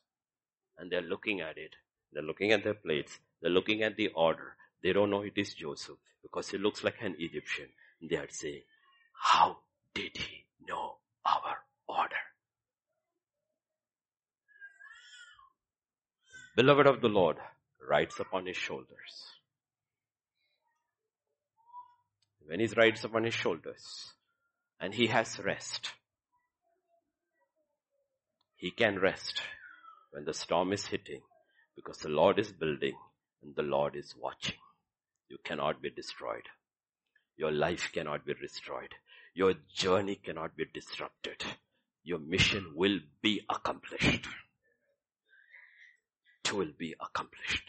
And 0.77 0.91
they're 0.91 1.01
looking 1.01 1.41
at 1.41 1.57
it. 1.57 1.75
They're 2.13 2.23
looking 2.23 2.51
at 2.51 2.63
their 2.63 2.73
plates. 2.75 3.19
They're 3.41 3.51
looking 3.51 3.83
at 3.83 3.97
the 3.97 4.09
order. 4.09 4.55
They 4.83 4.93
don't 4.93 5.09
know 5.09 5.21
it 5.21 5.33
is 5.35 5.53
Joseph 5.53 5.97
because 6.23 6.49
he 6.49 6.57
looks 6.57 6.83
like 6.83 6.95
an 7.01 7.15
Egyptian. 7.19 7.67
They 8.01 8.15
are 8.15 8.27
saying, 8.29 8.61
how 9.13 9.57
did 9.93 10.17
he 10.17 10.45
know 10.67 10.95
our 11.25 11.57
order? 11.87 12.15
Beloved 16.55 16.87
of 16.87 17.01
the 17.01 17.07
Lord 17.07 17.37
rides 17.87 18.19
upon 18.19 18.47
his 18.47 18.57
shoulders. 18.57 19.31
When 22.45 22.59
he 22.59 22.67
rides 22.75 23.03
upon 23.05 23.23
his 23.23 23.33
shoulders 23.33 24.13
and 24.79 24.93
he 24.93 25.07
has 25.07 25.39
rest, 25.39 25.91
he 28.55 28.71
can 28.71 28.99
rest 28.99 29.41
when 30.11 30.25
the 30.25 30.33
storm 30.33 30.73
is 30.73 30.87
hitting 30.87 31.21
because 31.75 31.99
the 31.99 32.09
Lord 32.09 32.39
is 32.39 32.51
building 32.51 32.95
and 33.41 33.55
the 33.55 33.63
Lord 33.63 33.95
is 33.95 34.13
watching. 34.19 34.57
You 35.31 35.37
cannot 35.45 35.81
be 35.81 35.89
destroyed. 35.89 36.43
Your 37.37 37.53
life 37.53 37.89
cannot 37.93 38.25
be 38.25 38.33
destroyed. 38.33 38.93
Your 39.33 39.53
journey 39.73 40.15
cannot 40.15 40.57
be 40.57 40.65
disrupted. 40.73 41.41
Your 42.03 42.19
mission 42.19 42.73
will 42.75 42.99
be 43.21 43.39
accomplished. 43.49 44.27
It 46.43 46.51
will 46.51 46.73
be 46.77 46.95
accomplished. 46.99 47.63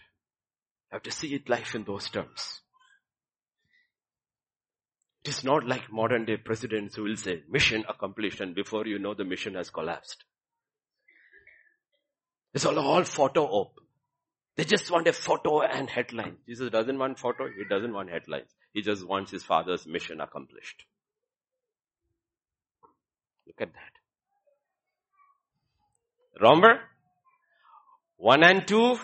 You 0.91 0.97
have 0.97 1.05
to 1.05 1.13
see 1.13 1.35
it 1.35 1.49
life 1.49 1.77
in 1.77 1.85
those 1.85 2.11
terms. 2.11 2.63
It 5.25 5.29
is 5.29 5.45
not 5.45 5.65
like 5.65 5.93
modern 5.93 6.25
day 6.25 6.39
presidents 6.39 6.97
who 6.97 7.05
will 7.05 7.17
say 7.17 7.45
mission 7.49 7.85
accomplished 7.89 8.41
and 8.41 8.57
before 8.57 8.89
you 8.89 8.99
know 8.99 9.15
the 9.15 9.25
mission 9.25 9.55
has 9.55 9.71
collapsed. 9.71 10.25
It's 12.55 12.67
all, 12.67 12.77
all 12.81 13.05
photo 13.05 13.45
op. 13.45 13.79
They 14.57 14.65
just 14.65 14.91
want 14.91 15.09
a 15.09 15.13
photo 15.13 15.63
and 15.63 15.89
headline. 15.89 16.37
Jesus 16.47 16.71
doesn't 16.71 16.99
want 16.99 17.19
photo. 17.19 17.49
He 17.49 17.65
doesn't 17.65 17.93
want 17.93 18.11
headlines. 18.11 18.51
He 18.75 18.83
just 18.83 19.07
wants 19.07 19.31
his 19.31 19.43
father's 19.43 19.87
mission 19.87 20.21
accomplished. 20.21 20.85
Look 23.47 23.61
at 23.61 23.73
that. 23.73 23.93
Remember? 26.41 26.81
One 28.17 28.45
and 28.45 28.67
two 28.67 28.99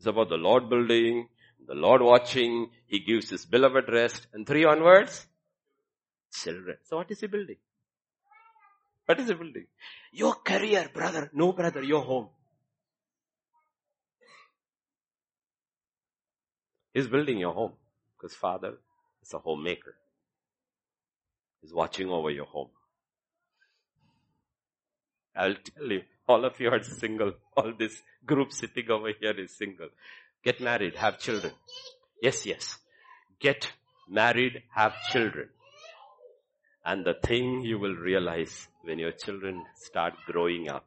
is 0.00 0.06
about 0.06 0.28
the 0.28 0.36
Lord 0.36 0.68
building, 0.68 1.28
the 1.66 1.74
Lord 1.74 2.02
watching, 2.02 2.70
He 2.86 3.00
gives 3.00 3.30
His 3.30 3.44
beloved 3.44 3.88
rest, 3.88 4.26
and 4.32 4.46
three 4.46 4.64
onwards, 4.64 5.26
children. 6.32 6.76
So 6.84 6.96
what 6.96 7.10
is 7.10 7.20
He 7.20 7.26
building? 7.26 7.56
What 9.06 9.20
is 9.20 9.28
He 9.28 9.34
building? 9.34 9.66
Your 10.12 10.34
career, 10.34 10.90
brother. 10.92 11.30
No, 11.32 11.52
brother, 11.52 11.82
your 11.82 12.02
home. 12.02 12.28
He's 16.92 17.08
building 17.08 17.38
your 17.38 17.54
home 17.54 17.72
because 18.16 18.34
Father 18.36 18.74
is 19.22 19.32
a 19.32 19.38
homemaker. 19.38 19.94
He's 21.60 21.72
watching 21.72 22.08
over 22.08 22.30
your 22.30 22.46
home. 22.46 22.68
I'll 25.34 25.54
tell 25.54 25.90
you, 25.90 26.02
all 26.28 26.44
of 26.44 26.60
you 26.60 26.68
are 26.70 26.82
single. 26.82 27.32
All 27.56 27.72
this 27.78 28.02
group 28.24 28.52
sitting 28.52 28.90
over 28.90 29.10
here 29.18 29.38
is 29.38 29.56
single. 29.56 29.88
Get 30.44 30.60
married, 30.60 30.96
have 30.96 31.18
children. 31.18 31.52
Yes, 32.20 32.44
yes. 32.46 32.78
Get 33.40 33.72
married, 34.08 34.62
have 34.74 34.94
children. 35.10 35.48
And 36.84 37.04
the 37.04 37.14
thing 37.14 37.62
you 37.62 37.78
will 37.78 37.94
realize 37.94 38.68
when 38.82 38.98
your 38.98 39.12
children 39.12 39.64
start 39.74 40.14
growing 40.26 40.68
up, 40.68 40.86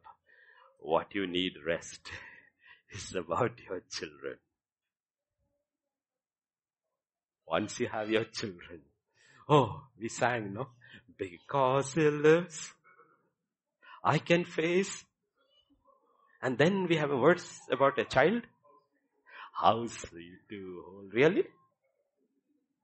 what 0.80 1.14
you 1.14 1.26
need 1.26 1.54
rest 1.66 2.10
is 2.90 3.14
about 3.14 3.52
your 3.68 3.82
children. 3.90 4.36
Once 7.46 7.80
you 7.80 7.88
have 7.88 8.10
your 8.10 8.24
children. 8.24 8.80
Oh, 9.48 9.82
we 10.00 10.08
sang, 10.08 10.52
no? 10.52 10.68
Because 11.16 11.94
he 11.94 12.08
lives, 12.10 12.72
I 14.02 14.18
can 14.18 14.44
face. 14.44 15.04
And 16.42 16.58
then 16.58 16.86
we 16.86 16.96
have 16.96 17.10
a 17.10 17.16
verse 17.16 17.60
about 17.70 17.98
a 17.98 18.04
child. 18.04 18.42
How 19.52 19.86
sweet 19.86 20.40
to 20.50 20.82
hold. 20.86 21.14
Really? 21.14 21.44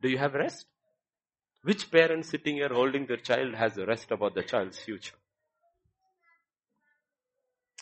Do 0.00 0.08
you 0.08 0.18
have 0.18 0.34
rest? 0.34 0.66
Which 1.62 1.90
parent 1.90 2.24
sitting 2.26 2.56
here 2.56 2.70
holding 2.72 3.06
their 3.06 3.18
child 3.18 3.54
has 3.54 3.78
a 3.78 3.86
rest 3.86 4.10
about 4.10 4.34
the 4.34 4.42
child's 4.42 4.78
future? 4.78 5.14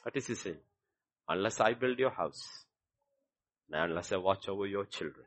What 0.03 0.17
is 0.17 0.27
he 0.27 0.35
saying? 0.35 0.57
Unless 1.29 1.61
I 1.61 1.75
build 1.75 1.99
your 1.99 2.11
house, 2.11 2.43
unless 3.71 4.13
I 4.13 4.17
watch 4.17 4.49
over 4.49 4.67
your 4.67 4.85
children, 4.87 5.27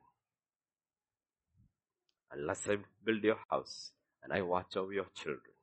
unless 2.34 2.68
I 2.68 2.78
build 3.04 3.24
your 3.24 3.38
house 3.50 3.92
and 4.24 4.34
I 4.34 4.42
watch 4.42 4.76
over 4.78 4.94
your 4.94 5.08
children. 5.16 5.54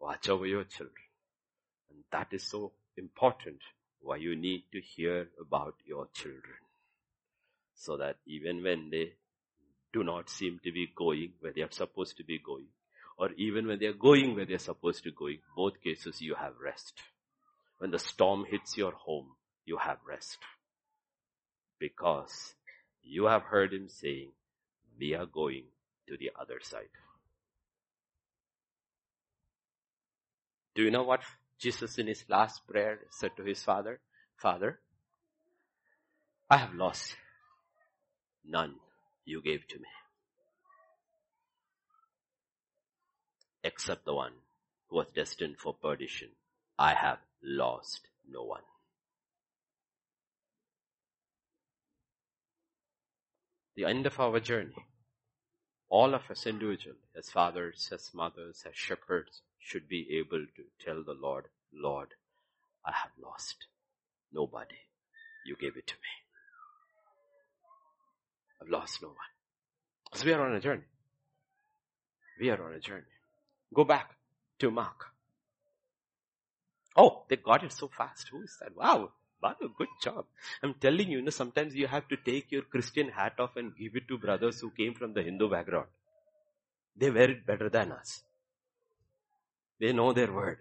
Watch 0.00 0.28
over 0.28 0.46
your 0.46 0.64
children. 0.64 0.94
And 1.90 2.04
that 2.12 2.28
is 2.32 2.44
so 2.44 2.72
important 2.96 3.58
why 4.00 4.16
you 4.16 4.36
need 4.36 4.64
to 4.72 4.80
hear 4.80 5.28
about 5.40 5.74
your 5.84 6.08
children. 6.12 6.58
So 7.74 7.96
that 7.96 8.16
even 8.26 8.62
when 8.62 8.90
they 8.90 9.12
do 9.92 10.04
not 10.04 10.28
seem 10.28 10.60
to 10.64 10.72
be 10.72 10.88
going 10.94 11.32
where 11.40 11.52
they 11.52 11.62
are 11.62 11.70
supposed 11.70 12.16
to 12.18 12.24
be 12.24 12.38
going, 12.38 12.66
or 13.16 13.30
even 13.36 13.66
when 13.66 13.78
they 13.78 13.86
are 13.86 13.92
going 13.92 14.34
where 14.34 14.46
they 14.46 14.54
are 14.54 14.58
supposed 14.58 15.02
to 15.04 15.10
go, 15.10 15.28
both 15.56 15.80
cases 15.82 16.20
you 16.20 16.34
have 16.34 16.54
rest. 16.62 16.94
When 17.78 17.90
the 17.90 17.98
storm 17.98 18.44
hits 18.48 18.76
your 18.76 18.92
home, 18.92 19.30
you 19.64 19.78
have 19.78 19.98
rest. 20.08 20.38
Because 21.78 22.54
you 23.02 23.26
have 23.26 23.42
heard 23.42 23.72
him 23.72 23.88
saying, 23.88 24.32
we 24.98 25.14
are 25.14 25.26
going 25.26 25.64
to 26.08 26.16
the 26.16 26.30
other 26.40 26.58
side. 26.62 26.92
Do 30.74 30.82
you 30.82 30.90
know 30.90 31.02
what 31.02 31.22
Jesus 31.58 31.98
in 31.98 32.06
his 32.06 32.24
last 32.28 32.66
prayer 32.66 33.00
said 33.10 33.32
to 33.36 33.44
his 33.44 33.62
father? 33.62 34.00
Father, 34.36 34.78
I 36.50 36.58
have 36.58 36.74
lost 36.74 37.16
none 38.44 38.76
you 39.24 39.42
gave 39.42 39.66
to 39.68 39.78
me. 39.78 39.88
Except 43.64 44.04
the 44.04 44.14
one 44.14 44.32
who 44.88 44.96
was 44.96 45.08
destined 45.14 45.56
for 45.58 45.74
perdition. 45.74 46.28
I 46.78 46.94
have 46.94 47.18
lost 47.42 48.08
no 48.30 48.44
one. 48.44 48.62
The 53.78 53.84
end 53.84 54.06
of 54.06 54.18
our 54.18 54.40
journey 54.40 54.74
all 55.88 56.12
of 56.12 56.28
us 56.32 56.48
individually, 56.48 56.98
as 57.16 57.30
fathers, 57.30 57.88
as 57.92 58.10
mothers, 58.12 58.64
as 58.66 58.74
shepherds, 58.74 59.42
should 59.60 59.88
be 59.88 60.18
able 60.18 60.44
to 60.56 60.84
tell 60.84 61.04
the 61.04 61.14
Lord, 61.14 61.44
Lord, 61.72 62.08
I 62.84 62.90
have 62.90 63.12
lost 63.22 63.68
nobody. 64.32 64.74
You 65.46 65.54
gave 65.54 65.76
it 65.76 65.86
to 65.86 65.94
me. 65.94 66.10
I've 68.60 68.68
lost 68.68 69.00
no 69.00 69.10
one. 69.10 69.32
So 70.12 70.26
we 70.26 70.32
are 70.32 70.44
on 70.44 70.56
a 70.56 70.60
journey. 70.60 70.88
We 72.40 72.50
are 72.50 72.60
on 72.60 72.74
a 72.74 72.80
journey. 72.80 73.14
Go 73.72 73.84
back 73.84 74.10
to 74.58 74.72
Mark. 74.72 75.04
Oh, 76.96 77.26
they 77.30 77.36
got 77.36 77.62
it 77.62 77.72
so 77.72 77.88
fast. 77.96 78.28
Who 78.32 78.42
is 78.42 78.56
that? 78.60 78.76
Wow. 78.76 79.12
Balu, 79.42 79.72
good 79.76 79.88
job. 80.02 80.24
I'm 80.62 80.74
telling 80.74 81.08
you, 81.10 81.18
you 81.18 81.24
know, 81.24 81.30
sometimes 81.30 81.74
you 81.74 81.86
have 81.86 82.08
to 82.08 82.16
take 82.16 82.50
your 82.50 82.62
Christian 82.62 83.08
hat 83.08 83.34
off 83.38 83.56
and 83.56 83.76
give 83.76 83.94
it 83.94 84.08
to 84.08 84.18
brothers 84.18 84.60
who 84.60 84.70
came 84.70 84.94
from 84.94 85.14
the 85.14 85.22
Hindu 85.22 85.48
background. 85.50 85.86
They 86.96 87.10
wear 87.10 87.30
it 87.30 87.46
better 87.46 87.68
than 87.68 87.92
us. 87.92 88.22
They 89.78 89.92
know 89.92 90.12
their 90.12 90.32
word. 90.32 90.58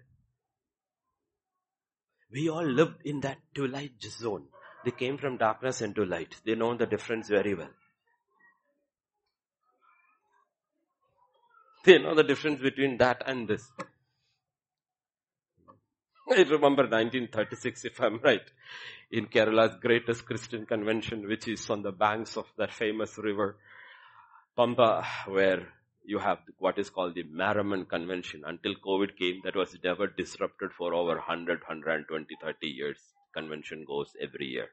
We 2.32 2.50
all 2.50 2.66
lived 2.66 3.02
in 3.06 3.22
that 3.22 3.38
twilight 3.56 4.02
zone. 4.04 4.48
They 4.86 4.92
came 4.92 5.18
from 5.18 5.38
darkness 5.38 5.82
into 5.82 6.06
light. 6.06 6.36
They 6.46 6.56
know 6.56 6.76
the 6.76 6.86
difference 6.86 7.30
very 7.30 7.56
well. 7.56 7.72
They 11.86 11.98
know 11.98 12.14
the 12.14 12.24
difference 12.24 12.60
between 12.62 12.98
that 12.98 13.24
and 13.26 13.48
this. 13.48 13.72
I 16.30 16.42
remember 16.42 16.84
1936, 16.84 17.86
if 17.86 18.02
I'm 18.02 18.20
right, 18.22 18.42
in 19.12 19.28
Kerala's 19.28 19.78
greatest 19.82 20.26
Christian 20.26 20.66
convention, 20.66 21.26
which 21.26 21.48
is 21.48 21.70
on 21.70 21.84
the 21.84 21.94
banks 21.94 22.36
of 22.36 22.46
that 22.58 22.74
famous 22.74 23.18
river, 23.18 23.56
Pampa, 24.58 25.06
where 25.28 25.68
you 26.04 26.20
have 26.20 26.40
what 26.58 26.78
is 26.80 26.90
called 26.90 27.16
the 27.16 27.24
Maramon 27.24 27.88
Convention. 27.88 28.44
Until 28.46 28.76
COVID 28.76 29.18
came, 29.18 29.40
that 29.46 29.56
was 29.56 29.78
never 29.82 30.08
disrupted 30.08 30.72
for 30.78 30.94
over 30.94 31.16
100, 31.16 31.62
120, 31.62 32.36
30 32.42 32.68
years. 32.68 32.98
Convention 33.34 33.86
goes 33.88 34.12
every 34.22 34.48
year. 34.48 34.68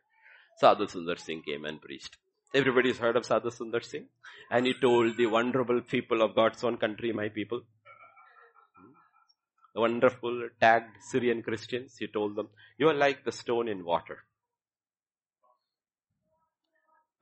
Sadhu 0.59 0.87
Sundar 0.87 1.21
Singh 1.21 1.43
came 1.43 1.65
and 1.65 1.81
preached. 1.81 2.17
Everybody's 2.53 2.99
heard 2.99 3.17
of 3.17 3.27
Sadhu 3.27 3.51
Sundar 3.51 3.85
Singh? 3.85 4.09
And 4.51 4.67
he 4.67 4.75
told 4.75 5.17
the 5.17 5.27
wonderful 5.27 5.83
people 5.83 6.21
of 6.21 6.35
God's 6.35 6.65
own 6.65 6.79
country, 6.79 7.13
my 7.13 7.29
people, 7.29 7.63
the 9.75 9.81
wonderful 9.81 10.49
tagged 10.61 10.97
Syrian 11.01 11.43
Christians, 11.43 11.97
he 11.99 12.07
told 12.07 12.37
them, 12.37 12.49
you 12.79 12.89
are 12.89 12.95
like 12.95 13.25
the 13.25 13.33
stone 13.33 13.68
in 13.68 13.85
water. 13.85 14.18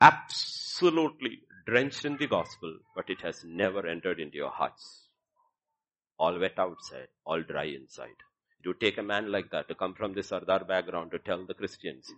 Absolutely 0.01 1.41
drenched 1.67 2.05
in 2.05 2.17
the 2.19 2.27
gospel, 2.27 2.79
but 2.95 3.09
it 3.09 3.21
has 3.23 3.43
never 3.45 3.87
entered 3.87 4.21
into 4.21 4.37
your 4.37 4.51
hearts. 4.51 5.09
All 6.19 6.39
wet 6.39 6.59
outside, 6.59 7.09
all 7.25 7.43
dry 7.43 7.65
inside. 7.65 8.21
It 8.63 8.69
would 8.69 8.81
take 8.81 8.99
a 8.99 9.03
man 9.03 9.33
like 9.33 9.51
that 9.51 9.69
to 9.69 9.75
come 9.75 9.95
from 9.95 10.13
this 10.13 10.29
Sardar 10.29 10.65
background 10.65 11.13
to 11.13 11.19
tell 11.19 11.47
the 11.47 11.55
Christians, 11.55 12.13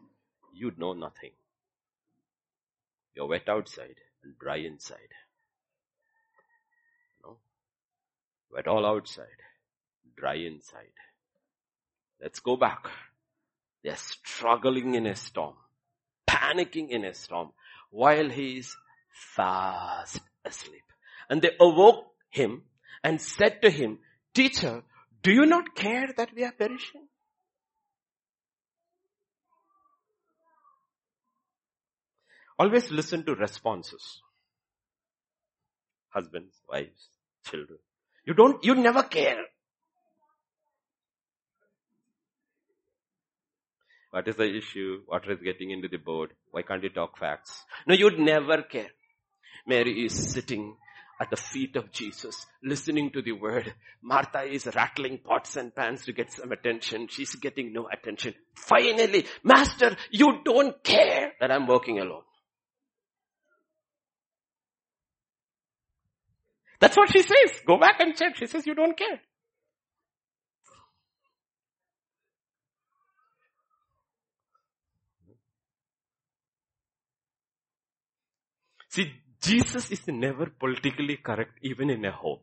you'd 0.53 0.79
know 0.79 0.95
nothing. 0.95 1.33
You're 3.15 3.29
wet 3.29 3.49
outside 3.49 3.97
and 4.23 4.39
dry 4.39 4.57
inside. 4.57 5.15
No? 7.23 7.39
Wet 8.51 8.67
all 8.67 8.85
outside, 8.85 9.27
dry 10.17 10.37
inside. 10.37 10.93
Let's 12.21 12.41
go 12.41 12.57
back. 12.57 12.87
They're 13.83 13.97
struggling 13.97 14.95
in 14.95 15.07
a 15.07 15.15
storm, 15.15 15.55
panicking 16.29 16.89
in 16.89 17.05
a 17.05 17.15
storm, 17.15 17.51
while 17.91 18.31
he 18.31 18.59
is 18.59 18.75
fast 19.37 20.21
asleep. 20.45 20.83
And 21.29 21.43
they 21.43 21.51
awoke 21.61 22.07
him 22.31 22.63
and 23.03 23.21
said 23.21 23.61
to 23.63 23.71
him, 23.71 23.99
Teacher, 24.33 24.83
do 25.23 25.33
you 25.33 25.47
not 25.47 25.75
care 25.75 26.09
that 26.17 26.35
we 26.35 26.45
are 26.45 26.53
perishing? 26.53 27.07
Always 32.59 32.91
listen 32.91 33.25
to 33.25 33.35
responses. 33.35 34.21
Husbands, 36.09 36.55
wives, 36.69 37.09
children. 37.45 37.79
You 38.25 38.35
don't, 38.35 38.65
you 38.65 38.77
never 38.77 39.03
care. 39.03 39.45
What 44.15 44.29
is 44.29 44.37
the 44.37 44.45
issue? 44.45 45.03
Water 45.09 45.33
is 45.33 45.41
getting 45.43 45.73
into 45.73 45.89
the 45.89 45.97
boat. 45.97 46.31
Why 46.53 46.63
can't 46.63 46.85
you 46.85 46.89
talk 46.89 47.19
facts? 47.19 47.65
No, 47.85 47.97
you'd 47.97 48.21
never 48.21 48.63
care. 48.63 48.91
Mary 49.67 50.05
is 50.05 50.33
sitting 50.33 50.77
at 51.21 51.31
the 51.31 51.37
feet 51.37 51.75
of 51.75 51.91
Jesus, 51.91 52.47
listening 52.63 53.11
to 53.11 53.23
the 53.23 53.33
word. 53.33 53.75
Martha 54.01 54.43
is 54.43 54.67
rattling 54.67 55.19
pots 55.19 55.57
and 55.57 55.75
pans 55.75 56.05
to 56.05 56.13
get 56.13 56.31
some 56.31 56.53
attention. 56.53 57.09
She's 57.09 57.35
getting 57.35 57.73
no 57.73 57.89
attention. 57.93 58.35
Finally, 58.55 59.27
Master, 59.43 59.97
you 60.13 60.43
don't 60.45 60.81
care 60.85 61.33
that 61.41 61.51
I'm 61.51 61.67
working 61.67 61.99
alone. 61.99 62.23
That's 66.79 66.97
what 66.97 67.11
she 67.11 67.23
says. 67.23 67.63
Go 67.67 67.79
back 67.79 67.99
and 67.99 68.15
check. 68.15 68.37
She 68.37 68.47
says 68.47 68.65
you 68.65 68.77
don't 68.77 68.97
care. 68.97 69.21
See, 78.95 79.13
Jesus 79.43 79.91
is 79.91 80.07
never 80.07 80.47
politically 80.47 81.17
correct 81.17 81.59
even 81.63 81.91
in 81.91 82.05
a 82.05 82.13
home. 82.13 82.39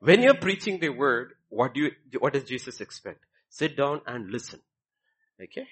When 0.00 0.22
you're 0.22 0.40
preaching 0.46 0.80
the 0.80 0.88
word, 0.88 1.34
what 1.50 1.74
do 1.74 1.82
you, 1.82 1.90
what 2.18 2.32
does 2.32 2.44
Jesus 2.44 2.80
expect? 2.80 3.20
Sit 3.50 3.76
down 3.76 4.00
and 4.06 4.30
listen. 4.30 4.60
Okay? 5.42 5.66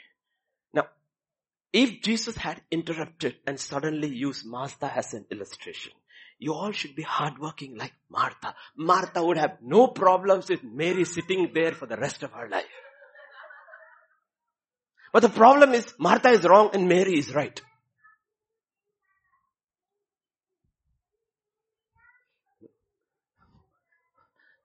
Now, 0.74 0.88
if 1.72 2.02
Jesus 2.02 2.36
had 2.36 2.60
interrupted 2.70 3.36
and 3.46 3.58
suddenly 3.58 4.08
used 4.08 4.44
Martha 4.44 4.92
as 4.94 5.14
an 5.14 5.24
illustration, 5.30 5.92
you 6.38 6.52
all 6.52 6.72
should 6.72 6.94
be 6.94 7.04
hardworking 7.04 7.74
like 7.74 7.94
Martha. 8.10 8.54
Martha 8.76 9.24
would 9.24 9.38
have 9.38 9.56
no 9.62 9.86
problems 9.86 10.50
with 10.50 10.62
Mary 10.62 11.06
sitting 11.06 11.52
there 11.54 11.72
for 11.72 11.86
the 11.86 11.96
rest 11.96 12.22
of 12.22 12.32
her 12.32 12.50
life. 12.50 12.66
But 15.12 15.20
the 15.20 15.28
problem 15.28 15.74
is 15.74 15.92
Martha 15.98 16.30
is 16.30 16.44
wrong 16.44 16.70
and 16.72 16.88
Mary 16.88 17.18
is 17.18 17.34
right. 17.34 17.60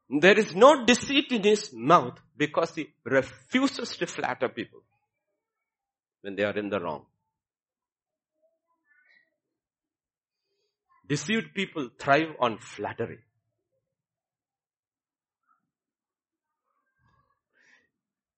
There 0.10 0.40
is 0.40 0.56
no 0.56 0.86
deceit 0.86 1.34
in 1.34 1.44
his 1.44 1.74
mouth 1.74 2.18
because 2.38 2.74
he 2.76 2.88
refuses 3.04 3.98
to 3.98 4.08
flatter 4.08 4.48
people 4.48 4.80
when 6.22 6.38
they 6.38 6.44
are 6.44 6.58
in 6.58 6.70
the 6.70 6.80
wrong. 6.80 7.06
Deceived 11.10 11.54
people 11.54 11.90
thrive 12.00 12.36
on 12.40 12.58
flattery. 12.60 13.20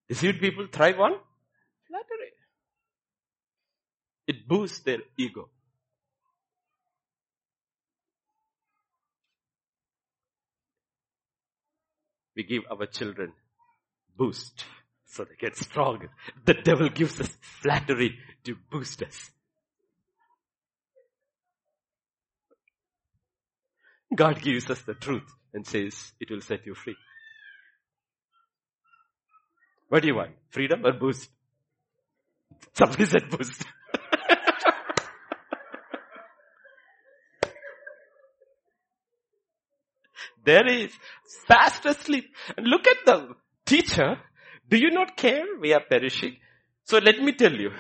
Deceived 0.07 0.39
people 0.39 0.65
thrive 0.71 0.99
on 0.99 1.19
flattery. 1.89 2.31
It 4.27 4.47
boosts 4.47 4.79
their 4.79 4.99
ego. 5.17 5.49
We 12.35 12.43
give 12.43 12.63
our 12.71 12.85
children 12.85 13.33
boost 14.15 14.63
so 15.05 15.25
they 15.25 15.35
get 15.39 15.57
stronger. 15.57 16.09
The 16.45 16.53
devil 16.53 16.89
gives 16.89 17.19
us 17.19 17.35
flattery 17.41 18.17
to 18.43 18.55
boost 18.71 19.01
us. 19.01 19.31
God 24.15 24.41
gives 24.41 24.69
us 24.69 24.81
the 24.83 24.93
truth 24.93 25.29
and 25.53 25.65
says 25.65 26.13
it 26.19 26.29
will 26.29 26.41
set 26.41 26.65
you 26.65 26.75
free. 26.75 26.95
What 29.89 30.01
do 30.01 30.07
you 30.07 30.15
want? 30.15 30.31
Freedom 30.49 30.85
or 30.85 30.93
boost? 30.93 31.29
Somebody 32.73 33.05
said 33.05 33.29
boost. 33.29 33.65
there 40.45 40.67
is 40.67 40.91
fast 41.47 41.85
asleep. 41.85 42.25
And 42.57 42.67
look 42.67 42.87
at 42.87 43.05
them. 43.05 43.35
Teacher, 43.65 44.17
do 44.69 44.77
you 44.77 44.91
not 44.91 45.17
care? 45.17 45.45
We 45.59 45.73
are 45.73 45.83
perishing. 45.87 46.37
So 46.83 46.97
let 46.97 47.19
me 47.21 47.33
tell 47.33 47.53
you. 47.53 47.71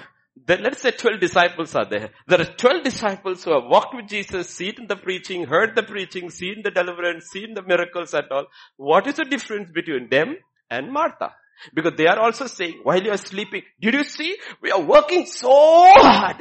Then 0.45 0.63
let's 0.63 0.81
say 0.81 0.91
12 0.91 1.19
disciples 1.19 1.75
are 1.75 1.85
there. 1.89 2.09
There 2.27 2.41
are 2.41 2.45
12 2.45 2.83
disciples 2.83 3.43
who 3.43 3.53
have 3.53 3.65
walked 3.65 3.93
with 3.95 4.07
Jesus, 4.07 4.49
seen 4.49 4.87
the 4.87 4.95
preaching, 4.95 5.45
heard 5.45 5.75
the 5.75 5.83
preaching, 5.83 6.29
seen 6.29 6.61
the 6.63 6.71
deliverance, 6.71 7.25
seen 7.31 7.53
the 7.53 7.61
miracles 7.61 8.13
and 8.13 8.25
all. 8.31 8.45
What 8.77 9.07
is 9.07 9.15
the 9.15 9.25
difference 9.25 9.69
between 9.71 10.09
them 10.09 10.37
and 10.69 10.91
Martha? 10.91 11.33
Because 11.73 11.93
they 11.97 12.07
are 12.07 12.19
also 12.19 12.47
saying, 12.47 12.81
while 12.83 13.01
you 13.01 13.11
are 13.11 13.17
sleeping, 13.17 13.63
did 13.81 13.93
you 13.93 14.03
see? 14.03 14.37
We 14.61 14.71
are 14.71 14.81
working 14.81 15.25
so 15.25 15.49
hard. 15.51 16.37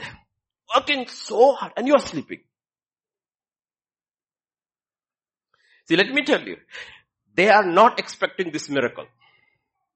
Working 0.75 1.07
so 1.09 1.55
hard 1.55 1.73
and 1.77 1.87
you 1.87 1.95
are 1.95 2.01
sleeping. 2.01 2.41
See, 5.89 5.97
let 5.97 6.11
me 6.11 6.23
tell 6.23 6.43
you, 6.43 6.57
they 7.35 7.49
are 7.49 7.65
not 7.65 7.99
expecting 7.99 8.53
this 8.53 8.69
miracle. 8.69 9.07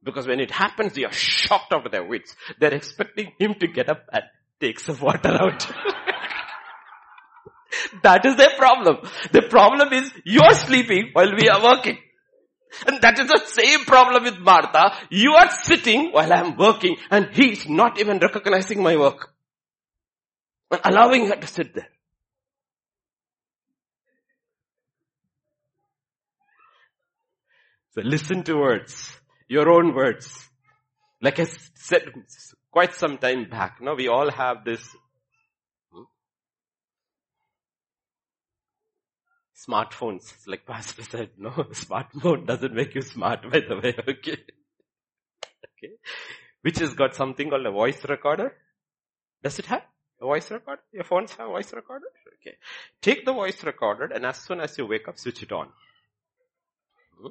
Because 0.03 0.27
when 0.27 0.41
it 0.41 0.51
happens, 0.51 0.95
they 0.95 1.05
are 1.05 1.13
shocked 1.13 1.73
out 1.73 1.87
of 1.87 1.93
their 1.93 2.05
wits. 2.05 2.35
They're 2.59 2.75
expecting 2.75 3.33
him 3.39 3.55
to 3.61 3.69
get 3.69 3.89
up 3.89 4.03
and 4.13 4.25
take 4.59 4.81
some 4.81 4.99
water 4.99 5.31
out. 5.31 5.67
that 8.03 8.25
is 8.25 8.37
their 8.37 8.57
problem. 8.57 8.97
The 9.33 9.43
problem 9.43 9.93
is 9.93 10.11
you're 10.25 10.55
sleeping 10.55 11.11
while 11.13 11.31
we 11.33 11.49
are 11.49 11.63
working. 11.63 11.99
And 12.87 13.01
that 13.03 13.19
is 13.19 13.29
the 13.29 13.43
same 13.47 13.85
problem 13.85 14.25
with 14.25 14.39
Martha. 14.39 14.93
You 15.11 15.35
are 15.35 15.51
sitting 15.51 16.11
while 16.13 16.33
I 16.33 16.41
am 16.41 16.57
working 16.57 16.97
and 17.11 17.29
he 17.33 17.53
is 17.53 17.69
not 17.69 18.01
even 18.01 18.19
recognizing 18.19 18.83
my 18.83 18.97
work. 18.97 19.33
And 20.71 20.81
allowing 20.85 21.27
her 21.29 21.37
to 21.37 21.47
sit 21.47 21.75
there. 21.75 21.89
So 27.95 28.01
listen 28.01 28.43
to 28.45 28.55
words, 28.55 29.13
your 29.49 29.71
own 29.71 29.95
words. 29.95 30.49
Like 31.21 31.39
I 31.39 31.45
said 31.75 32.05
quite 32.71 32.95
some 32.95 33.19
time 33.19 33.51
back, 33.51 33.83
now 33.83 33.95
we 33.95 34.09
all 34.09 34.31
have 34.31 34.65
this 34.65 34.83
smartphones. 39.67 40.33
Like 40.47 40.67
Pastor 40.67 41.03
said, 41.11 41.31
no, 41.39 41.51
smartphone 41.51 42.47
doesn't 42.47 42.75
make 42.75 42.95
you 42.95 43.03
smart 43.03 43.43
by 43.51 43.61
the 43.61 43.77
way, 43.77 43.95
okay? 44.09 44.39
okay. 45.71 45.95
Which 46.63 46.79
has 46.79 46.95
got 46.95 47.15
something 47.15 47.51
called 47.51 47.67
a 47.67 47.71
voice 47.71 48.05
recorder. 48.09 48.55
Does 49.43 49.59
it 49.59 49.67
have 49.67 49.83
a 50.21 50.25
voice 50.25 50.51
recorder? 50.51 50.83
Your 50.93 51.05
phones 51.05 51.33
have 51.33 51.49
voice 51.49 51.73
recorder? 51.73 52.07
Okay. 52.41 52.57
Take 53.01 53.25
the 53.25 53.33
voice 53.33 53.63
recorder 53.65 54.07
and 54.15 54.25
as 54.25 54.39
soon 54.39 54.61
as 54.61 54.77
you 54.79 54.87
wake 54.87 55.09
up, 55.09 55.19
switch 55.19 55.43
it 55.43 55.53
on. 55.53 55.69
Hmm? 57.21 57.29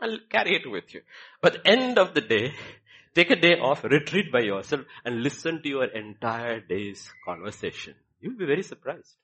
And 0.00 0.20
carry 0.30 0.56
it 0.56 0.70
with 0.70 0.94
you. 0.94 1.02
But 1.42 1.62
end 1.66 1.98
of 1.98 2.14
the 2.14 2.22
day, 2.22 2.54
take 3.14 3.30
a 3.30 3.36
day 3.36 3.58
off, 3.58 3.84
retreat 3.84 4.32
by 4.32 4.40
yourself 4.40 4.82
and 5.04 5.22
listen 5.22 5.62
to 5.62 5.68
your 5.68 5.84
entire 5.84 6.60
day's 6.60 7.10
conversation. 7.24 7.94
You'll 8.20 8.38
be 8.38 8.46
very 8.46 8.62
surprised. 8.62 9.14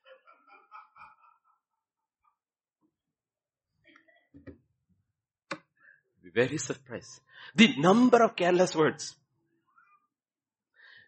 Be 6.24 6.24
very 6.35 6.59
surprised. 6.59 7.21
The 7.55 7.75
number 7.77 8.23
of 8.23 8.37
careless 8.37 8.75
words. 8.75 9.15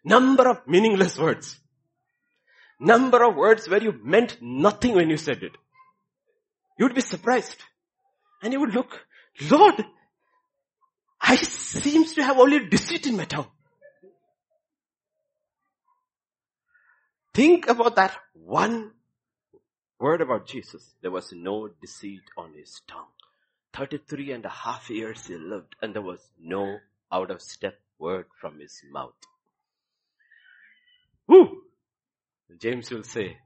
Number 0.03 0.49
of 0.49 0.67
meaningless 0.67 1.17
words. 1.17 1.59
Number 2.79 3.23
of 3.23 3.35
words 3.35 3.67
where 3.67 3.83
you 3.83 3.99
meant 4.03 4.37
nothing 4.41 4.95
when 4.95 5.09
you 5.09 5.17
said 5.17 5.43
it. 5.43 5.51
You'd 6.79 6.95
be 6.95 7.01
surprised. 7.01 7.57
And 8.41 8.53
you 8.53 8.59
would 8.59 8.73
look, 8.73 9.05
Lord, 9.49 9.83
I 11.19 11.35
seems 11.35 12.13
to 12.13 12.23
have 12.23 12.37
only 12.37 12.67
deceit 12.67 13.07
in 13.07 13.17
my 13.17 13.25
tongue. 13.25 13.49
Think 17.33 17.67
about 17.67 17.95
that 17.97 18.15
one 18.33 18.91
word 19.99 20.21
about 20.21 20.47
Jesus. 20.47 20.95
There 21.01 21.11
was 21.11 21.31
no 21.33 21.69
deceit 21.81 22.23
on 22.37 22.53
his 22.53 22.81
tongue. 22.87 23.11
33 23.77 24.31
and 24.31 24.45
a 24.45 24.49
half 24.49 24.89
years 24.89 25.27
he 25.27 25.35
lived 25.35 25.75
and 25.81 25.93
there 25.93 26.01
was 26.01 26.19
no 26.41 26.79
out 27.11 27.29
of 27.29 27.41
step 27.41 27.79
word 27.99 28.25
from 28.41 28.59
his 28.59 28.81
mouth. 28.91 29.13
Woo! 31.27 31.61
James 32.59 32.89
will 32.89 33.03
say, 33.03 33.37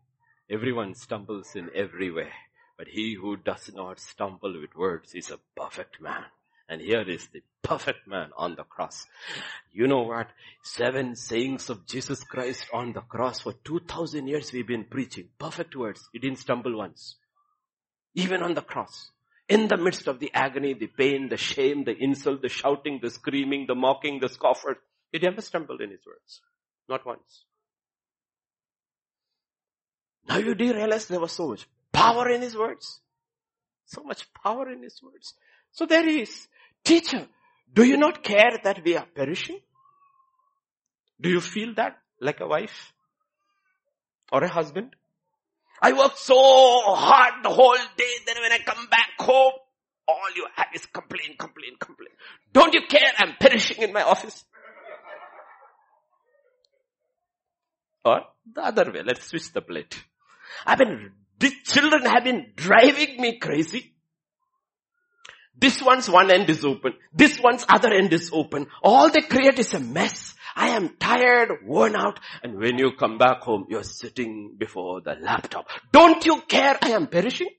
everyone 0.49 0.95
stumbles 0.95 1.55
in 1.55 1.69
every 1.75 2.11
way, 2.11 2.29
but 2.77 2.87
he 2.87 3.15
who 3.15 3.35
does 3.35 3.71
not 3.73 3.99
stumble 3.99 4.57
with 4.59 4.73
words 4.73 5.13
is 5.13 5.31
a 5.31 5.39
perfect 5.59 6.01
man. 6.01 6.23
And 6.69 6.79
here 6.79 7.01
is 7.01 7.27
the 7.33 7.41
perfect 7.61 8.07
man 8.07 8.29
on 8.37 8.55
the 8.55 8.63
cross. 8.63 9.07
You 9.73 9.87
know 9.87 10.03
what? 10.03 10.27
Seven 10.63 11.17
sayings 11.17 11.69
of 11.69 11.85
Jesus 11.85 12.23
Christ 12.23 12.67
on 12.71 12.93
the 12.93 13.01
cross 13.01 13.41
for 13.41 13.53
2000 13.65 14.27
years 14.27 14.53
we've 14.53 14.67
been 14.67 14.85
preaching. 14.85 15.27
Perfect 15.37 15.75
words. 15.75 16.07
He 16.13 16.19
didn't 16.19 16.39
stumble 16.39 16.77
once. 16.77 17.15
Even 18.15 18.41
on 18.41 18.53
the 18.53 18.61
cross. 18.61 19.11
In 19.51 19.67
the 19.67 19.75
midst 19.75 20.07
of 20.07 20.19
the 20.19 20.31
agony, 20.33 20.73
the 20.73 20.87
pain, 20.87 21.27
the 21.27 21.35
shame, 21.35 21.83
the 21.83 21.93
insult, 21.99 22.41
the 22.41 22.47
shouting, 22.47 22.99
the 23.01 23.09
screaming, 23.09 23.65
the 23.67 23.75
mocking, 23.75 24.21
the 24.21 24.29
scoffers, 24.29 24.77
he 25.11 25.19
never 25.19 25.41
stumbled 25.41 25.81
in 25.81 25.89
his 25.91 25.99
words. 26.07 26.39
Not 26.87 27.05
once. 27.05 27.43
Now 30.29 30.37
you 30.37 30.55
do 30.55 30.73
realize 30.73 31.07
there 31.07 31.19
was 31.19 31.33
so 31.33 31.49
much 31.49 31.67
power 31.91 32.29
in 32.29 32.41
his 32.41 32.55
words. 32.55 33.01
So 33.87 34.03
much 34.03 34.25
power 34.41 34.71
in 34.71 34.83
his 34.83 35.01
words. 35.03 35.33
So 35.73 35.85
there 35.85 36.05
he 36.05 36.21
is. 36.21 36.47
Teacher, 36.85 37.27
do 37.73 37.83
you 37.83 37.97
not 37.97 38.23
care 38.23 38.57
that 38.63 38.81
we 38.85 38.95
are 38.95 39.07
perishing? 39.13 39.59
Do 41.19 41.29
you 41.29 41.41
feel 41.41 41.73
that 41.75 41.97
like 42.21 42.39
a 42.39 42.47
wife? 42.47 42.93
Or 44.31 44.45
a 44.45 44.49
husband? 44.49 44.95
I 45.81 45.93
work 45.93 46.15
so 46.15 46.35
hard 46.35 47.43
the 47.43 47.49
whole 47.49 47.77
day, 47.97 48.13
then 48.25 48.35
when 48.41 48.51
I 48.51 48.59
come 48.59 48.87
back 48.89 49.09
home, 49.19 49.53
all 50.07 50.29
you 50.35 50.45
have 50.55 50.67
is 50.75 50.85
complain, 50.85 51.35
complain, 51.37 51.75
complain. 51.79 52.09
Don't 52.53 52.73
you 52.73 52.81
care 52.87 53.11
I'm 53.17 53.35
perishing 53.39 53.81
in 53.81 53.93
my 53.93 54.03
office? 54.03 54.45
Or 58.03 58.21
the 58.51 58.61
other 58.61 58.91
way, 58.91 59.01
let's 59.05 59.27
switch 59.27 59.51
the 59.53 59.61
plate. 59.61 60.03
I've 60.65 60.77
been, 60.77 61.11
these 61.39 61.63
children 61.63 62.05
have 62.05 62.23
been 62.23 62.53
driving 62.55 63.19
me 63.19 63.39
crazy. 63.39 63.95
This 65.57 65.81
one's 65.81 66.09
one 66.09 66.31
end 66.31 66.49
is 66.49 66.65
open. 66.65 66.93
This 67.13 67.39
one's 67.39 67.65
other 67.69 67.93
end 67.93 68.13
is 68.13 68.31
open. 68.33 68.67
All 68.81 69.09
they 69.09 69.21
create 69.21 69.59
is 69.59 69.73
a 69.73 69.79
mess. 69.79 70.33
I 70.55 70.69
am 70.69 70.95
tired, 70.97 71.59
worn 71.65 71.95
out, 71.95 72.19
and 72.43 72.57
when 72.57 72.77
you 72.77 72.91
come 72.93 73.17
back 73.17 73.41
home, 73.41 73.65
you're 73.69 73.83
sitting 73.83 74.55
before 74.57 75.01
the 75.01 75.15
laptop. 75.15 75.67
Don't 75.91 76.25
you 76.25 76.41
care 76.41 76.77
I 76.81 76.89
am 76.91 77.07
perishing? 77.07 77.49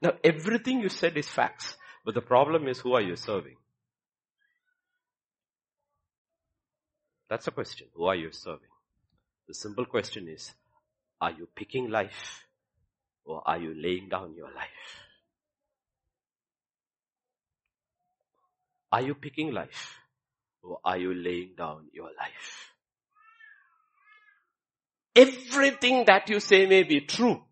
Now 0.00 0.12
everything 0.24 0.80
you 0.80 0.88
said 0.88 1.16
is 1.16 1.28
facts, 1.28 1.76
but 2.04 2.14
the 2.14 2.20
problem 2.20 2.66
is 2.66 2.80
who 2.80 2.94
are 2.94 3.02
you 3.02 3.16
serving? 3.16 3.56
That's 7.28 7.44
the 7.44 7.52
question. 7.52 7.86
Who 7.94 8.04
are 8.04 8.16
you 8.16 8.30
serving? 8.32 8.68
The 9.48 9.54
simple 9.54 9.86
question 9.86 10.28
is, 10.28 10.52
are 11.20 11.30
you 11.30 11.48
picking 11.54 11.88
life 11.88 12.44
or 13.24 13.42
are 13.46 13.58
you 13.58 13.74
laying 13.74 14.08
down 14.08 14.34
your 14.34 14.52
life? 14.52 15.06
Are 18.92 19.00
you 19.00 19.14
picking 19.14 19.52
life 19.52 19.98
or 20.62 20.78
are 20.84 20.98
you 20.98 21.14
laying 21.14 21.54
down 21.56 21.86
your 21.92 22.10
life? 22.18 22.72
Everything 25.16 26.04
that 26.06 26.28
you 26.28 26.40
say 26.40 26.66
may 26.66 26.82
be 26.82 27.00
true. 27.00 27.42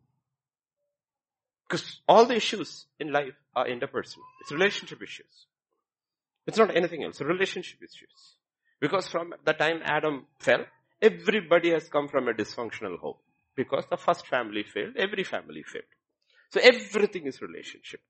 Because 1.69 2.01
all 2.07 2.27
the 2.27 2.35
issues 2.37 2.87
in 2.99 3.13
life 3.13 3.35
are 3.55 3.67
interpersonal. 3.67 4.27
It's 4.43 4.53
relationship 4.53 5.03
issues. 5.03 5.47
It's 6.47 6.59
not 6.59 6.77
anything 6.77 7.05
else. 7.05 7.21
Relationship 7.21 7.79
issues. 7.83 8.37
Because 8.81 9.09
from 9.09 9.35
the 9.45 9.53
time 9.53 9.81
Adam 9.85 10.27
fell, 10.39 10.65
everybody 11.01 11.71
has 11.71 11.89
come 11.89 12.09
from 12.09 12.29
a 12.29 12.33
dysfunctional 12.33 12.99
home. 12.99 13.17
Because 13.55 13.85
the 13.91 13.97
first 13.97 14.27
family 14.27 14.65
failed, 14.65 14.97
every 14.97 15.23
family 15.23 15.63
failed. 15.63 15.85
So 16.51 16.61
everything 16.61 17.27
is 17.27 17.41
relationship. 17.41 18.01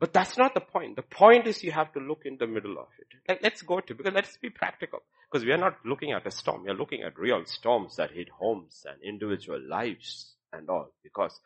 But 0.00 0.14
that's 0.14 0.38
not 0.38 0.54
the 0.54 0.60
point. 0.60 0.96
The 0.96 1.02
point 1.02 1.46
is 1.46 1.62
you 1.62 1.72
have 1.72 1.92
to 1.92 2.00
look 2.00 2.22
in 2.24 2.38
the 2.38 2.46
middle 2.46 2.78
of 2.78 2.88
it. 2.98 3.40
Let's 3.42 3.60
go 3.60 3.80
to, 3.80 3.94
because 3.94 4.14
let's 4.14 4.38
be 4.38 4.48
practical. 4.48 5.00
Because 5.30 5.44
we 5.44 5.52
are 5.52 5.58
not 5.58 5.76
looking 5.84 6.12
at 6.12 6.26
a 6.26 6.30
storm. 6.30 6.64
We 6.64 6.70
are 6.70 6.74
looking 6.74 7.02
at 7.02 7.18
real 7.18 7.44
storms 7.44 7.96
that 7.96 8.10
hit 8.10 8.30
homes 8.30 8.86
and 8.88 8.96
individual 9.02 9.60
lives 9.60 10.32
and 10.54 10.70
all. 10.70 10.94
Because 11.02 11.38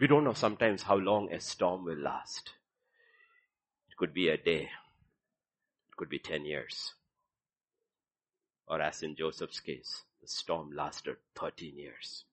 we 0.00 0.06
don't 0.06 0.24
know 0.24 0.32
sometimes 0.32 0.82
how 0.82 0.96
long 0.96 1.30
a 1.30 1.38
storm 1.40 1.84
will 1.84 1.98
last. 1.98 2.52
It 3.90 3.98
could 3.98 4.14
be 4.14 4.30
a 4.30 4.38
day. 4.38 4.62
It 4.62 5.96
could 5.98 6.08
be 6.08 6.18
10 6.18 6.46
years. 6.46 6.94
Or 8.66 8.80
as 8.80 9.02
in 9.02 9.14
Joseph's 9.14 9.60
case, 9.60 10.04
the 10.22 10.28
storm 10.28 10.70
lasted 10.74 11.16
13 11.38 11.76
years. 11.76 12.24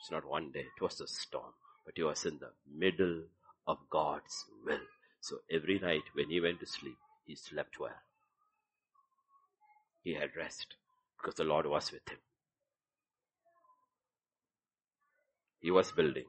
It's 0.00 0.10
not 0.10 0.28
one 0.28 0.50
day, 0.50 0.66
it 0.76 0.82
was 0.82 1.00
a 1.00 1.06
storm, 1.06 1.52
but 1.86 1.94
he 1.96 2.02
was 2.02 2.26
in 2.26 2.38
the 2.40 2.50
middle 2.70 3.22
of 3.66 3.78
God's 3.90 4.44
will. 4.64 4.78
So 5.20 5.38
every 5.50 5.78
night 5.78 6.02
when 6.14 6.28
he 6.28 6.40
went 6.40 6.60
to 6.60 6.66
sleep, 6.66 6.98
he 7.26 7.34
slept 7.34 7.80
well. 7.80 7.96
He 10.02 10.14
had 10.14 10.36
rest 10.36 10.74
because 11.16 11.36
the 11.36 11.44
Lord 11.44 11.66
was 11.66 11.90
with 11.90 12.06
him. 12.08 12.18
He 15.60 15.70
was 15.70 15.92
building. 15.92 16.26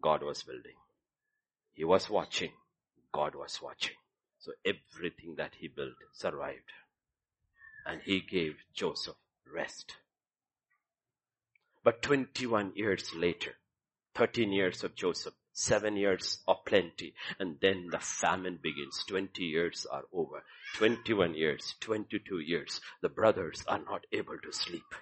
God 0.00 0.22
was 0.22 0.44
building. 0.44 0.76
He 1.74 1.84
was 1.84 2.08
watching. 2.08 2.52
God 3.12 3.34
was 3.34 3.60
watching. 3.60 3.96
So 4.38 4.52
everything 4.64 5.34
that 5.36 5.54
he 5.58 5.66
built 5.66 5.94
survived 6.12 6.70
and 7.84 8.00
he 8.04 8.20
gave 8.20 8.54
Joseph 8.74 9.16
rest. 9.52 9.96
But 11.82 12.02
21 12.02 12.72
years 12.74 13.12
later, 13.14 13.52
13 14.14 14.52
years 14.52 14.84
of 14.84 14.94
Joseph, 14.94 15.34
7 15.58 15.96
years 15.96 16.40
of 16.46 16.64
plenty, 16.66 17.14
and 17.38 17.58
then 17.60 17.88
the 17.90 17.98
famine 17.98 18.58
begins. 18.62 19.02
20 19.08 19.42
years 19.42 19.86
are 19.90 20.04
over. 20.12 20.44
21 20.74 21.34
years, 21.34 21.74
22 21.80 22.40
years, 22.40 22.82
the 23.00 23.08
brothers 23.08 23.64
are 23.66 23.78
not 23.78 24.04
able 24.12 24.38
to 24.38 24.52
sleep. 24.52 24.94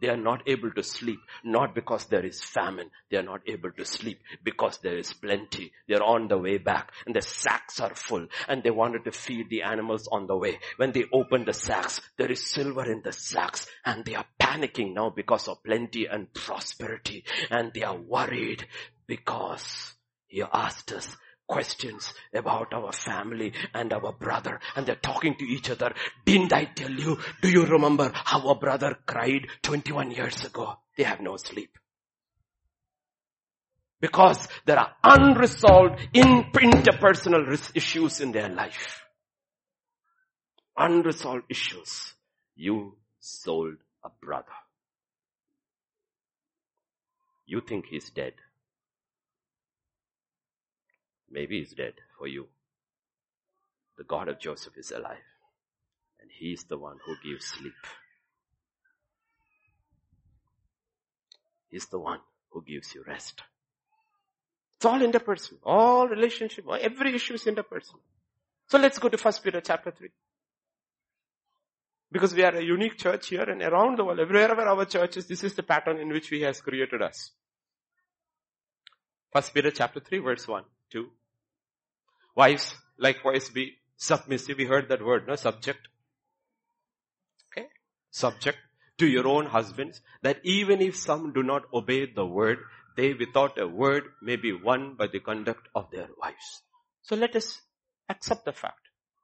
They 0.00 0.08
are 0.08 0.16
not 0.16 0.42
able 0.46 0.70
to 0.72 0.82
sleep, 0.82 1.20
not 1.44 1.74
because 1.74 2.06
there 2.06 2.24
is 2.24 2.42
famine. 2.42 2.90
They 3.10 3.16
are 3.16 3.22
not 3.22 3.42
able 3.46 3.72
to 3.72 3.84
sleep 3.84 4.20
because 4.42 4.78
there 4.78 4.98
is 4.98 5.12
plenty. 5.12 5.72
They 5.88 5.94
are 5.94 6.02
on 6.02 6.28
the 6.28 6.38
way 6.38 6.58
back 6.58 6.92
and 7.06 7.14
the 7.14 7.22
sacks 7.22 7.80
are 7.80 7.94
full 7.94 8.26
and 8.48 8.62
they 8.62 8.70
wanted 8.70 9.04
to 9.04 9.12
feed 9.12 9.50
the 9.50 9.62
animals 9.62 10.08
on 10.10 10.26
the 10.26 10.36
way. 10.36 10.58
When 10.76 10.92
they 10.92 11.04
open 11.12 11.44
the 11.44 11.52
sacks, 11.52 12.00
there 12.18 12.30
is 12.30 12.50
silver 12.50 12.90
in 12.90 13.02
the 13.02 13.12
sacks 13.12 13.66
and 13.84 14.04
they 14.04 14.14
are 14.14 14.26
panicking 14.40 14.94
now 14.94 15.10
because 15.10 15.48
of 15.48 15.62
plenty 15.62 16.06
and 16.06 16.32
prosperity 16.32 17.24
and 17.50 17.72
they 17.72 17.82
are 17.82 17.96
worried 17.96 18.66
because 19.06 19.94
he 20.26 20.42
asked 20.42 20.92
us, 20.92 21.16
questions 21.46 22.12
about 22.34 22.72
our 22.72 22.92
family 22.92 23.52
and 23.74 23.92
our 23.92 24.12
brother 24.12 24.60
and 24.76 24.86
they're 24.86 24.94
talking 24.96 25.34
to 25.36 25.44
each 25.44 25.70
other. 25.70 25.92
Didn't 26.24 26.52
I 26.52 26.64
tell 26.64 26.90
you? 26.90 27.18
Do 27.42 27.48
you 27.48 27.66
remember 27.66 28.10
how 28.14 28.48
a 28.48 28.54
brother 28.54 28.96
cried 29.06 29.46
21 29.62 30.10
years 30.12 30.44
ago? 30.44 30.74
They 30.96 31.04
have 31.04 31.20
no 31.20 31.36
sleep. 31.36 31.70
Because 34.00 34.48
there 34.66 34.78
are 34.78 34.92
unresolved 35.02 35.98
interpersonal 36.14 37.70
issues 37.74 38.20
in 38.20 38.32
their 38.32 38.48
life. 38.48 39.02
Unresolved 40.76 41.44
issues. 41.48 42.12
You 42.56 42.96
sold 43.20 43.76
a 44.04 44.10
brother. 44.20 44.46
You 47.46 47.60
think 47.60 47.86
he's 47.86 48.10
dead. 48.10 48.34
Maybe 51.34 51.58
he's 51.58 51.74
dead 51.74 51.94
for 52.16 52.28
you. 52.28 52.46
The 53.98 54.04
God 54.04 54.28
of 54.28 54.38
Joseph 54.38 54.78
is 54.78 54.92
alive. 54.92 55.26
And 56.20 56.30
he's 56.30 56.62
the 56.64 56.78
one 56.78 56.98
who 57.04 57.16
gives 57.28 57.46
sleep. 57.46 57.72
He's 61.70 61.86
the 61.86 61.98
one 61.98 62.20
who 62.50 62.62
gives 62.62 62.94
you 62.94 63.02
rest. 63.04 63.42
It's 64.76 64.86
all 64.86 65.00
interpersonal. 65.00 65.58
All 65.64 66.06
relationship, 66.06 66.66
every 66.80 67.16
issue 67.16 67.34
is 67.34 67.44
interpersonal. 67.44 68.04
So 68.68 68.78
let's 68.78 69.00
go 69.00 69.08
to 69.08 69.18
First 69.18 69.42
Peter 69.42 69.60
chapter 69.60 69.90
3. 69.90 70.08
Because 72.12 72.32
we 72.32 72.44
are 72.44 72.54
a 72.54 72.62
unique 72.62 72.96
church 72.96 73.26
here 73.26 73.42
and 73.42 73.60
around 73.60 73.98
the 73.98 74.04
world, 74.04 74.20
everywhere 74.20 74.68
our 74.68 74.84
church 74.84 75.16
is, 75.16 75.26
this 75.26 75.42
is 75.42 75.54
the 75.54 75.64
pattern 75.64 75.98
in 75.98 76.10
which 76.10 76.28
He 76.28 76.42
has 76.42 76.60
created 76.60 77.02
us. 77.02 77.32
First 79.32 79.52
Peter 79.52 79.72
chapter 79.72 79.98
3 79.98 80.18
verse 80.20 80.46
1, 80.46 80.62
2, 80.92 81.10
Wives, 82.34 82.74
likewise 82.98 83.48
be 83.50 83.74
submissive. 83.96 84.58
We 84.58 84.64
heard 84.64 84.88
that 84.88 85.04
word, 85.04 85.26
no? 85.28 85.36
Subject. 85.36 85.88
Okay? 87.52 87.68
Subject 88.10 88.58
to 88.98 89.06
your 89.06 89.26
own 89.26 89.46
husbands, 89.46 90.00
that 90.22 90.38
even 90.44 90.80
if 90.80 90.96
some 90.96 91.32
do 91.32 91.42
not 91.42 91.62
obey 91.72 92.06
the 92.06 92.26
word, 92.26 92.58
they 92.96 93.12
without 93.12 93.58
a 93.58 93.66
word 93.66 94.04
may 94.22 94.36
be 94.36 94.52
won 94.52 94.94
by 94.94 95.08
the 95.08 95.18
conduct 95.18 95.68
of 95.74 95.90
their 95.90 96.08
wives. 96.20 96.62
So 97.02 97.16
let 97.16 97.34
us 97.34 97.60
accept 98.08 98.44
the 98.44 98.52
fact. 98.52 98.78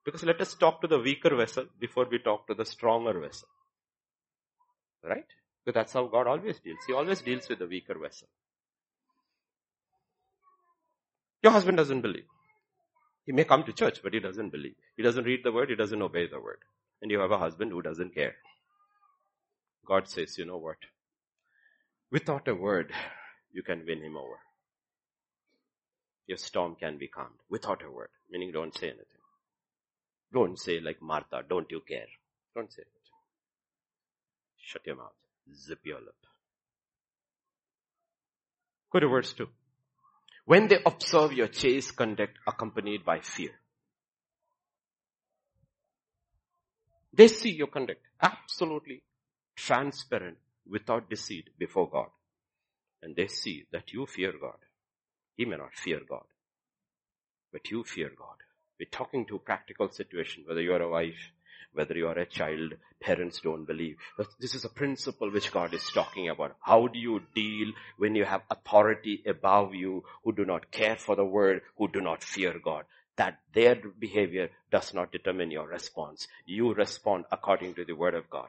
Because 0.05 0.25
let 0.25 0.41
us 0.41 0.55
talk 0.55 0.81
to 0.81 0.89
the 0.89 0.99
weaker 0.99 1.35
vessel 1.37 1.67
before 1.79 2.07
we 2.11 2.19
talk 2.19 2.47
to 2.49 2.55
the 2.55 2.65
stronger 2.65 3.19
vessel. 3.21 3.49
Right? 5.05 5.27
Because 5.65 5.79
that's 5.79 5.93
how 5.93 6.07
God 6.09 6.27
always 6.27 6.59
deals. 6.59 6.79
He 6.87 6.93
always 6.93 7.21
deals 7.23 7.49
with 7.49 7.59
the 7.59 7.67
weaker 7.67 7.97
vessel. 7.99 8.29
Your 11.43 11.53
husband 11.53 11.77
doesn't 11.77 12.01
believe. 12.01 12.27
He 13.31 13.37
may 13.37 13.45
come 13.45 13.63
to 13.63 13.73
church, 13.73 14.01
but 14.03 14.13
he 14.13 14.19
doesn't 14.19 14.51
believe. 14.51 14.75
He 14.97 15.05
doesn't 15.05 15.23
read 15.23 15.45
the 15.45 15.53
word, 15.53 15.71
he 15.71 15.77
doesn't 15.77 16.03
obey 16.03 16.27
the 16.27 16.41
word. 16.41 16.59
And 17.01 17.13
you 17.13 17.21
have 17.21 17.31
a 17.31 17.39
husband 17.39 17.71
who 17.71 17.81
doesn't 17.81 18.13
care. 18.13 18.35
God 19.87 20.09
says, 20.09 20.37
you 20.37 20.45
know 20.45 20.57
what? 20.57 20.79
Without 22.11 22.49
a 22.49 22.57
word, 22.57 22.93
you 23.53 23.63
can 23.63 23.85
win 23.87 24.03
him 24.03 24.17
over. 24.17 24.41
Your 26.27 26.39
storm 26.39 26.75
can 26.75 26.99
be 26.99 27.07
calmed 27.07 27.39
without 27.49 27.85
a 27.85 27.91
word, 27.93 28.09
meaning 28.29 28.51
don't 28.51 28.77
say 28.77 28.89
anything. 28.89 29.23
Don't 30.35 30.59
say 30.59 30.81
like 30.81 31.01
Martha, 31.01 31.45
don't 31.49 31.71
you 31.71 31.83
care? 31.89 32.09
Don't 32.57 32.73
say 32.73 32.83
it. 32.83 32.89
Shut 34.59 34.83
your 34.87 34.97
mouth. 34.97 35.15
Zip 35.55 35.79
your 35.85 36.01
lip. 36.01 36.17
Go 38.93 38.99
to 38.99 39.07
verse 39.07 39.33
2 39.35 39.47
when 40.51 40.67
they 40.67 40.79
observe 40.85 41.33
your 41.33 41.47
chaste 41.47 41.95
conduct 41.95 42.37
accompanied 42.45 43.05
by 43.05 43.21
fear. 43.21 43.53
They 47.15 47.29
see 47.29 47.51
your 47.53 47.69
conduct 47.69 48.01
absolutely 48.21 49.05
transparent 49.55 50.39
without 50.69 51.09
deceit 51.09 51.51
before 51.57 51.89
God. 51.89 52.09
And 53.01 53.15
they 53.15 53.29
see 53.29 53.67
that 53.71 53.93
you 53.93 54.07
fear 54.07 54.33
God. 54.41 54.59
He 55.37 55.45
may 55.45 55.57
not 55.57 55.73
fear 55.73 56.01
God, 56.09 56.27
but 57.53 57.71
you 57.71 57.85
fear 57.85 58.11
God. 58.19 58.39
We're 58.81 58.91
talking 58.91 59.27
to 59.27 59.37
a 59.37 59.47
practical 59.51 59.89
situation, 59.93 60.43
whether 60.49 60.61
you're 60.61 60.83
a 60.83 60.91
wife, 60.91 61.31
whether 61.73 61.95
you 61.95 62.09
are 62.09 62.19
a 62.19 62.27
child, 62.27 62.75
parents 63.01 63.41
don't 63.41 63.65
believe. 63.65 63.97
This 64.39 64.55
is 64.55 64.65
a 64.65 64.69
principle 64.69 65.31
which 65.31 65.53
God 65.53 65.73
is 65.75 65.85
talking 65.93 66.29
about. 66.29 66.57
How 66.61 66.87
do 66.89 66.99
you 66.99 67.21
deal 67.35 67.73
when 67.97 68.15
you 68.15 68.25
have 68.25 68.43
authority 68.51 69.23
above 69.27 69.75
you 69.75 70.05
who 70.25 70.33
do 70.33 70.45
not 70.45 70.71
care 70.71 70.97
for 70.97 71.17
the 71.17 71.25
word, 71.25 71.63
who 71.77 71.89
do 71.89 72.01
not 72.01 72.23
fear 72.23 72.59
God? 72.63 72.85
That 73.17 73.39
their 73.53 73.77
behavior 73.99 74.51
does 74.71 74.95
not 74.95 75.13
determine 75.13 75.51
your 75.51 75.67
response. 75.67 76.27
You 76.47 76.73
respond 76.75 77.25
according 77.31 77.75
to 77.75 77.85
the 77.85 77.93
word 77.93 78.15
of 78.15 78.31
God. 78.31 78.49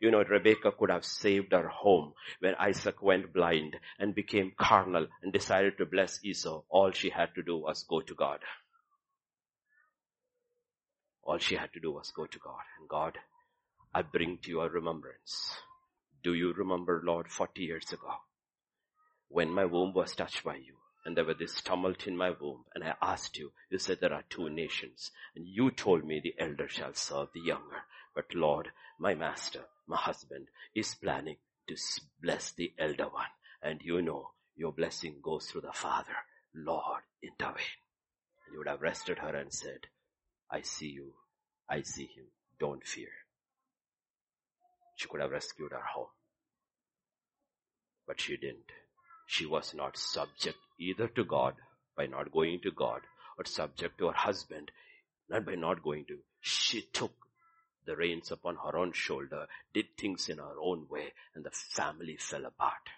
You 0.00 0.10
know, 0.10 0.22
Rebecca 0.22 0.72
could 0.72 0.90
have 0.90 1.04
saved 1.04 1.52
her 1.52 1.68
home 1.68 2.14
when 2.38 2.54
Isaac 2.54 3.02
went 3.02 3.34
blind 3.34 3.76
and 3.98 4.14
became 4.14 4.52
carnal 4.56 5.06
and 5.22 5.30
decided 5.30 5.76
to 5.76 5.84
bless 5.84 6.24
Esau. 6.24 6.62
All 6.70 6.90
she 6.92 7.10
had 7.10 7.34
to 7.34 7.42
do 7.42 7.58
was 7.58 7.82
go 7.82 8.00
to 8.00 8.14
God. 8.14 8.38
All 11.22 11.38
she 11.38 11.56
had 11.56 11.72
to 11.74 11.80
do 11.80 11.92
was 11.92 12.10
go 12.10 12.26
to 12.26 12.38
God. 12.38 12.62
And 12.78 12.88
God, 12.88 13.18
I 13.94 14.02
bring 14.02 14.38
to 14.38 14.50
your 14.50 14.68
remembrance. 14.68 15.56
Do 16.22 16.34
you 16.34 16.52
remember, 16.52 17.02
Lord, 17.04 17.28
40 17.28 17.62
years 17.62 17.92
ago 17.92 18.12
when 19.28 19.50
my 19.50 19.64
womb 19.64 19.92
was 19.94 20.14
touched 20.14 20.44
by 20.44 20.56
you? 20.56 20.76
And 21.04 21.16
there 21.16 21.24
was 21.24 21.38
this 21.38 21.60
tumult 21.62 22.06
in 22.06 22.16
my 22.16 22.30
womb. 22.30 22.64
And 22.74 22.84
I 22.84 22.94
asked 23.00 23.38
you, 23.38 23.52
you 23.70 23.78
said 23.78 23.98
there 24.00 24.12
are 24.12 24.24
two 24.28 24.50
nations. 24.50 25.10
And 25.34 25.46
you 25.46 25.70
told 25.70 26.04
me 26.04 26.20
the 26.20 26.34
elder 26.38 26.68
shall 26.68 26.94
serve 26.94 27.28
the 27.32 27.40
younger. 27.40 27.84
But 28.14 28.34
Lord, 28.34 28.70
my 28.98 29.14
master, 29.14 29.64
my 29.86 29.96
husband 29.96 30.48
is 30.74 30.94
planning 30.94 31.36
to 31.68 31.76
bless 32.20 32.52
the 32.52 32.72
elder 32.78 33.08
one. 33.08 33.30
And 33.62 33.80
you 33.82 34.02
know 34.02 34.32
your 34.56 34.72
blessing 34.72 35.20
goes 35.22 35.46
through 35.46 35.62
the 35.62 35.72
father. 35.72 36.16
Lord, 36.54 37.02
intervene. 37.22 37.80
And 38.44 38.52
you 38.52 38.58
would 38.58 38.68
have 38.68 38.82
rested 38.82 39.18
her 39.18 39.34
and 39.34 39.52
said, 39.52 39.86
I 40.50 40.62
see 40.62 40.88
you. 40.88 41.12
I 41.68 41.82
see 41.82 42.06
him. 42.06 42.26
Don't 42.58 42.86
fear. 42.86 43.08
She 44.96 45.08
could 45.08 45.20
have 45.20 45.30
rescued 45.30 45.72
her 45.72 45.82
home. 45.94 46.08
But 48.06 48.20
she 48.20 48.36
didn't. 48.36 48.72
She 49.26 49.46
was 49.46 49.72
not 49.74 49.96
subject 49.96 50.58
either 50.78 51.06
to 51.08 51.24
God 51.24 51.54
by 51.96 52.06
not 52.06 52.32
going 52.32 52.60
to 52.62 52.70
God 52.72 53.02
or 53.38 53.44
subject 53.44 53.98
to 53.98 54.08
her 54.08 54.12
husband, 54.12 54.70
not 55.28 55.46
by 55.46 55.54
not 55.54 55.82
going 55.82 56.04
to. 56.06 56.18
She 56.40 56.82
took 56.82 57.12
the 57.86 57.96
reins 57.96 58.30
upon 58.30 58.56
her 58.56 58.76
own 58.76 58.92
shoulder, 58.92 59.46
did 59.72 59.96
things 59.96 60.28
in 60.28 60.38
her 60.38 60.58
own 60.60 60.86
way, 60.90 61.12
and 61.34 61.44
the 61.44 61.50
family 61.50 62.16
fell 62.16 62.44
apart. 62.44 62.90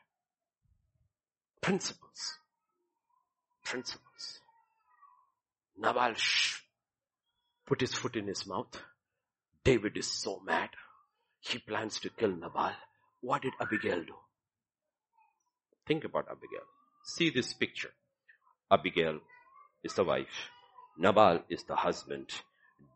Principles. 1.60 2.38
Principles. 3.64 4.40
Nabal 5.78 6.14
put 7.66 7.80
his 7.80 7.94
foot 7.94 8.16
in 8.16 8.26
his 8.26 8.46
mouth. 8.46 8.80
David 9.64 9.96
is 9.96 10.06
so 10.06 10.40
mad. 10.44 10.70
He 11.40 11.58
plans 11.58 12.00
to 12.00 12.10
kill 12.10 12.34
Nabal. 12.34 12.72
What 13.20 13.42
did 13.42 13.52
Abigail 13.60 14.02
do? 14.04 14.14
Think 15.86 16.04
about 16.04 16.28
Abigail. 16.30 16.66
See 17.04 17.30
this 17.30 17.52
picture. 17.52 17.90
Abigail 18.70 19.20
is 19.82 19.94
the 19.94 20.04
wife. 20.04 20.50
Nabal 20.98 21.40
is 21.48 21.64
the 21.64 21.76
husband. 21.76 22.30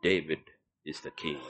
David 0.03 0.41
is 0.85 1.01
the 1.01 1.11
king 1.11 1.41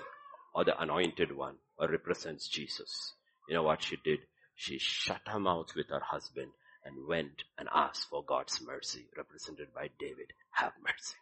or 0.54 0.64
the 0.64 0.80
anointed 0.80 1.36
one 1.36 1.56
or 1.78 1.88
represents 1.88 2.48
Jesus. 2.48 3.12
You 3.48 3.54
know 3.54 3.62
what 3.62 3.82
she 3.82 3.96
did? 4.02 4.20
She 4.54 4.78
shut 4.78 5.20
her 5.26 5.38
mouth 5.38 5.74
with 5.76 5.88
her 5.90 6.00
husband 6.00 6.52
and 6.84 7.06
went 7.06 7.44
and 7.58 7.68
asked 7.74 8.08
for 8.08 8.24
God's 8.24 8.60
mercy 8.62 9.06
represented 9.16 9.74
by 9.74 9.90
David. 9.98 10.32
Have 10.52 10.72
mercy. 10.82 11.16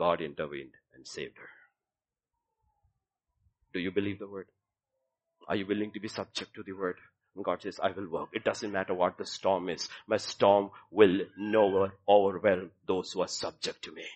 God 0.00 0.22
intervened 0.22 0.72
and 0.94 1.06
saved 1.06 1.36
her. 1.36 1.50
Do 3.74 3.80
you 3.80 3.90
believe 3.90 4.18
the 4.18 4.26
word? 4.26 4.46
Are 5.46 5.56
you 5.56 5.66
willing 5.66 5.90
to 5.92 6.00
be 6.00 6.08
subject 6.08 6.54
to 6.54 6.62
the 6.62 6.72
word? 6.72 6.96
And 7.36 7.44
God 7.44 7.60
says, 7.60 7.78
I 7.82 7.90
will 7.90 8.08
work. 8.08 8.30
It 8.32 8.42
doesn't 8.42 8.72
matter 8.72 8.94
what 8.94 9.18
the 9.18 9.26
storm 9.26 9.68
is. 9.68 9.90
My 10.06 10.16
storm 10.16 10.70
will 10.90 11.20
never 11.36 11.92
overwhelm 12.08 12.70
those 12.86 13.12
who 13.12 13.20
are 13.20 13.28
subject 13.28 13.82
to 13.82 13.92
me. 13.92 14.06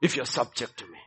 If 0.00 0.16
you're 0.16 0.24
subject 0.24 0.78
to 0.78 0.86
me, 0.86 0.98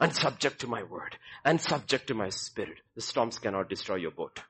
and 0.00 0.14
subject 0.14 0.60
to 0.60 0.66
my 0.66 0.82
word 0.82 1.16
and 1.44 1.60
subject 1.60 2.08
to 2.08 2.14
my 2.14 2.30
spirit. 2.30 2.78
The 2.96 3.02
storms 3.02 3.38
cannot 3.38 3.68
destroy 3.68 3.96
your 3.96 4.10
boat. 4.10 4.40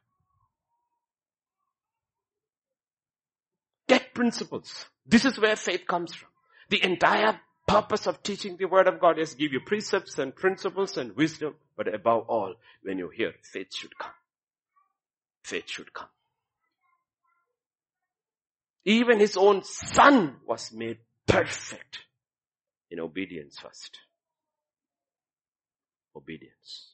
Get 3.89 4.15
principles. 4.15 4.87
This 5.05 5.27
is 5.27 5.39
where 5.39 5.57
faith 5.57 5.87
comes 5.87 6.15
from. 6.15 6.31
The 6.71 6.83
entire 6.83 7.41
purpose 7.67 8.07
of 8.07 8.23
teaching 8.23 8.57
the 8.57 8.67
word 8.67 8.87
of 8.87 9.01
God 9.01 9.19
is 9.19 9.35
give 9.35 9.53
you 9.53 9.61
precepts 9.61 10.19
and 10.19 10.35
principles 10.35 10.97
and 10.97 11.17
wisdom. 11.17 11.55
But 11.77 11.93
above 11.93 12.27
all, 12.29 12.55
when 12.83 12.99
you 12.99 13.09
hear, 13.09 13.33
faith 13.43 13.75
should 13.75 13.97
come. 13.99 14.13
Faith 15.43 15.69
should 15.69 15.93
come. 15.93 16.09
Even 18.85 19.19
his 19.19 19.37
own 19.37 19.65
son 19.65 20.37
was 20.47 20.73
made 20.73 20.99
perfect 21.27 22.01
in 22.91 23.01
obedience 23.01 23.59
first. 23.59 23.99
Obedience. 26.15 26.93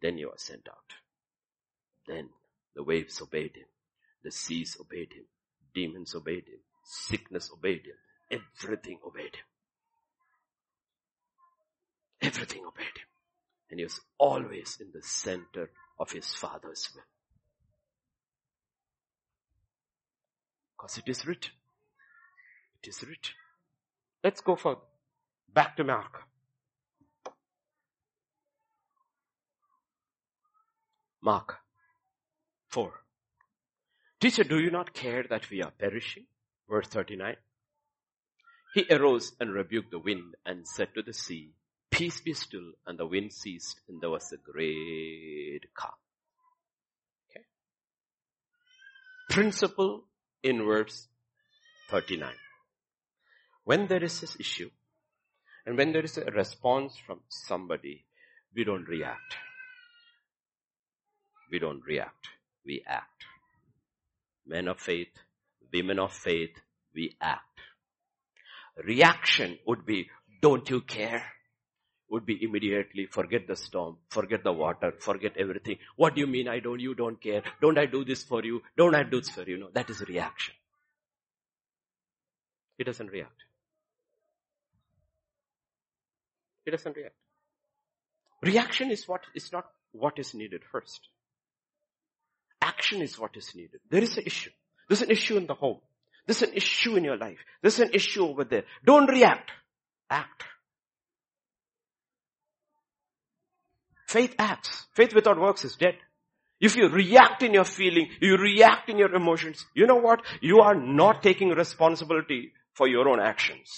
Then 0.00 0.18
you 0.18 0.30
are 0.30 0.38
sent 0.38 0.68
out. 0.68 0.94
Then 2.06 2.30
the 2.74 2.82
waves 2.82 3.20
obeyed 3.20 3.56
him. 3.56 3.66
The 4.24 4.32
seas 4.32 4.76
obeyed 4.80 5.12
him. 5.12 5.24
Demons 5.74 6.14
obeyed 6.14 6.48
him. 6.48 6.60
Sickness 6.84 7.50
obeyed 7.52 7.86
him. 7.86 7.94
Everything 8.30 8.98
obeyed 9.06 9.36
him. 9.36 9.48
Everything 12.20 12.64
obeyed 12.66 12.86
him. 12.86 13.08
And 13.70 13.80
he 13.80 13.84
was 13.84 14.00
always 14.18 14.78
in 14.80 14.88
the 14.92 15.02
center 15.02 15.70
of 15.98 16.12
his 16.12 16.34
father's 16.34 16.88
will. 16.94 17.02
Because 20.76 20.98
it 20.98 21.08
is 21.08 21.26
written. 21.26 21.52
It 22.82 22.88
is 22.88 23.02
written. 23.02 23.34
Let's 24.22 24.40
go 24.40 24.56
further. 24.56 24.80
Back 25.52 25.76
to 25.76 25.84
Mark. 25.84 26.22
Mark 31.22 31.56
4. 32.68 32.92
Teacher, 34.20 34.44
do 34.44 34.58
you 34.58 34.70
not 34.70 34.92
care 34.92 35.24
that 35.28 35.50
we 35.50 35.62
are 35.62 35.72
perishing? 35.72 36.26
Verse 36.68 36.86
39. 36.88 37.36
He 38.78 38.86
arose 38.94 39.32
and 39.40 39.52
rebuked 39.52 39.90
the 39.90 39.98
wind 39.98 40.36
and 40.46 40.64
said 40.64 40.94
to 40.94 41.02
the 41.02 41.12
sea, 41.12 41.50
Peace 41.90 42.20
be 42.20 42.32
still, 42.32 42.74
and 42.86 42.96
the 42.96 43.08
wind 43.08 43.32
ceased, 43.32 43.80
and 43.88 44.00
there 44.00 44.08
was 44.08 44.32
a 44.32 44.36
great 44.36 45.62
calm. 45.74 45.90
Okay. 47.28 47.44
Principle 49.30 50.04
in 50.44 50.64
verse 50.64 51.08
39. 51.90 52.30
When 53.64 53.88
there 53.88 54.04
is 54.04 54.20
this 54.20 54.36
issue, 54.38 54.70
and 55.66 55.76
when 55.76 55.90
there 55.90 56.04
is 56.04 56.16
a 56.16 56.30
response 56.30 56.96
from 57.04 57.22
somebody, 57.28 58.06
we 58.54 58.62
don't 58.62 58.86
react. 58.86 59.38
We 61.50 61.58
don't 61.58 61.82
react. 61.84 62.28
We 62.64 62.84
act. 62.86 63.24
Men 64.46 64.68
of 64.68 64.78
faith, 64.78 65.18
women 65.72 65.98
of 65.98 66.12
faith, 66.12 66.54
we 66.94 67.16
act. 67.20 67.47
Reaction 68.84 69.58
would 69.66 69.84
be, 69.84 70.08
don't 70.40 70.68
you 70.70 70.80
care? 70.80 71.24
Would 72.10 72.24
be 72.24 72.42
immediately 72.42 73.06
forget 73.06 73.46
the 73.46 73.56
storm, 73.56 73.98
forget 74.08 74.42
the 74.42 74.52
water, 74.52 74.94
forget 74.98 75.36
everything. 75.36 75.76
What 75.96 76.14
do 76.14 76.22
you 76.22 76.26
mean 76.26 76.48
I 76.48 76.60
don't, 76.60 76.80
you 76.80 76.94
don't 76.94 77.20
care? 77.20 77.42
Don't 77.60 77.76
I 77.76 77.84
do 77.84 78.04
this 78.04 78.24
for 78.24 78.42
you? 78.42 78.62
Don't 78.78 78.94
I 78.94 79.02
do 79.02 79.20
this 79.20 79.28
for 79.28 79.42
you? 79.42 79.58
No, 79.58 79.68
that 79.74 79.90
is 79.90 80.00
reaction. 80.08 80.54
He 82.78 82.84
doesn't 82.84 83.10
react. 83.10 83.42
He 86.64 86.70
doesn't 86.70 86.96
react. 86.96 87.14
Reaction 88.42 88.90
is 88.90 89.06
what 89.06 89.22
is 89.34 89.52
not 89.52 89.66
what 89.92 90.18
is 90.18 90.34
needed 90.34 90.62
first. 90.70 91.00
Action 92.62 93.02
is 93.02 93.18
what 93.18 93.36
is 93.36 93.54
needed. 93.54 93.80
There 93.90 94.02
is 94.02 94.16
an 94.16 94.24
issue. 94.24 94.50
There's 94.88 95.02
an 95.02 95.10
issue 95.10 95.36
in 95.36 95.46
the 95.46 95.54
home. 95.54 95.80
There's 96.28 96.42
an 96.42 96.52
issue 96.52 96.94
in 96.96 97.04
your 97.04 97.16
life. 97.16 97.38
There's 97.62 97.80
an 97.80 97.88
issue 97.94 98.22
over 98.22 98.44
there. 98.44 98.64
Don't 98.84 99.08
react. 99.08 99.50
Act. 100.10 100.44
Faith 104.06 104.34
acts. 104.38 104.86
Faith 104.94 105.14
without 105.14 105.40
works 105.40 105.64
is 105.64 105.76
dead. 105.76 105.94
If 106.60 106.76
you 106.76 106.90
react 106.90 107.42
in 107.42 107.54
your 107.54 107.64
feeling, 107.64 108.10
you 108.20 108.36
react 108.36 108.90
in 108.90 108.98
your 108.98 109.14
emotions, 109.14 109.64
you 109.72 109.86
know 109.86 109.96
what? 109.96 110.20
You 110.42 110.60
are 110.60 110.74
not 110.74 111.22
taking 111.22 111.48
responsibility 111.48 112.52
for 112.74 112.86
your 112.86 113.08
own 113.08 113.20
actions. 113.20 113.70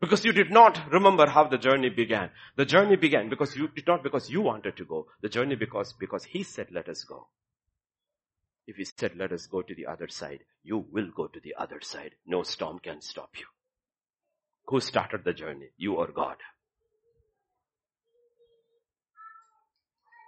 Because 0.00 0.24
you 0.24 0.32
did 0.32 0.50
not 0.50 0.90
remember 0.90 1.28
how 1.28 1.48
the 1.48 1.58
journey 1.58 1.90
began. 1.90 2.30
The 2.56 2.64
journey 2.64 2.96
began 2.96 3.28
because 3.28 3.54
you 3.54 3.68
did 3.68 3.86
not 3.86 4.02
because 4.02 4.30
you 4.30 4.40
wanted 4.40 4.78
to 4.78 4.86
go. 4.86 5.08
The 5.20 5.28
journey 5.28 5.56
because, 5.56 5.92
because 5.92 6.24
he 6.24 6.44
said, 6.44 6.68
let 6.72 6.88
us 6.88 7.04
go. 7.04 7.26
If 8.66 8.76
he 8.76 8.84
said, 8.84 9.12
let 9.16 9.32
us 9.32 9.46
go 9.46 9.62
to 9.62 9.74
the 9.74 9.86
other 9.86 10.08
side, 10.08 10.40
you 10.62 10.84
will 10.90 11.08
go 11.14 11.26
to 11.26 11.40
the 11.40 11.54
other 11.58 11.80
side. 11.80 12.12
No 12.26 12.42
storm 12.42 12.78
can 12.78 13.00
stop 13.00 13.30
you. 13.38 13.46
Who 14.66 14.80
started 14.80 15.24
the 15.24 15.32
journey? 15.32 15.70
You 15.76 15.94
or 15.94 16.08
God? 16.08 16.36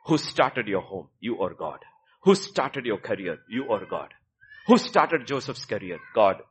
Who 0.07 0.19
started 0.19 0.67
your 0.67 0.81
home? 0.81 1.09
You 1.21 1.37
or 1.37 1.55
God? 1.55 1.79
Who 2.25 2.35
started 2.35 2.85
your 2.87 2.99
career? 2.99 3.39
You 3.49 3.65
or 3.65 3.87
God? 3.87 4.15
Who 4.67 4.79
started 4.79 5.27
Joseph's 5.27 5.65
career? 5.65 5.99
God 6.15 6.43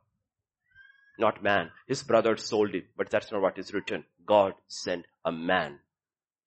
not 1.18 1.42
man. 1.42 1.70
His 1.86 2.02
brother 2.02 2.36
sold 2.36 2.74
him, 2.74 2.84
but 2.96 3.10
that's 3.10 3.30
not 3.30 3.42
what 3.42 3.58
is 3.58 3.72
written. 3.72 4.04
God 4.26 4.54
sent 4.68 5.06
a 5.24 5.32
man 5.32 5.78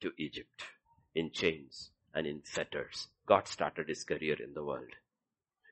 to 0.01 0.11
Egypt 0.17 0.63
in 1.13 1.31
chains 1.31 1.91
and 2.13 2.25
in 2.25 2.41
fetters. 2.41 3.07
God 3.27 3.47
started 3.47 3.87
his 3.89 4.03
career 4.03 4.35
in 4.41 4.53
the 4.53 4.63
world. 4.63 4.91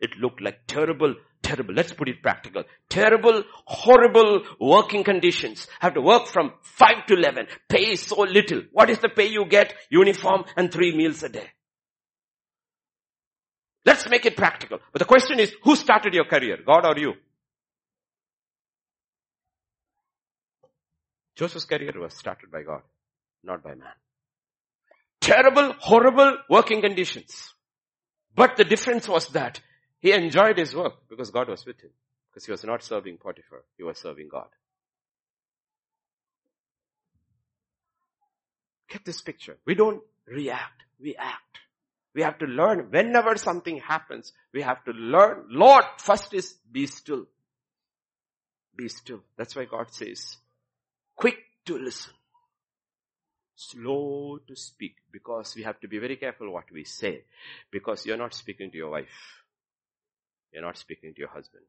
It 0.02 0.18
looked 0.20 0.42
like 0.42 0.68
terrible, 0.68 1.16
terrible, 1.42 1.74
let's 1.74 1.94
put 1.94 2.10
it 2.10 2.22
practical, 2.22 2.64
terrible, 2.90 3.44
horrible 3.66 4.44
working 4.60 5.04
conditions. 5.04 5.68
Have 5.80 5.94
to 5.94 6.02
work 6.02 6.28
from 6.28 6.54
5 6.62 7.06
to 7.08 7.14
11, 7.16 7.48
pay 7.70 7.96
so 7.96 8.22
little. 8.22 8.64
What 8.72 8.90
is 8.90 9.00
the 9.00 9.10
pay 9.10 9.28
you 9.28 9.46
get? 9.46 9.74
Uniform 9.90 10.46
and 10.58 10.72
three 10.72 10.96
meals 10.96 11.24
a 11.24 11.30
day. 11.30 11.50
Let's 13.86 14.10
make 14.10 14.26
it 14.26 14.38
practical. 14.38 14.80
But 14.92 15.00
the 15.00 15.06
question 15.06 15.40
is, 15.40 15.54
who 15.64 15.76
started 15.76 16.14
your 16.14 16.26
career? 16.26 16.58
God 16.66 16.86
or 16.86 16.98
you? 16.98 17.14
Joseph's 21.36 21.66
career 21.66 21.94
was 22.00 22.14
started 22.14 22.52
by 22.52 22.62
God, 22.62 22.82
not 23.44 23.64
by 23.64 23.72
man. 23.72 23.94
Terrible, 25.20 25.74
horrible 25.80 26.38
working 26.50 26.82
conditions. 26.82 27.54
But 28.36 28.56
the 28.56 28.64
difference 28.64 29.08
was 29.08 29.28
that 29.30 29.60
he 30.04 30.12
enjoyed 30.12 30.58
his 30.58 30.76
work 30.76 30.96
because 31.10 31.32
God 31.32 31.48
was 31.48 31.66
with 31.66 31.80
him. 31.80 31.90
Because 32.30 32.46
he 32.46 32.52
was 32.52 32.64
not 32.66 32.84
serving 32.84 33.18
Potiphar, 33.18 33.64
he 33.78 33.84
was 33.84 33.98
serving 33.98 34.28
God. 34.28 34.50
Get 38.90 39.06
this 39.06 39.22
picture. 39.22 39.58
We 39.66 39.76
don't 39.76 40.02
react, 40.28 40.84
we 41.00 41.16
act. 41.16 41.60
We 42.14 42.22
have 42.22 42.38
to 42.40 42.46
learn 42.46 42.90
whenever 42.92 43.38
something 43.38 43.80
happens, 43.80 44.34
we 44.54 44.62
have 44.62 44.84
to 44.84 44.92
learn. 44.92 45.46
Lord, 45.50 45.86
first 46.00 46.34
is 46.34 46.56
be 46.70 46.86
still. 46.86 47.26
Be 48.76 48.90
still. 48.90 49.22
That's 49.38 49.56
why 49.56 49.64
God 49.66 49.94
says, 49.94 50.36
quick 51.16 51.38
to 51.68 51.78
listen, 51.78 52.14
slow 53.56 54.40
to 54.48 54.56
speak, 54.58 54.96
because 55.14 55.56
we 55.56 55.64
have 55.64 55.80
to 55.80 55.88
be 55.88 56.00
very 56.00 56.18
careful 56.18 56.52
what 56.52 56.70
we 56.74 56.84
say, 56.84 57.24
because 57.72 58.06
you're 58.06 58.18
not 58.18 58.34
speaking 58.34 58.70
to 58.72 58.78
your 58.78 58.90
wife. 58.90 59.43
You're 60.54 60.62
not 60.62 60.78
speaking 60.78 61.14
to 61.14 61.20
your 61.20 61.30
husband. 61.30 61.66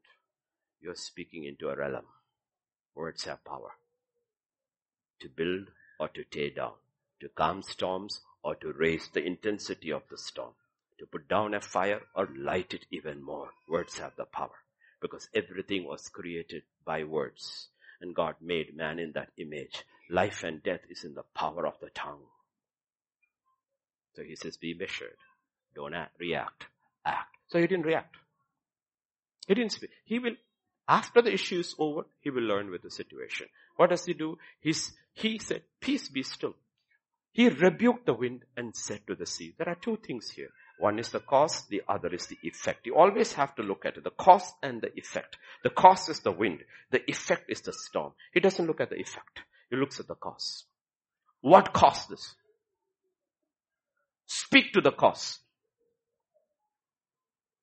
You're 0.79 0.95
speaking 0.95 1.45
into 1.45 1.69
a 1.69 1.75
realm. 1.75 2.05
Words 2.93 3.23
have 3.25 3.43
power. 3.43 3.71
To 5.21 5.29
build 5.29 5.71
or 5.99 6.09
to 6.09 6.23
tear 6.23 6.51
down. 6.51 6.73
To 7.21 7.29
calm 7.29 7.63
storms 7.63 8.21
or 8.43 8.55
to 8.55 8.71
raise 8.71 9.09
the 9.09 9.25
intensity 9.25 9.91
of 9.91 10.03
the 10.09 10.17
storm. 10.17 10.53
To 10.99 11.05
put 11.07 11.27
down 11.27 11.53
a 11.55 11.61
fire 11.61 12.01
or 12.15 12.29
light 12.37 12.73
it 12.73 12.85
even 12.91 13.23
more. 13.23 13.49
Words 13.67 13.97
have 13.97 14.15
the 14.15 14.25
power. 14.25 14.63
Because 15.01 15.27
everything 15.33 15.85
was 15.85 16.09
created 16.09 16.63
by 16.85 17.03
words 17.03 17.69
and 18.01 18.15
God 18.15 18.35
made 18.41 18.75
man 18.75 18.99
in 18.99 19.13
that 19.13 19.29
image. 19.37 19.83
Life 20.09 20.43
and 20.43 20.61
death 20.61 20.81
is 20.89 21.03
in 21.03 21.15
the 21.15 21.23
power 21.33 21.65
of 21.65 21.79
the 21.81 21.89
tongue. 21.89 22.21
So 24.15 24.23
he 24.23 24.35
says, 24.35 24.57
be 24.57 24.73
measured. 24.73 25.17
Don't 25.73 25.93
act, 25.93 26.19
react, 26.19 26.67
act. 27.05 27.35
So 27.47 27.59
he 27.59 27.67
didn't 27.67 27.85
react. 27.85 28.15
He 29.47 29.53
didn't 29.53 29.71
speak. 29.71 29.91
He 30.05 30.19
will, 30.19 30.35
after 30.87 31.21
the 31.21 31.33
issue 31.33 31.59
is 31.59 31.75
over, 31.77 32.01
he 32.21 32.29
will 32.29 32.43
learn 32.43 32.71
with 32.71 32.81
the 32.81 32.91
situation. 32.91 33.47
What 33.75 33.89
does 33.89 34.05
he 34.05 34.13
do? 34.13 34.37
He's, 34.59 34.91
he 35.13 35.39
said, 35.39 35.63
peace 35.79 36.09
be 36.09 36.23
still. 36.23 36.55
He 37.31 37.49
rebuked 37.49 38.05
the 38.05 38.13
wind 38.13 38.43
and 38.55 38.75
said 38.75 39.01
to 39.07 39.15
the 39.15 39.25
sea. 39.25 39.53
There 39.57 39.67
are 39.67 39.75
two 39.75 39.97
things 39.97 40.29
here. 40.29 40.49
One 40.79 40.99
is 40.99 41.09
the 41.09 41.19
cause, 41.19 41.65
the 41.69 41.81
other 41.87 42.13
is 42.13 42.27
the 42.27 42.37
effect. 42.43 42.85
You 42.85 42.95
always 42.95 43.33
have 43.33 43.55
to 43.55 43.63
look 43.63 43.85
at 43.85 43.97
it, 43.97 44.03
the 44.03 44.09
cause 44.09 44.53
and 44.61 44.81
the 44.81 44.91
effect. 44.97 45.37
The 45.63 45.69
cause 45.69 46.09
is 46.09 46.19
the 46.19 46.31
wind, 46.31 46.63
the 46.91 47.09
effect 47.09 47.49
is 47.49 47.61
the 47.61 47.73
storm. 47.73 48.13
He 48.33 48.39
doesn't 48.39 48.65
look 48.65 48.81
at 48.81 48.89
the 48.89 48.99
effect, 48.99 49.41
he 49.69 49.77
looks 49.77 49.99
at 49.99 50.07
the 50.07 50.15
cause. 50.15 50.65
What 51.41 51.73
caused 51.73 52.09
this? 52.09 52.35
Speak 54.25 54.73
to 54.73 54.81
the 54.81 54.91
cause. 54.91 55.39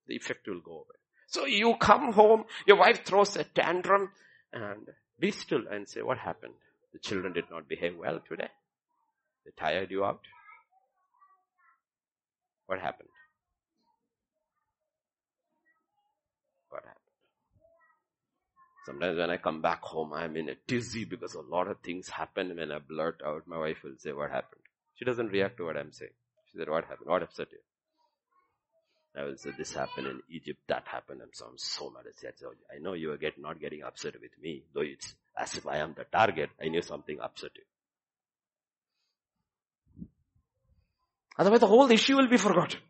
The 0.06 0.16
effect 0.16 0.46
will 0.46 0.60
go 0.60 0.72
away. 0.72 1.01
So 1.32 1.46
you 1.46 1.76
come 1.76 2.12
home, 2.12 2.44
your 2.66 2.76
wife 2.76 3.06
throws 3.06 3.36
a 3.36 3.44
tantrum 3.44 4.10
and 4.52 4.86
be 5.18 5.30
still 5.30 5.62
and 5.70 5.88
say, 5.88 6.02
what 6.02 6.18
happened? 6.18 6.52
The 6.92 6.98
children 6.98 7.32
did 7.32 7.44
not 7.50 7.66
behave 7.66 7.96
well 7.96 8.20
today. 8.28 8.50
They 9.46 9.52
tired 9.58 9.90
you 9.90 10.04
out. 10.04 10.20
What 12.66 12.80
happened? 12.80 13.08
What 16.68 16.82
happened? 16.82 16.98
Sometimes 18.84 19.16
when 19.16 19.30
I 19.30 19.38
come 19.38 19.62
back 19.62 19.80
home, 19.80 20.12
I'm 20.12 20.36
in 20.36 20.50
a 20.50 20.56
dizzy 20.66 21.06
because 21.06 21.32
a 21.32 21.40
lot 21.40 21.66
of 21.66 21.78
things 21.80 22.10
happen 22.10 22.54
when 22.54 22.70
I 22.70 22.78
blurt 22.78 23.22
out. 23.24 23.46
My 23.46 23.56
wife 23.56 23.78
will 23.82 23.96
say, 23.96 24.12
what 24.12 24.30
happened? 24.30 24.60
She 24.96 25.06
doesn't 25.06 25.28
react 25.28 25.56
to 25.56 25.64
what 25.64 25.78
I'm 25.78 25.92
saying. 25.92 26.12
She 26.50 26.58
said, 26.58 26.68
what 26.68 26.84
happened? 26.84 27.08
What 27.08 27.22
upset 27.22 27.48
you? 27.52 27.58
I 29.16 29.24
will 29.24 29.36
say, 29.36 29.50
this 29.56 29.74
happened 29.74 30.06
in 30.06 30.20
Egypt, 30.30 30.60
that 30.68 30.88
happened, 30.88 31.20
and 31.20 31.30
so 31.34 31.46
I'm 31.46 31.58
so 31.58 31.90
mad. 31.90 32.04
I 32.06 32.12
said, 32.14 32.32
I 32.74 32.78
know 32.78 32.94
you 32.94 33.12
are 33.12 33.18
get, 33.18 33.38
not 33.38 33.60
getting 33.60 33.82
upset 33.82 34.14
with 34.20 34.30
me, 34.40 34.64
though 34.74 34.80
it's 34.80 35.14
as 35.36 35.54
if 35.54 35.66
I 35.66 35.78
am 35.78 35.94
the 35.96 36.04
target. 36.04 36.50
I 36.62 36.68
knew 36.68 36.80
something 36.82 37.18
upset 37.20 37.50
you. 37.54 37.62
Otherwise 41.38 41.60
the 41.60 41.66
whole 41.66 41.90
issue 41.90 42.16
will 42.16 42.28
be 42.28 42.36
forgotten. 42.36 42.80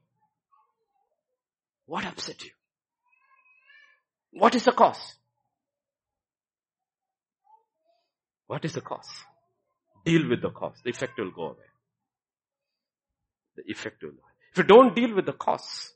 What 1.86 2.04
upset 2.04 2.42
you? 2.44 2.50
What 4.32 4.54
is 4.54 4.64
the 4.64 4.72
cause? 4.72 5.16
What 8.46 8.64
is 8.64 8.74
the 8.74 8.80
cause? 8.80 9.08
Deal 10.04 10.28
with 10.28 10.42
the 10.42 10.50
cause. 10.50 10.76
The 10.84 10.90
effect 10.90 11.18
will 11.18 11.30
go 11.30 11.42
away. 11.44 11.70
The 13.56 13.62
effect 13.70 14.02
will 14.02 14.10
go 14.10 14.16
away. 14.16 14.32
If 14.52 14.58
you 14.58 14.64
don't 14.64 14.94
deal 14.94 15.14
with 15.14 15.26
the 15.26 15.32
cause, 15.32 15.94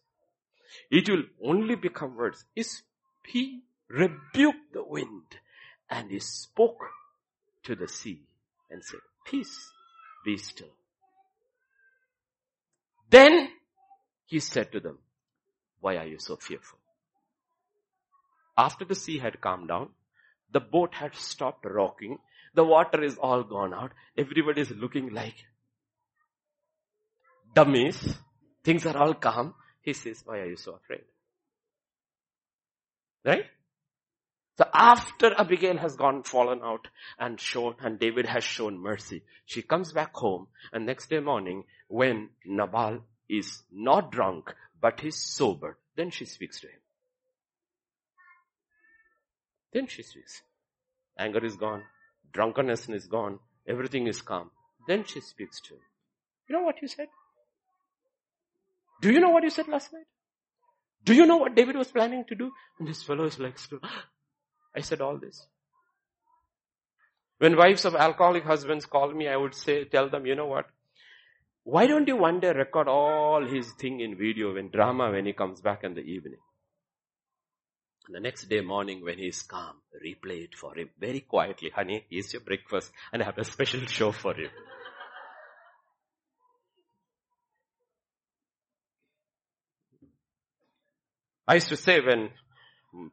it 0.90 1.08
will 1.08 1.24
only 1.44 1.74
become 1.74 2.16
words. 2.16 2.44
Is 2.54 2.82
he 3.24 3.62
rebuked 3.88 4.72
the 4.72 4.84
wind 4.84 5.24
and 5.90 6.10
he 6.10 6.18
spoke 6.18 6.80
to 7.64 7.74
the 7.74 7.88
sea 7.88 8.22
and 8.70 8.82
said, 8.84 9.00
peace, 9.24 9.70
be 10.24 10.36
still. 10.36 10.68
Then 13.10 13.48
he 14.26 14.40
said 14.40 14.72
to 14.72 14.80
them, 14.80 14.98
why 15.80 15.96
are 15.96 16.06
you 16.06 16.18
so 16.18 16.36
fearful? 16.36 16.78
After 18.58 18.84
the 18.84 18.94
sea 18.94 19.18
had 19.18 19.40
calmed 19.40 19.68
down, 19.68 19.90
the 20.52 20.60
boat 20.60 20.94
had 20.94 21.14
stopped 21.14 21.64
rocking, 21.64 22.18
the 22.54 22.64
water 22.64 23.02
is 23.02 23.16
all 23.18 23.42
gone 23.42 23.74
out, 23.74 23.92
everybody 24.16 24.62
is 24.62 24.70
looking 24.70 25.12
like 25.12 25.34
dummies, 27.54 28.16
things 28.64 28.86
are 28.86 28.96
all 28.96 29.14
calm. 29.14 29.54
He 29.87 29.93
says, 29.93 30.20
why 30.24 30.39
are 30.41 30.47
you 30.47 30.57
so 30.57 30.72
afraid? 30.72 31.05
Right? 33.24 33.45
So 34.59 34.64
after 34.74 35.32
Abigail 35.39 35.78
has 35.78 35.95
gone, 35.95 36.24
fallen 36.24 36.61
out 36.62 36.89
and 37.20 37.41
shown, 37.41 37.76
and 37.80 37.97
David 37.99 38.26
has 38.26 38.43
shown 38.43 38.78
mercy, 38.78 39.22
she 39.45 39.62
comes 39.62 39.93
back 39.93 40.12
home 40.12 40.49
and 40.72 40.87
next 40.87 41.09
day 41.09 41.20
morning 41.20 41.64
when 41.87 42.30
Nabal 42.45 43.05
is 43.28 43.62
not 43.70 44.11
drunk, 44.11 44.53
but 44.80 44.99
he's 44.99 45.22
sober, 45.22 45.78
then 45.95 46.11
she 46.11 46.24
speaks 46.24 46.61
to 46.61 46.66
him. 46.66 46.80
Then 49.72 49.87
she 49.87 50.03
speaks. 50.03 50.43
Anger 51.16 51.45
is 51.45 51.55
gone. 51.57 51.82
Drunkenness 52.32 52.89
is 52.89 53.07
gone. 53.07 53.39
Everything 53.68 54.09
is 54.09 54.20
calm. 54.20 54.51
Then 54.89 55.05
she 55.05 55.20
speaks 55.20 55.61
to 55.61 55.74
him. 55.74 55.80
You 56.49 56.57
know 56.57 56.62
what 56.62 56.82
you 56.82 56.89
said? 56.89 57.09
Do 59.01 59.12
you 59.12 59.20
know 59.20 59.30
what 59.30 59.44
you 59.44 59.51
said 59.51 59.68
last 59.68 59.92
night? 59.92 60.07
Do 61.05 61.14
you 61.14 61.26
know 61.26 61.36
what 61.36 61.55
David 61.55 61.76
was 61.76 61.90
planning 61.92 62.24
to 62.28 62.34
do? 62.34 62.51
And 62.78 62.88
this 62.88 63.03
fellow 63.03 63.24
is 63.24 63.38
like, 63.38 63.59
I 64.74 64.80
said 64.80 65.01
all 65.01 65.18
this. 65.18 65.47
When 67.38 67.57
wives 67.57 67.84
of 67.84 67.94
alcoholic 67.94 68.44
husbands 68.44 68.86
call 68.86 69.12
me, 69.12 69.28
I 69.28 69.36
would 69.36 69.55
say, 69.55 69.84
tell 69.84 70.09
them, 70.09 70.26
you 70.26 70.34
know 70.34 70.47
what? 70.47 70.66
Why 71.64 71.86
don't 71.86 72.09
you 72.09 72.16
one 72.16 72.40
day 72.40 72.53
record 72.53 72.88
all 72.88 73.47
his 73.47 73.72
thing 73.72 74.01
in 74.01 74.16
video 74.16 74.55
when 74.55 74.70
drama 74.70 75.11
when 75.11 75.26
he 75.26 75.32
comes 75.32 75.61
back 75.61 75.84
in 75.84 75.94
the 75.94 76.01
evening? 76.01 76.38
And 78.07 78.14
the 78.14 78.20
next 78.20 78.49
day 78.49 78.61
morning 78.61 79.03
when 79.03 79.18
he's 79.18 79.42
calm, 79.42 79.76
replay 80.05 80.44
it 80.44 80.55
for 80.55 80.78
him 80.78 80.90
very 80.99 81.20
quietly. 81.20 81.70
Honey, 81.74 82.07
here's 82.09 82.32
your 82.32 82.42
breakfast 82.42 82.92
and 83.12 83.20
I 83.20 83.26
have 83.26 83.38
a 83.38 83.44
special 83.44 83.84
show 83.86 84.12
for 84.12 84.34
you. 84.38 84.49
I 91.49 91.55
used 91.55 91.68
to 91.68 91.76
say 91.76 92.01
when 92.01 92.30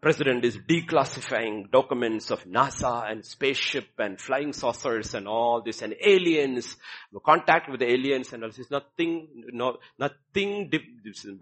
president 0.02 0.44
is 0.44 0.58
declassifying 0.58 1.70
documents 1.70 2.32
of 2.32 2.46
NASA 2.46 3.12
and 3.12 3.24
spaceship 3.24 3.90
and 4.00 4.20
flying 4.20 4.54
saucers 4.54 5.14
and 5.14 5.28
all 5.28 5.62
this 5.62 5.82
and 5.82 5.94
aliens, 6.04 6.78
contact 7.24 7.70
with 7.70 7.82
the 7.82 7.92
aliens 7.92 8.34
and 8.34 8.44
all 8.44 8.50
this. 8.50 8.72
Nothing, 8.72 9.28
no, 9.52 9.78
nothing 10.00 10.72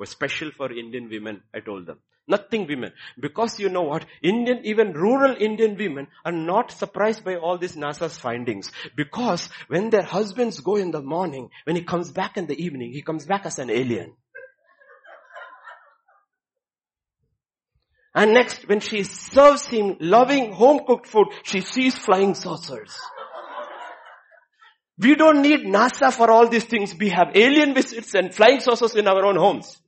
special 0.04 0.52
for 0.52 0.72
Indian 0.72 1.10
women, 1.10 1.42
I 1.54 1.62
told 1.62 1.86
them. 1.86 2.00
Nothing 2.28 2.68
women. 2.68 2.92
Because 3.20 3.60
you 3.60 3.70
know 3.70 3.84
what? 3.84 4.06
Indian, 4.22 4.62
even 4.64 4.94
rural 4.94 5.36
Indian 5.40 5.76
women 5.78 6.08
are 6.26 6.32
not 6.32 6.72
surprised 6.72 7.24
by 7.24 7.36
all 7.36 7.58
these 7.58 7.76
NASA's 7.76 8.18
findings. 8.18 8.72
Because 8.96 9.50
when 9.68 9.90
their 9.90 10.04
husbands 10.04 10.60
go 10.60 10.76
in 10.76 10.92
the 10.92 11.02
morning, 11.02 11.50
when 11.64 11.76
he 11.76 11.84
comes 11.84 12.12
back 12.12 12.38
in 12.38 12.48
the 12.48 12.64
evening, 12.64 12.92
he 12.92 13.02
comes 13.02 13.26
back 13.26 13.46
as 13.46 13.60
an 13.60 13.70
alien. 13.70 14.14
And 18.14 18.34
next, 18.34 18.68
when 18.68 18.82
she 18.82 19.04
serves 19.04 19.68
him 19.68 19.96
loving 20.00 20.52
home 20.52 20.82
cooked 20.86 21.08
food, 21.08 21.28
she 21.44 21.62
sees 21.62 21.98
flying 21.98 22.36
saucers. 22.36 22.98
We 24.98 25.16
don't 25.16 25.42
need 25.42 25.62
NASA 25.62 26.14
for 26.14 26.30
all 26.30 26.48
these 26.48 26.66
things. 26.66 26.94
We 26.94 27.10
have 27.10 27.36
alien 27.36 27.74
visits 27.74 28.14
and 28.14 28.34
flying 28.34 28.60
saucers 28.60 28.96
in 28.96 29.08
our 29.08 29.26
own 29.26 29.38
homes. 29.38 29.82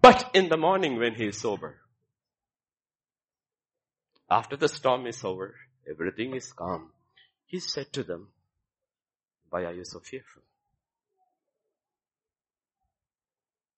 But 0.00 0.30
in 0.34 0.48
the 0.48 0.56
morning 0.56 0.98
when 0.98 1.14
he 1.14 1.26
is 1.26 1.40
sober, 1.40 1.80
after 4.30 4.56
the 4.56 4.68
storm 4.68 5.06
is 5.06 5.24
over, 5.24 5.54
everything 5.90 6.34
is 6.34 6.52
calm. 6.52 6.92
He 7.46 7.58
said 7.58 7.92
to 7.94 8.04
them, 8.04 8.28
why 9.50 9.64
are 9.64 9.72
you 9.72 9.84
so 9.84 9.98
fearful? 9.98 10.42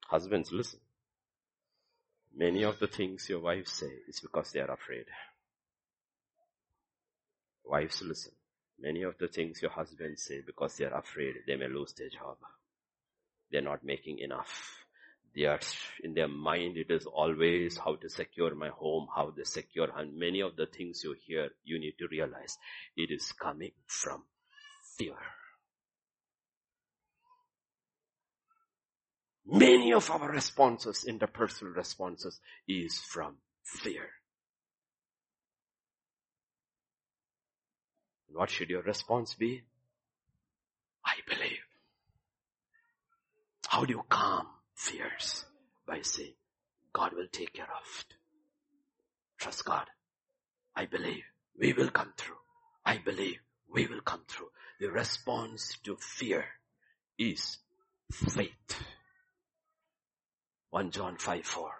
Husbands, 0.06 0.50
listen. 0.52 0.80
Many 2.40 2.62
of 2.62 2.78
the 2.78 2.86
things 2.86 3.28
your 3.28 3.40
wives 3.40 3.70
say 3.70 3.92
is 4.08 4.20
because 4.20 4.50
they 4.50 4.60
are 4.60 4.70
afraid. 4.72 5.04
Wives 7.66 8.00
listen. 8.00 8.32
Many 8.78 9.02
of 9.02 9.18
the 9.18 9.28
things 9.28 9.60
your 9.60 9.70
husbands 9.70 10.22
say 10.22 10.40
because 10.40 10.74
they 10.78 10.86
are 10.86 10.98
afraid 10.98 11.34
they 11.46 11.56
may 11.56 11.68
lose 11.68 11.92
their 11.92 12.08
job. 12.08 12.38
They're 13.50 13.60
not 13.60 13.84
making 13.84 14.20
enough. 14.20 14.78
They 15.36 15.44
are, 15.44 15.60
in 16.02 16.14
their 16.14 16.28
mind 16.28 16.78
it 16.78 16.90
is 16.90 17.04
always 17.04 17.76
how 17.76 17.96
to 17.96 18.08
secure 18.08 18.54
my 18.54 18.70
home, 18.70 19.08
how 19.14 19.32
to 19.32 19.44
secure, 19.44 19.88
and 19.94 20.18
many 20.18 20.40
of 20.40 20.56
the 20.56 20.64
things 20.64 21.04
you 21.04 21.14
hear, 21.26 21.50
you 21.64 21.78
need 21.78 21.96
to 21.98 22.08
realize 22.08 22.56
it 22.96 23.10
is 23.10 23.32
coming 23.32 23.72
from 23.86 24.22
fear. 24.96 25.18
Many 29.50 29.92
of 29.92 30.08
our 30.10 30.30
responses, 30.30 31.04
interpersonal 31.08 31.74
responses, 31.74 32.40
is 32.68 32.98
from 32.98 33.36
fear. 33.64 34.08
What 38.32 38.48
should 38.48 38.70
your 38.70 38.82
response 38.82 39.34
be? 39.34 39.62
I 41.04 41.14
believe. 41.28 41.58
How 43.66 43.84
do 43.84 43.92
you 43.94 44.04
calm 44.08 44.46
fears? 44.76 45.44
By 45.84 46.00
saying, 46.02 46.34
God 46.92 47.12
will 47.14 47.26
take 47.32 47.54
care 47.54 47.64
of 47.64 48.04
it. 48.08 48.14
Trust 49.40 49.64
God. 49.64 49.86
I 50.76 50.86
believe 50.86 51.24
we 51.58 51.72
will 51.72 51.90
come 51.90 52.12
through. 52.16 52.36
I 52.86 52.98
believe 52.98 53.38
we 53.68 53.86
will 53.88 54.02
come 54.02 54.22
through. 54.28 54.50
The 54.78 54.92
response 54.92 55.76
to 55.84 55.96
fear 55.96 56.44
is 57.18 57.58
faith. 58.12 58.80
1 60.70 60.90
John 60.90 61.16
5 61.16 61.44
4. 61.44 61.70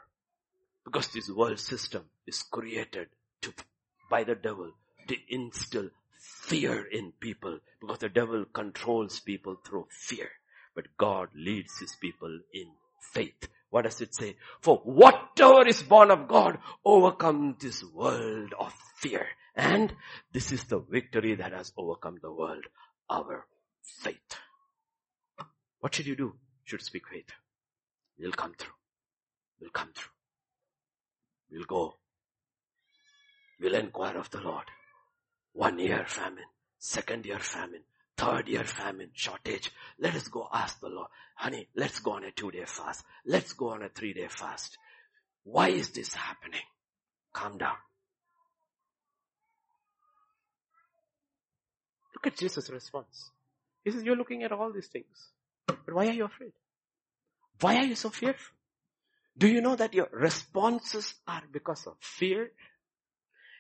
Because 0.85 1.09
this 1.09 1.31
world 1.31 1.59
system 1.59 2.05
is 2.27 2.43
created 2.43 3.09
to, 3.43 3.53
by 4.11 4.25
the 4.25 4.35
devil 4.35 4.73
to 5.09 5.17
instill 5.29 5.91
fear 6.19 6.85
in 6.91 7.13
people 7.21 7.59
because 7.81 7.99
the 7.99 8.09
devil 8.09 8.45
controls 8.53 9.21
people 9.21 9.57
through 9.65 9.87
fear. 9.91 10.29
but 10.75 10.87
God 10.97 11.29
leads 11.35 11.79
his 11.79 11.97
people 12.01 12.41
in 12.53 12.69
faith. 13.13 13.49
What 13.71 13.83
does 13.83 14.01
it 14.01 14.15
say? 14.15 14.37
For 14.61 14.79
whatever 14.79 15.67
is 15.67 15.83
born 15.83 16.11
of 16.11 16.29
God 16.29 16.59
overcomes 16.85 17.57
this 17.61 17.85
world 17.85 18.55
of 18.59 18.73
fear. 18.97 19.27
And 19.55 19.93
this 20.33 20.53
is 20.53 20.65
the 20.65 20.79
victory 20.79 21.35
that 21.35 21.53
has 21.53 21.73
overcome 21.77 22.19
the 22.23 22.33
world, 22.33 22.65
our 23.09 23.47
faith. 23.83 24.39
What 25.81 25.95
should 25.95 26.07
you 26.07 26.17
do? 26.17 26.35
should 26.65 26.83
speak 26.83 27.09
faith. 27.09 27.31
You'll 28.17 28.33
come 28.33 28.55
through. 28.57 28.80
We'll 29.61 29.71
come 29.71 29.91
through. 29.95 30.11
We'll 31.53 31.65
go. 31.65 31.95
We'll 33.61 33.75
inquire 33.75 34.17
of 34.17 34.31
the 34.31 34.41
Lord. 34.41 34.65
One 35.53 35.79
year 35.79 36.05
famine, 36.07 36.45
second 36.79 37.27
year 37.27 37.39
famine, 37.41 37.83
third 38.17 38.49
year 38.49 38.65
famine, 38.65 39.11
shortage. 39.13 39.71
Let 39.99 40.15
us 40.15 40.29
go 40.29 40.49
ask 40.53 40.81
the 40.81 40.89
Lord, 40.89 41.09
honey, 41.35 41.69
let's 41.75 42.01
go 42.01 42.13
on 42.13 42.25
a 42.25 42.31
two 42.31 42.51
day 42.51 42.65
fast. 42.65 43.05
Let's 43.27 43.53
go 43.53 43.71
on 43.71 43.83
a 43.83 43.89
three 43.89 44.13
day 44.13 44.29
fast. 44.29 44.79
Why 45.45 45.69
is 45.69 45.91
this 45.91 46.15
happening? 46.15 46.61
Calm 47.33 47.59
down. 47.59 47.77
Look 52.15 52.33
at 52.33 52.39
Jesus' 52.39 52.71
response. 52.71 53.31
He 53.85 53.91
says, 53.91 54.03
you're 54.03 54.17
looking 54.17 54.43
at 54.43 54.53
all 54.53 54.73
these 54.73 54.89
things. 54.89 55.31
But 55.67 55.93
why 55.93 56.09
are 56.09 56.13
you 56.13 56.25
afraid? 56.25 56.53
Why 57.61 57.77
are 57.77 57.87
you 57.87 57.95
so 57.95 58.11
fearful? 58.11 58.55
Do 59.37 59.49
you 59.49 59.61
know 59.61 59.77
that 59.77 59.95
your 59.95 60.09
responses 60.13 61.15
are 61.27 61.43
because 61.51 61.87
of 61.87 61.95
fear? 62.01 62.51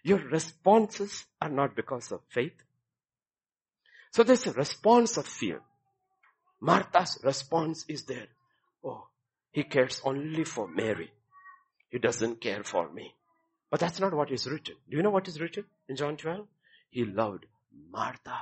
Your 0.02 0.18
responses 0.18 1.26
are 1.40 1.48
not 1.48 1.76
because 1.76 2.10
of 2.12 2.20
faith. 2.28 2.62
So 4.12 4.22
there's 4.22 4.46
a 4.46 4.52
response 4.52 5.16
of 5.16 5.26
fear. 5.26 5.60
Martha's 6.60 7.18
response 7.22 7.84
is 7.88 8.04
there. 8.04 8.28
Oh, 8.84 9.06
he 9.52 9.64
cares 9.64 10.00
only 10.04 10.44
for 10.44 10.68
Mary. 10.68 11.10
He 11.88 11.98
doesn't 11.98 12.40
care 12.40 12.62
for 12.62 12.90
me. 12.92 13.14
But 13.70 13.80
that's 13.80 14.00
not 14.00 14.14
what 14.14 14.30
is 14.30 14.46
written. 14.46 14.76
Do 14.88 14.96
you 14.96 15.02
know 15.02 15.10
what 15.10 15.28
is 15.28 15.40
written 15.40 15.64
in 15.88 15.96
John 15.96 16.16
12? 16.16 16.46
He 16.90 17.04
loved 17.04 17.46
Martha, 17.90 18.36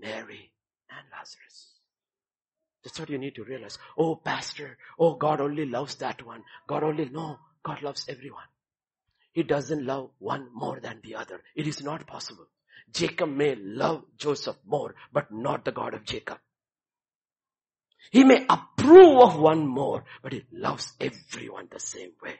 Mary, 0.00 0.52
and 0.90 1.06
Lazarus. 1.12 1.75
That's 2.86 3.00
what 3.00 3.10
you 3.10 3.18
need 3.18 3.34
to 3.34 3.42
realize. 3.42 3.78
Oh, 3.98 4.14
pastor. 4.14 4.78
Oh, 4.96 5.14
God 5.16 5.40
only 5.40 5.66
loves 5.66 5.96
that 5.96 6.24
one. 6.24 6.44
God 6.68 6.84
only, 6.84 7.08
no. 7.08 7.40
God 7.64 7.82
loves 7.82 8.06
everyone. 8.08 8.44
He 9.32 9.42
doesn't 9.42 9.84
love 9.84 10.10
one 10.20 10.50
more 10.54 10.78
than 10.78 11.00
the 11.02 11.16
other. 11.16 11.42
It 11.56 11.66
is 11.66 11.82
not 11.82 12.06
possible. 12.06 12.46
Jacob 12.92 13.30
may 13.30 13.56
love 13.56 14.04
Joseph 14.16 14.54
more, 14.64 14.94
but 15.12 15.32
not 15.32 15.64
the 15.64 15.72
God 15.72 15.94
of 15.94 16.04
Jacob. 16.04 16.38
He 18.12 18.22
may 18.22 18.46
approve 18.48 19.20
of 19.20 19.36
one 19.36 19.66
more, 19.66 20.04
but 20.22 20.32
he 20.32 20.44
loves 20.52 20.92
everyone 21.00 21.66
the 21.68 21.80
same 21.80 22.12
way. 22.22 22.36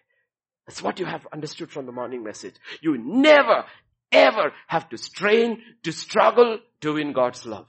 That's 0.64 0.80
what 0.80 1.00
you 1.00 1.06
have 1.06 1.26
understood 1.32 1.72
from 1.72 1.86
the 1.86 1.92
morning 1.92 2.22
message. 2.22 2.54
You 2.80 2.96
never, 2.98 3.64
ever 4.12 4.52
have 4.68 4.88
to 4.90 4.96
strain, 4.96 5.60
to 5.82 5.90
struggle 5.90 6.60
to 6.82 6.92
win 6.92 7.12
God's 7.12 7.44
love. 7.44 7.66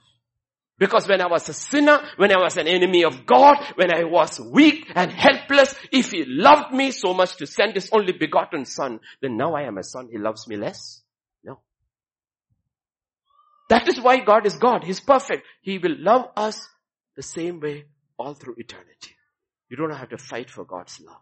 Because 0.78 1.08
when 1.08 1.20
I 1.20 1.26
was 1.26 1.48
a 1.48 1.52
sinner, 1.52 2.00
when 2.16 2.30
I 2.30 2.38
was 2.38 2.56
an 2.56 2.68
enemy 2.68 3.04
of 3.04 3.26
God, 3.26 3.56
when 3.74 3.92
I 3.92 4.04
was 4.04 4.38
weak 4.38 4.86
and 4.94 5.10
helpless, 5.10 5.74
if 5.90 6.12
He 6.12 6.24
loved 6.24 6.72
me 6.72 6.92
so 6.92 7.12
much 7.12 7.36
to 7.38 7.46
send 7.46 7.74
His 7.74 7.90
only 7.92 8.12
begotten 8.12 8.64
Son, 8.64 9.00
then 9.20 9.36
now 9.36 9.54
I 9.54 9.62
am 9.62 9.78
a 9.78 9.82
son, 9.82 10.08
He 10.10 10.18
loves 10.18 10.46
me 10.46 10.56
less? 10.56 11.02
No. 11.42 11.60
That 13.70 13.88
is 13.88 14.00
why 14.00 14.20
God 14.20 14.46
is 14.46 14.56
God. 14.56 14.84
He's 14.84 15.00
perfect. 15.00 15.44
He 15.62 15.78
will 15.78 15.96
love 15.98 16.30
us 16.36 16.68
the 17.16 17.22
same 17.22 17.58
way 17.58 17.86
all 18.16 18.34
through 18.34 18.54
eternity. 18.58 19.16
You 19.68 19.76
don't 19.76 19.90
have 19.90 20.10
to 20.10 20.18
fight 20.18 20.48
for 20.48 20.64
God's 20.64 21.00
love, 21.00 21.20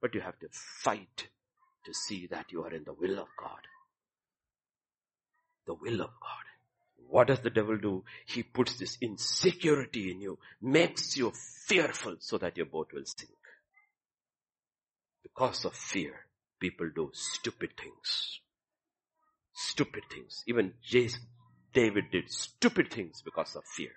but 0.00 0.14
you 0.14 0.22
have 0.22 0.38
to 0.40 0.48
fight 0.82 1.28
to 1.84 1.92
see 1.92 2.26
that 2.30 2.50
you 2.50 2.64
are 2.64 2.72
in 2.72 2.84
the 2.84 2.94
will 2.94 3.18
of 3.18 3.28
God. 3.38 3.60
The 5.66 5.74
will 5.74 6.00
of 6.00 6.10
God. 6.20 6.53
What 7.08 7.28
does 7.28 7.40
the 7.40 7.50
devil 7.50 7.76
do? 7.78 8.04
He 8.26 8.42
puts 8.42 8.76
this 8.78 8.98
insecurity 9.00 10.10
in 10.10 10.20
you, 10.20 10.38
makes 10.60 11.16
you 11.16 11.32
fearful 11.66 12.16
so 12.18 12.38
that 12.38 12.56
your 12.56 12.66
boat 12.66 12.90
will 12.92 13.04
sink. 13.04 13.30
Because 15.22 15.64
of 15.64 15.74
fear, 15.74 16.26
people 16.60 16.90
do 16.94 17.10
stupid 17.12 17.70
things. 17.80 18.40
Stupid 19.54 20.04
things. 20.12 20.42
Even 20.46 20.74
Jason, 20.82 21.22
David 21.72 22.04
did 22.10 22.30
stupid 22.30 22.92
things 22.92 23.22
because 23.22 23.56
of 23.56 23.64
fear. 23.64 23.92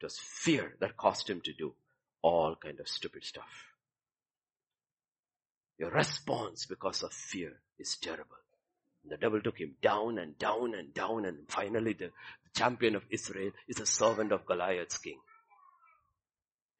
It 0.00 0.04
was 0.04 0.18
fear 0.18 0.74
that 0.80 0.96
caused 0.96 1.28
him 1.28 1.40
to 1.42 1.52
do 1.52 1.74
all 2.22 2.56
kind 2.56 2.80
of 2.80 2.88
stupid 2.88 3.24
stuff. 3.24 3.74
Your 5.78 5.90
response 5.90 6.66
because 6.66 7.02
of 7.02 7.12
fear 7.12 7.60
is 7.78 7.96
terrible. 7.96 8.39
The 9.08 9.16
devil 9.16 9.40
took 9.40 9.58
him 9.58 9.76
down 9.82 10.18
and 10.18 10.38
down 10.38 10.74
and 10.74 10.92
down 10.94 11.24
and 11.24 11.38
finally 11.48 11.94
the, 11.94 12.10
champion 12.54 12.96
of 12.96 13.04
Israel 13.10 13.52
is 13.68 13.80
a 13.80 13.86
servant 13.86 14.32
of 14.32 14.46
Goliath's 14.46 14.98
king. 14.98 15.18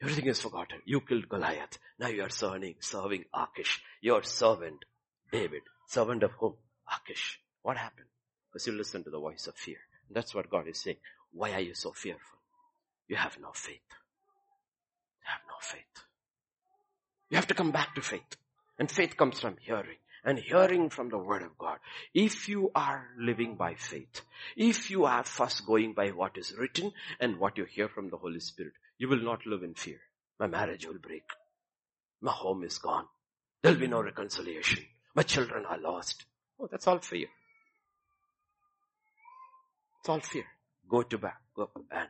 Everything 0.02 0.26
is 0.26 0.40
forgotten. 0.40 0.80
You 0.84 1.00
killed 1.00 1.28
Goliath. 1.28 1.78
Now 1.98 2.08
you 2.08 2.22
are 2.22 2.30
serving, 2.30 2.76
serving 2.80 3.24
Achish. 3.34 3.82
Your 4.00 4.22
servant, 4.22 4.84
David. 5.30 5.62
Servant 5.86 6.22
of 6.22 6.32
whom? 6.32 6.54
Achish. 6.90 7.38
What 7.62 7.76
happened? 7.76 8.08
Because 8.50 8.66
you 8.66 8.72
listen 8.72 9.04
to 9.04 9.10
the 9.10 9.20
voice 9.20 9.46
of 9.46 9.54
fear. 9.56 9.76
And 10.08 10.16
that's 10.16 10.34
what 10.34 10.50
God 10.50 10.66
is 10.68 10.80
saying. 10.80 10.96
Why 11.32 11.52
are 11.52 11.60
you 11.60 11.74
so 11.74 11.92
fearful? 11.92 12.38
You 13.08 13.16
have 13.16 13.38
no 13.40 13.50
faith. 13.52 13.76
You 15.20 15.26
have 15.26 15.42
no 15.46 15.54
faith. 15.60 16.04
You 17.28 17.36
have 17.36 17.46
to 17.48 17.54
come 17.54 17.70
back 17.70 17.94
to 17.94 18.02
faith. 18.02 18.36
And 18.78 18.90
faith 18.90 19.16
comes 19.16 19.38
from 19.38 19.56
hearing 19.60 19.98
and 20.24 20.38
hearing 20.38 20.90
from 20.90 21.08
the 21.08 21.18
word 21.18 21.42
of 21.42 21.56
God. 21.58 21.78
If 22.14 22.48
you 22.48 22.70
are 22.74 23.08
living 23.18 23.56
by 23.56 23.74
faith, 23.74 24.22
if 24.56 24.90
you 24.90 25.04
are 25.04 25.24
first 25.24 25.66
going 25.66 25.94
by 25.94 26.08
what 26.08 26.36
is 26.36 26.54
written 26.56 26.92
and 27.18 27.38
what 27.38 27.58
you 27.58 27.64
hear 27.64 27.88
from 27.88 28.10
the 28.10 28.16
Holy 28.16 28.40
Spirit, 28.40 28.74
you 28.98 29.08
will 29.08 29.22
not 29.22 29.46
live 29.46 29.62
in 29.62 29.74
fear. 29.74 30.00
My 30.38 30.46
marriage 30.46 30.86
will 30.86 30.98
break. 30.98 31.24
My 32.20 32.32
home 32.32 32.64
is 32.64 32.78
gone. 32.78 33.06
There'll 33.62 33.78
be 33.78 33.86
no 33.86 34.02
reconciliation. 34.02 34.84
My 35.14 35.22
children 35.22 35.64
are 35.66 35.78
lost. 35.78 36.24
Oh, 36.58 36.68
that's 36.70 36.86
all 36.86 36.98
fear. 36.98 37.28
It's 40.00 40.08
all 40.08 40.20
fear. 40.20 40.44
Go 40.88 41.02
to 41.02 41.18
back, 41.18 41.40
go 41.54 41.64
up 41.64 41.80
and 41.90 42.08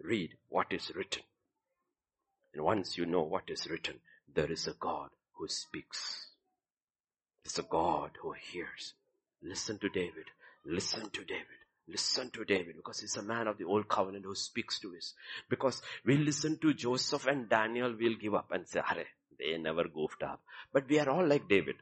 read 0.00 0.30
what 0.48 0.66
is 0.70 0.92
written. 0.94 1.22
And 2.54 2.62
once 2.62 2.96
you 2.96 3.06
know 3.06 3.22
what 3.22 3.44
is 3.48 3.68
written, 3.68 4.00
there 4.32 4.50
is 4.50 4.66
a 4.66 4.74
God 4.74 5.10
who 5.34 5.48
speaks. 5.48 6.31
It's 7.44 7.58
a 7.58 7.62
God 7.62 8.10
who 8.20 8.32
hears. 8.32 8.94
Listen 9.42 9.78
to 9.78 9.88
David. 9.88 10.26
Listen 10.64 11.10
to 11.10 11.24
David. 11.24 11.46
Listen 11.88 12.30
to 12.30 12.44
David 12.44 12.76
because 12.76 13.00
he's 13.00 13.16
a 13.16 13.22
man 13.22 13.48
of 13.48 13.58
the 13.58 13.64
old 13.64 13.88
covenant 13.88 14.24
who 14.24 14.34
speaks 14.34 14.78
to 14.80 14.94
us. 14.96 15.14
Because 15.50 15.82
we 16.04 16.16
listen 16.16 16.58
to 16.58 16.72
Joseph 16.72 17.26
and 17.26 17.48
Daniel, 17.48 17.94
we'll 17.98 18.16
give 18.16 18.34
up 18.34 18.52
and 18.52 18.66
say, 18.68 18.78
Are, 18.80 19.04
they 19.38 19.58
never 19.58 19.88
goofed 19.88 20.22
up. 20.22 20.40
But 20.72 20.88
we 20.88 21.00
are 21.00 21.08
all 21.08 21.26
like 21.26 21.48
David. 21.48 21.76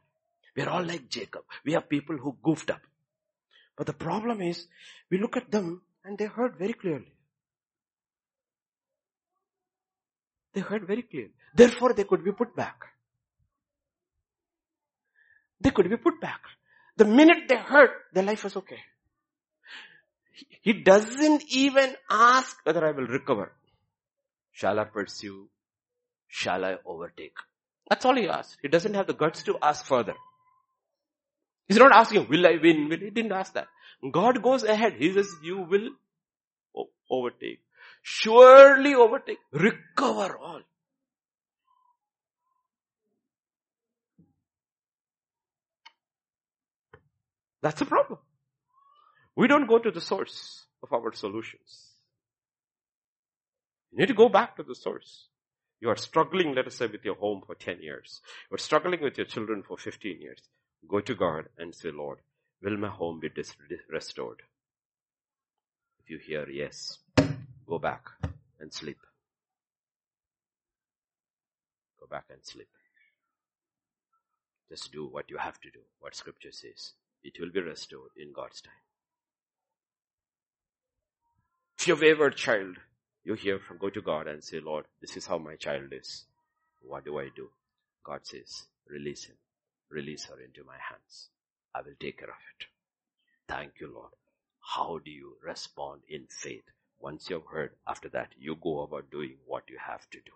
We 0.57 0.62
are 0.62 0.70
all 0.70 0.82
like 0.82 1.09
Jacob. 1.09 1.43
We 1.65 1.74
are 1.74 1.82
people 1.82 2.16
who 2.16 2.37
goofed 2.43 2.70
up. 2.70 2.81
But 3.77 3.87
the 3.87 3.93
problem 3.93 4.41
is, 4.41 4.66
we 5.11 5.19
look 5.19 5.37
at 5.37 5.51
them 5.51 5.82
and 6.05 6.16
they 6.16 6.27
heard 6.27 6.57
very 6.57 6.73
clearly. 6.73 7.12
They 10.55 10.62
heard 10.62 10.87
very 10.87 11.03
clearly. 11.03 11.35
Therefore 11.55 11.93
they 11.93 12.05
could 12.05 12.24
be 12.24 12.32
put 12.32 12.57
back 12.57 12.81
they 15.61 15.70
could 15.70 15.89
be 15.89 15.97
put 15.97 16.20
back. 16.20 16.41
The 16.97 17.05
minute 17.05 17.49
they 17.49 17.57
heard, 17.57 17.91
their 18.12 18.24
life 18.24 18.45
was 18.45 18.57
okay. 18.57 18.78
He 20.62 20.73
doesn't 20.73 21.45
even 21.49 21.95
ask 22.11 22.57
whether 22.65 22.87
I 22.87 22.93
will 22.93 23.07
recover. 23.07 23.53
Shall 24.53 24.78
I 24.78 24.85
pursue? 24.85 25.49
Shall 26.28 26.65
I 26.65 26.77
overtake? 26.85 27.37
That's 27.89 28.05
all 28.05 28.16
he 28.16 28.28
asks. 28.28 28.57
He 28.62 28.69
doesn't 28.69 28.95
have 28.95 29.07
the 29.07 29.15
guts 29.15 29.43
to 29.45 29.57
ask 29.62 29.85
further. 29.85 30.15
He's 31.66 31.78
not 31.78 31.93
asking, 31.93 32.28
will 32.28 32.47
I 32.47 32.59
win? 32.62 32.91
He 32.91 33.11
didn't 33.11 33.32
ask 33.32 33.55
that. 33.55 33.69
God 34.11 34.43
goes 34.43 34.62
ahead. 34.62 34.95
He 34.99 35.12
says, 35.12 35.28
you 35.43 35.62
will 35.62 35.91
overtake. 37.11 37.61
Surely 38.03 38.95
overtake. 38.95 39.39
Recover 39.53 40.37
all. 40.39 40.61
That's 47.62 47.78
the 47.78 47.87
problem. 47.87 48.19
We 49.37 49.49
don't 49.49 49.69
go 49.69 49.78
to 49.78 49.91
the 49.91 50.01
source 50.01 50.66
of 50.82 50.93
our 50.93 51.12
solutions. 51.12 51.91
You 53.93 53.99
need 53.99 54.09
to 54.09 54.15
go 54.15 54.28
back 54.28 54.57
to 54.57 54.62
the 54.62 54.74
source. 54.74 55.28
You 55.81 55.89
are 55.91 55.97
struggling, 55.97 56.55
let 56.55 56.66
us 56.66 56.77
say, 56.77 56.87
with 56.87 57.05
your 57.05 57.15
home 57.16 57.43
for 57.47 57.55
10 57.55 57.82
years. 57.82 58.20
You're 58.51 58.59
struggling 58.59 59.03
with 59.03 59.16
your 59.16 59.27
children 59.27 59.62
for 59.66 59.78
15 59.78 60.20
years. 60.20 60.41
Go 60.89 61.01
to 61.01 61.15
God 61.15 61.47
and 61.59 61.74
say, 61.74 61.91
Lord, 61.91 62.19
will 62.62 62.77
my 62.77 62.89
home 62.89 63.20
be 63.20 63.31
dis- 63.31 63.57
restored? 63.91 64.43
If 66.01 66.11
you 66.11 66.19
hear 66.19 66.49
yes, 66.49 66.99
go 67.66 67.78
back 67.78 68.05
and 68.61 68.73
sleep. 68.73 68.99
Go 71.99 72.07
back 72.07 72.24
and 72.31 72.41
sleep. 72.45 72.69
Just 74.69 74.93
do 74.93 75.07
what 75.07 75.31
you 75.31 75.39
have 75.39 75.61
to 75.62 75.70
do, 75.70 75.81
what 76.01 76.15
scripture 76.15 76.53
says. 76.53 76.93
It 77.23 77.39
will 77.39 77.51
be 77.51 77.61
restored 77.61 78.11
in 78.17 78.33
God's 78.33 78.61
time. 78.61 78.73
If 81.79 81.87
you're 81.87 81.97
a 81.97 82.01
wayward 82.01 82.37
child, 82.37 82.77
you 83.25 83.35
hear 83.35 83.59
from, 83.59 83.79
go 83.79 83.91
to 83.91 84.03
God 84.03 84.27
and 84.27 84.43
say, 84.43 84.61
Lord, 84.61 84.87
this 85.01 85.17
is 85.17 85.27
how 85.27 85.39
my 85.39 85.57
child 85.57 85.93
is. 85.93 86.25
What 86.83 87.05
do 87.05 87.19
I 87.19 87.29
do? 87.35 87.51
God 88.05 88.21
says, 88.25 88.67
release 88.89 89.25
him. 89.25 89.37
Release 89.91 90.25
her 90.27 90.41
into 90.41 90.65
my 90.65 90.77
hands. 90.89 91.29
I 91.75 91.81
will 91.81 91.95
take 92.01 92.19
care 92.19 92.29
of 92.29 92.35
it. 92.59 92.67
Thank 93.49 93.81
you, 93.81 93.93
Lord. 93.93 94.11
How 94.61 94.99
do 95.05 95.11
you 95.11 95.37
respond 95.45 96.03
in 96.09 96.27
faith? 96.29 96.65
Once 97.01 97.31
you've 97.31 97.47
heard, 97.47 97.73
after 97.89 98.09
that, 98.11 98.29
you 98.39 98.57
go 98.63 98.83
about 98.83 99.11
doing 99.11 99.37
what 99.47 99.65
you 99.69 99.79
have 99.85 100.09
to 100.11 100.19
do. 100.19 100.33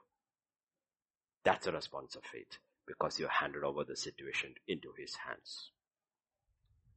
That's 1.44 1.66
a 1.66 1.73
response 1.73 2.16
of 2.16 2.24
faith 2.24 2.59
because 2.86 3.20
you 3.20 3.28
handed 3.28 3.65
over 3.65 3.85
the 3.85 3.97
situation 3.97 4.55
into 4.66 4.93
his 4.97 5.15
hands. 5.15 5.70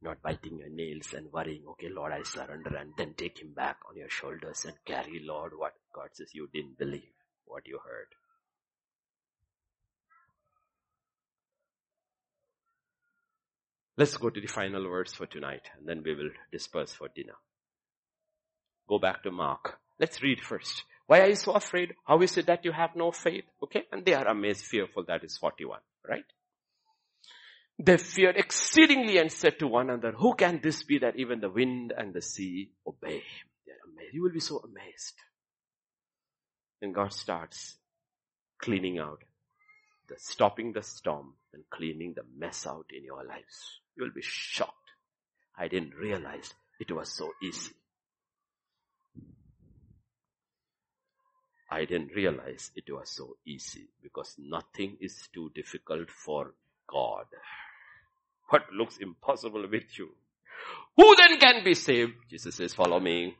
Not 0.00 0.22
biting 0.22 0.58
your 0.58 0.68
nails 0.68 1.12
and 1.12 1.32
worrying, 1.32 1.64
okay, 1.70 1.88
Lord, 1.88 2.12
I 2.12 2.22
surrender 2.22 2.76
and 2.76 2.92
then 2.96 3.14
take 3.14 3.40
him 3.40 3.52
back 3.52 3.78
on 3.88 3.96
your 3.96 4.08
shoulders 4.08 4.64
and 4.64 4.76
carry, 4.84 5.20
Lord, 5.24 5.52
what 5.56 5.74
God 5.92 6.10
says 6.12 6.28
you 6.32 6.48
didn't 6.52 6.78
believe, 6.78 7.12
what 7.46 7.66
you 7.66 7.80
heard. 7.84 8.08
Let's 13.96 14.16
go 14.16 14.30
to 14.30 14.40
the 14.40 14.46
final 14.46 14.88
words 14.88 15.12
for 15.12 15.26
tonight 15.26 15.68
and 15.76 15.88
then 15.88 16.04
we 16.04 16.14
will 16.14 16.30
disperse 16.52 16.92
for 16.92 17.08
dinner. 17.08 17.34
Go 18.88 19.00
back 19.00 19.24
to 19.24 19.32
Mark. 19.32 19.80
Let's 19.98 20.22
read 20.22 20.40
first. 20.40 20.84
Why 21.08 21.20
are 21.20 21.28
you 21.28 21.34
so 21.34 21.52
afraid? 21.52 21.94
How 22.06 22.20
is 22.22 22.36
it 22.38 22.46
that 22.46 22.64
you 22.64 22.70
have 22.70 22.94
no 22.94 23.10
faith? 23.10 23.44
Okay. 23.62 23.82
And 23.90 24.04
they 24.04 24.14
are 24.14 24.28
amazed, 24.28 24.64
fearful. 24.66 25.04
That 25.08 25.24
is 25.24 25.36
41, 25.36 25.80
right? 26.08 26.24
They 27.78 27.96
feared 27.96 28.36
exceedingly 28.36 29.18
and 29.18 29.30
said 29.30 29.60
to 29.60 29.68
one 29.68 29.88
another, 29.88 30.12
who 30.12 30.34
can 30.34 30.60
this 30.60 30.82
be 30.82 30.98
that 30.98 31.16
even 31.16 31.40
the 31.40 31.50
wind 31.50 31.92
and 31.96 32.12
the 32.12 32.20
sea 32.20 32.72
obey 32.86 33.18
him? 33.18 33.48
You 34.12 34.22
will 34.22 34.32
be 34.32 34.40
so 34.40 34.58
amazed. 34.58 35.14
Then 36.80 36.92
God 36.92 37.12
starts 37.12 37.76
cleaning 38.58 38.98
out, 38.98 39.22
the 40.08 40.16
stopping 40.18 40.72
the 40.72 40.82
storm 40.82 41.34
and 41.52 41.62
cleaning 41.70 42.14
the 42.14 42.24
mess 42.36 42.66
out 42.66 42.86
in 42.90 43.04
your 43.04 43.24
lives. 43.24 43.80
You 43.96 44.04
will 44.04 44.12
be 44.12 44.22
shocked. 44.22 44.74
I 45.56 45.68
didn't 45.68 45.94
realize 45.94 46.54
it 46.80 46.90
was 46.90 47.12
so 47.12 47.32
easy. 47.42 47.72
I 51.70 51.84
didn't 51.84 52.12
realize 52.14 52.70
it 52.74 52.90
was 52.90 53.10
so 53.10 53.36
easy 53.46 53.88
because 54.02 54.34
nothing 54.38 54.96
is 55.00 55.28
too 55.34 55.52
difficult 55.54 56.10
for 56.10 56.54
God. 56.88 57.26
What 58.48 58.72
looks 58.72 58.96
impossible 58.98 59.66
with 59.70 59.98
you? 59.98 60.08
Who 60.96 61.16
then 61.16 61.38
can 61.38 61.64
be 61.64 61.74
saved? 61.74 62.14
Jesus 62.28 62.56
says, 62.56 62.74
follow 62.74 62.98
me. 62.98 63.36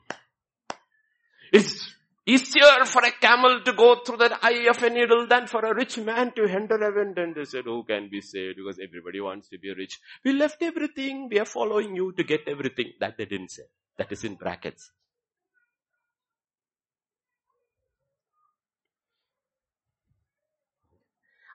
It's 1.53 1.95
easier 2.27 2.85
for 2.85 3.03
a 3.03 3.11
camel 3.11 3.63
to 3.65 3.73
go 3.73 3.97
through 4.05 4.19
the 4.19 4.39
eye 4.43 4.67
of 4.69 4.83
a 4.83 4.91
needle 4.91 5.27
than 5.27 5.47
for 5.47 5.65
a 5.65 5.75
rich 5.75 5.99
man 5.99 6.33
to 6.33 6.45
enter 6.45 6.79
heaven. 6.79 7.15
And 7.17 7.35
they 7.35 7.45
said, 7.45 7.65
who 7.65 7.85
can 7.85 8.09
be 8.11 8.21
saved? 8.21 8.57
Because 8.57 8.79
everybody 8.79 9.21
wants 9.21 9.49
to 9.49 9.59
be 9.59 9.73
rich. 9.73 9.99
We 10.25 10.35
left 10.35 10.63
everything. 10.63 11.29
We 11.31 11.39
are 11.41 11.47
following 11.47 11.97
you 11.97 12.13
to 12.13 12.23
get 12.23 12.47
everything. 12.47 12.93
That 13.01 13.17
they 13.17 13.25
didn't 13.25 13.51
say. 13.51 13.65
That 13.97 14.13
is 14.13 14.25
in 14.25 14.35
brackets. 14.35 14.91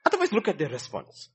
Otherwise, 0.05 0.33
look 0.33 0.47
at 0.49 0.57
their 0.57 0.69
response. 0.69 1.29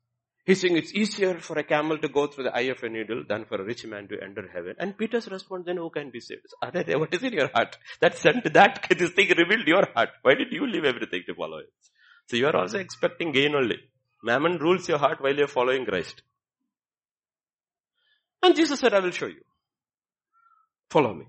He's 0.49 0.63
saying 0.63 0.79
it's 0.79 0.95
easier 0.95 1.35
for 1.41 1.59
a 1.59 1.63
camel 1.63 1.99
to 1.99 2.09
go 2.09 2.27
through 2.27 2.45
the 2.45 2.57
eye 2.57 2.71
of 2.73 2.83
a 2.83 2.89
needle 2.89 3.23
than 3.29 3.45
for 3.45 3.61
a 3.61 3.65
rich 3.65 3.85
man 3.85 4.09
to 4.09 4.17
enter 4.23 4.49
heaven. 4.51 4.77
And 4.79 4.97
Peter's 4.97 5.31
response, 5.31 5.67
then 5.67 5.77
who 5.77 5.91
can 5.91 6.09
be 6.09 6.21
saved? 6.21 6.47
What 6.63 7.13
is 7.13 7.23
in 7.23 7.35
your 7.35 7.51
heart? 7.55 7.77
That 8.01 8.17
sent 8.17 8.51
that, 8.55 8.87
this 8.99 9.11
thing 9.11 9.29
revealed 9.37 9.69
your 9.69 9.87
heart. 9.95 10.09
Why 10.23 10.37
did 10.37 10.51
you 10.51 10.67
leave 10.67 10.87
everything 10.87 11.25
to 11.27 11.35
follow 11.35 11.59
it? 11.59 11.71
So 12.29 12.39
you 12.39 12.47
are 12.47 12.57
also 12.57 12.79
expecting 12.79 13.31
gain 13.31 13.55
only. 13.55 13.77
Mammon 14.23 14.57
rules 14.57 14.89
your 14.89 14.97
heart 14.97 15.21
while 15.21 15.37
you're 15.37 15.49
following 15.49 15.85
Christ. 15.85 16.23
And 18.43 18.57
Jesus 18.57 18.81
said, 18.81 18.95
I 18.95 19.01
will 19.01 19.11
show 19.11 19.27
you. 19.27 19.43
Follow 20.89 21.13
me. 21.13 21.27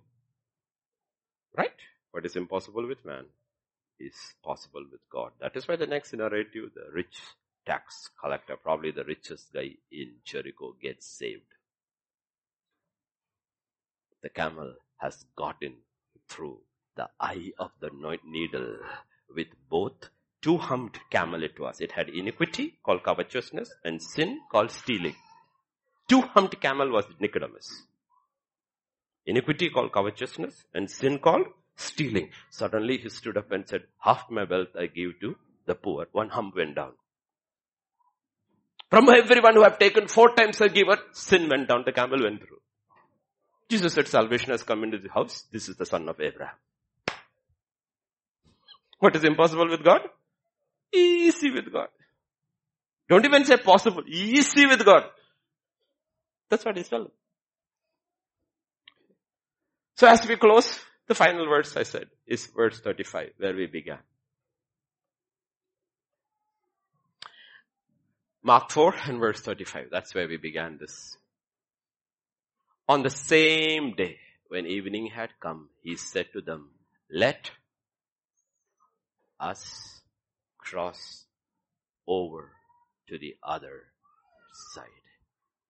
Right? 1.58 1.76
What 2.12 2.26
is 2.26 2.38
impossible 2.38 2.88
with 2.88 3.04
man 3.04 3.26
is 4.00 4.16
possible 4.41 4.86
with 4.90 5.02
God. 5.12 5.32
That 5.41 5.58
is 5.58 5.68
why 5.68 5.76
the 5.76 5.88
next 5.88 6.14
narrative, 6.14 6.72
the 6.74 6.90
rich 6.94 7.18
tax 7.65 8.10
collector, 8.19 8.56
probably 8.57 8.91
the 8.91 9.03
richest 9.03 9.53
guy 9.53 9.72
in 9.91 10.15
Jericho, 10.23 10.76
gets 10.81 11.06
saved. 11.06 11.44
The 14.22 14.30
camel 14.30 14.76
has 14.98 15.26
gotten 15.36 15.76
through 16.27 16.60
the 16.95 17.10
eye 17.19 17.52
of 17.57 17.72
the 17.80 17.90
needle 18.26 18.77
with 19.34 19.48
both 19.69 20.10
two 20.41 20.57
humped 20.57 20.99
camel 21.10 21.44
it 21.44 21.60
was. 21.60 21.80
It 21.80 21.94
had 21.94 22.10
iniquity 22.10 22.80
called 22.84 23.03
covetousness 23.03 23.73
and 23.84 24.02
sin 24.02 24.41
called 24.52 24.72
stealing. 24.72 25.15
Two 26.07 26.22
humped 26.22 26.60
camel 26.60 26.91
was 26.91 27.06
Nicodemus. 27.19 27.84
Iniquity 29.26 29.69
called 29.69 29.91
covetousness 29.91 30.65
and 30.73 30.90
sin 30.90 31.19
called 31.19 31.48
stealing. 31.76 32.30
Suddenly 32.49 32.98
he 32.98 33.10
stood 33.10 33.38
up 33.38 33.52
and 33.52 33.68
said, 33.68 33.84
half 33.99 34.30
my 34.30 34.44
wealth 34.44 34.76
I 34.77 34.88
give 34.88 35.19
to 35.22 35.36
the 35.65 35.76
poor. 35.76 36.07
One 36.11 36.30
hump 36.30 36.56
went 36.56 36.76
down. 36.76 36.94
From 38.90 39.07
everyone 39.10 39.53
who 39.53 39.64
have 39.64 39.78
taken 39.78 40.07
four 40.07 40.34
times 40.34 40.60
a 40.61 40.70
giver, 40.70 40.98
sin 41.14 41.48
went 41.48 41.68
down, 41.68 41.84
the 41.86 41.91
camel 41.91 42.24
went 42.24 42.40
through. 42.40 42.60
Jesus 43.70 43.94
said 43.94 44.07
salvation 44.07 44.49
has 44.49 44.64
come 44.64 44.84
into 44.84 44.98
the 44.98 45.10
house. 45.10 45.45
This 45.52 45.70
is 45.70 45.76
the 45.76 45.86
son 45.86 46.10
of 46.10 46.20
Abraham. 46.20 46.56
What 48.98 49.16
is 49.16 49.24
impossible 49.24 49.70
with 49.70 49.84
God? 49.84 50.02
Easy 50.94 51.52
with 51.52 51.72
God. 51.72 51.88
Don't 53.07 53.26
even 53.26 53.45
say 53.45 53.57
possible. 53.57 54.03
Easy 54.07 54.66
with 54.66 54.84
God. 54.84 55.03
That's 56.49 56.66
what 56.66 56.76
he's 56.76 56.90
telling. 56.90 57.11
So 59.95 60.07
as 60.07 60.28
we 60.28 60.36
close, 60.36 60.80
the 61.07 61.16
final 61.16 61.48
verse 61.48 61.76
I 61.78 61.84
said 61.84 62.07
is 62.26 62.48
verse 62.48 62.80
35, 62.80 63.32
where 63.38 63.56
we 63.56 63.68
began. 63.68 63.99
Mark 68.44 68.72
4 68.72 68.95
and 69.07 69.20
verse 69.20 69.41
35. 69.41 69.88
That's 69.91 70.14
where 70.14 70.28
we 70.28 70.38
began 70.38 70.78
this. 70.80 71.18
On 72.88 73.03
the 73.03 73.10
same 73.10 73.95
day, 73.95 74.18
when 74.48 74.66
evening 74.66 75.07
had 75.07 75.30
come, 75.40 75.70
he 75.84 75.95
said 75.95 76.28
to 76.34 76.41
them, 76.41 76.72
let 77.11 77.52
us 79.40 80.02
cross 80.57 81.26
over 82.07 82.52
to 83.07 83.18
the 83.20 83.36
other 83.44 83.84
side. 84.74 84.86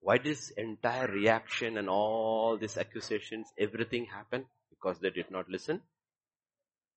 Why 0.02 0.18
this 0.18 0.50
entire 0.52 1.08
reaction 1.08 1.78
and 1.78 1.90
all 1.90 2.58
these 2.58 2.78
accusations, 2.78 3.48
everything 3.58 4.06
happened? 4.06 4.46
Because 4.70 5.00
they 5.00 5.10
did 5.10 5.30
not 5.30 5.50
listen. 5.50 5.82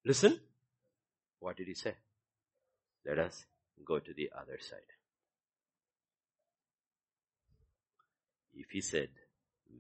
Listen. 0.04 0.38
What 1.40 1.56
did 1.56 1.66
he 1.66 1.74
say? 1.74 1.94
Let 3.04 3.18
us 3.18 3.44
go 3.84 3.98
to 3.98 4.14
the 4.14 4.30
other 4.38 4.58
side. 4.60 4.78
If 8.54 8.70
he 8.70 8.80
said, 8.80 9.08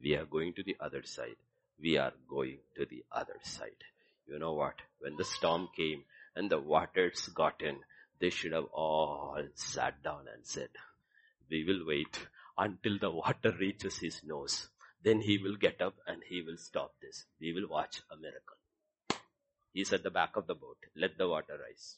we 0.02 0.16
are 0.16 0.24
going 0.24 0.54
to 0.54 0.62
the 0.62 0.76
other 0.80 1.02
side, 1.04 1.36
we 1.80 1.96
are 1.98 2.12
going 2.28 2.58
to 2.76 2.86
the 2.86 3.04
other 3.10 3.38
side. 3.42 3.84
You 4.26 4.38
know 4.38 4.54
what? 4.54 4.74
When 5.00 5.16
the 5.16 5.24
storm 5.24 5.68
came 5.76 6.04
and 6.34 6.50
the 6.50 6.60
waters 6.60 7.28
got 7.34 7.60
in, 7.62 7.78
they 8.20 8.30
should 8.30 8.52
have 8.52 8.66
all 8.72 9.42
sat 9.54 10.02
down 10.02 10.26
and 10.32 10.46
said, 10.46 10.68
we 11.50 11.64
will 11.64 11.86
wait 11.86 12.26
until 12.56 12.98
the 12.98 13.10
water 13.10 13.54
reaches 13.58 13.98
his 13.98 14.22
nose. 14.24 14.68
Then 15.02 15.20
he 15.20 15.38
will 15.38 15.56
get 15.56 15.82
up 15.82 15.96
and 16.06 16.22
he 16.28 16.42
will 16.42 16.56
stop 16.56 16.94
this. 17.02 17.24
We 17.40 17.52
will 17.52 17.68
watch 17.68 18.00
a 18.10 18.16
miracle. 18.16 18.56
He's 19.72 19.92
at 19.92 20.02
the 20.02 20.10
back 20.10 20.36
of 20.36 20.46
the 20.46 20.54
boat. 20.54 20.78
Let 20.94 21.18
the 21.18 21.28
water 21.28 21.58
rise. 21.60 21.96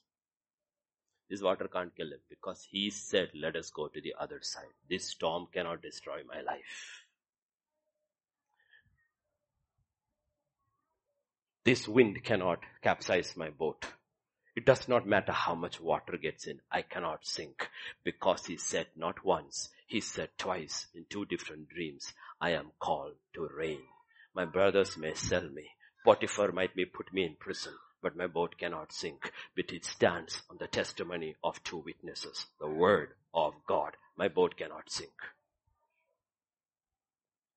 This 1.35 1.43
water 1.43 1.67
can't 1.67 1.93
kill 1.97 2.13
him 2.13 2.21
because 2.31 2.65
he 2.71 2.91
said, 2.91 3.31
let 3.35 3.57
us 3.57 3.69
go 3.71 3.89
to 3.89 4.01
the 4.01 4.15
other 4.21 4.39
side. 4.41 4.73
This 4.89 5.07
storm 5.07 5.49
cannot 5.53 5.83
destroy 5.83 6.21
my 6.29 6.43
life. 6.43 7.03
This 11.65 11.89
wind 11.89 12.23
cannot 12.23 12.61
capsize 12.85 13.37
my 13.37 13.51
boat. 13.51 13.85
It 14.55 14.65
does 14.65 14.87
not 14.87 15.09
matter 15.09 15.33
how 15.33 15.57
much 15.57 15.81
water 15.81 16.17
gets 16.17 16.47
in. 16.47 16.61
I 16.71 16.83
cannot 16.83 17.27
sink 17.27 17.69
because 18.05 18.47
he 18.47 18.57
said 18.57 18.87
not 18.95 19.25
once. 19.25 19.71
He 19.89 20.01
said 20.01 20.29
twice 20.39 20.87
in 20.95 21.05
two 21.11 21.25
different 21.25 21.69
dreams. 21.69 22.13
I 22.41 22.51
am 22.51 22.71
called 22.79 23.17
to 23.35 23.49
reign. 23.49 23.83
My 24.37 24.45
brothers 24.45 24.97
may 24.97 25.15
sell 25.15 25.49
me. 25.49 25.69
Potiphar 26.05 26.53
might 26.53 26.77
be 26.77 26.85
put 26.85 27.13
me 27.13 27.25
in 27.25 27.35
prison 27.35 27.75
but 28.05 28.17
my 28.17 28.27
boat 28.27 28.59
cannot 28.59 28.93
sink. 28.93 29.33
But 29.57 29.73
it 29.73 29.87
stands 29.87 30.43
on 30.51 30.59
the 30.61 30.67
testimony 30.67 31.37
of 31.43 31.65
two 31.65 31.79
witnesses, 31.79 32.47
the 32.61 32.69
word 32.69 33.15
of 33.33 33.55
God. 33.67 33.97
My 34.17 34.29
boat 34.29 34.59
cannot 34.59 34.91
sink. 34.91 35.15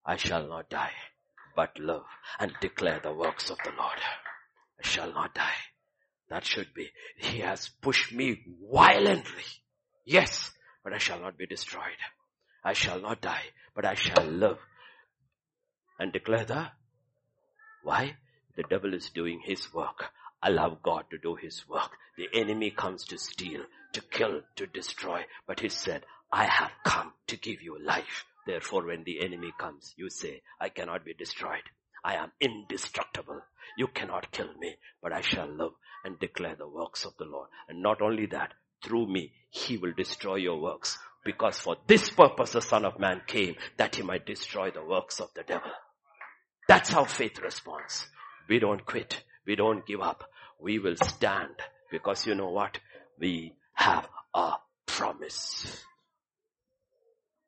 I 0.06 0.16
shall 0.16 0.48
not 0.48 0.70
die, 0.70 0.94
but 1.54 1.78
live 1.78 2.08
and 2.40 2.54
declare 2.62 3.02
the 3.04 3.12
works 3.12 3.50
of 3.50 3.58
the 3.66 3.72
Lord. 3.78 4.00
I 4.82 4.88
shall 4.88 5.12
not 5.12 5.36
die. 5.36 5.60
That 6.30 6.46
should 6.46 6.74
be. 6.74 6.92
He 7.18 7.40
has 7.40 7.70
pushed 7.82 8.14
me 8.14 8.42
violently. 8.72 9.44
Yes, 10.06 10.52
but 10.82 10.94
I 10.94 10.98
shall 10.98 11.20
not 11.20 11.38
be 11.38 11.46
destroyed. 11.46 12.02
I 12.64 12.72
shall 12.72 13.02
not 13.02 13.20
die, 13.20 13.48
but 13.76 13.84
I 13.86 13.96
shall 13.96 14.24
live 14.26 14.60
and 16.00 16.14
declare 16.14 16.46
the 16.46 16.68
why? 17.84 18.18
The 18.56 18.64
devil 18.64 18.94
is 18.94 19.10
doing 19.10 19.42
his 19.46 19.74
work. 19.74 20.12
Allow 20.42 20.78
God 20.84 21.06
to 21.12 21.18
do 21.18 21.36
his 21.36 21.68
work. 21.68 21.92
The 22.18 22.28
enemy 22.34 22.72
comes 22.72 23.06
to 23.06 23.18
steal, 23.18 23.62
to 23.94 24.02
kill, 24.02 24.42
to 24.56 24.68
destroy. 24.68 25.26
But 25.48 25.60
he 25.60 25.70
said, 25.70 26.06
I 26.32 26.46
have 26.46 26.72
come 26.86 27.14
to 27.28 27.38
give 27.38 27.62
you 27.62 27.78
life. 27.84 28.26
Therefore 28.46 28.86
when 28.86 29.04
the 29.04 29.24
enemy 29.24 29.52
comes, 29.60 29.94
you 29.98 30.10
say, 30.10 30.42
I 30.60 30.70
cannot 30.70 31.04
be 31.06 31.14
destroyed. 31.14 31.64
I 32.04 32.16
am 32.16 32.32
indestructible. 32.40 33.42
You 33.78 33.88
cannot 33.88 34.32
kill 34.32 34.54
me, 34.60 34.76
but 35.02 35.12
I 35.12 35.22
shall 35.22 35.48
live 35.48 35.74
and 36.06 36.20
declare 36.20 36.56
the 36.56 36.68
works 36.68 37.06
of 37.06 37.14
the 37.18 37.26
Lord. 37.26 37.50
And 37.68 37.82
not 37.82 38.02
only 38.02 38.28
that, 38.28 38.54
through 38.84 39.08
me, 39.08 39.34
he 39.50 39.78
will 39.78 39.94
destroy 39.94 40.36
your 40.36 40.62
works. 40.62 40.98
Because 41.26 41.60
for 41.60 41.76
this 41.88 42.10
purpose 42.10 42.52
the 42.52 42.62
son 42.62 42.86
of 42.86 43.00
man 43.00 43.22
came, 43.28 43.56
that 43.78 43.96
he 43.96 44.04
might 44.04 44.26
destroy 44.26 44.72
the 44.72 44.86
works 44.86 45.20
of 45.20 45.34
the 45.34 45.44
devil. 45.44 45.72
That's 46.68 46.90
how 46.90 47.06
faith 47.06 47.40
responds. 47.40 48.08
We 48.48 48.60
don't 48.60 48.86
quit. 48.86 49.24
We 49.48 49.56
don't 49.56 49.86
give 49.86 50.02
up. 50.02 50.30
We 50.60 50.78
will 50.78 50.98
stand 50.98 51.56
because 51.90 52.28
you 52.28 52.36
know 52.36 52.50
what? 52.50 52.78
We 53.18 53.54
have 53.74 54.08
a 54.34 54.56
promise. 54.86 55.84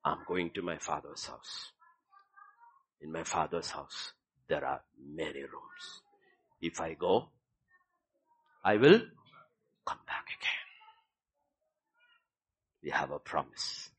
I'm 0.05 0.19
going 0.25 0.51
to 0.51 0.61
my 0.61 0.77
father's 0.77 1.25
house. 1.25 1.71
In 3.01 3.11
my 3.11 3.23
father's 3.23 3.69
house, 3.69 4.13
there 4.47 4.65
are 4.65 4.81
many 4.97 5.41
rooms. 5.41 6.01
If 6.61 6.79
I 6.79 6.93
go, 6.93 7.29
I 8.63 8.77
will 8.77 9.01
come 9.85 9.99
back 10.07 10.27
again. 10.39 10.67
We 12.81 12.91
have 12.91 13.11
a 13.11 13.19
promise. 13.19 13.89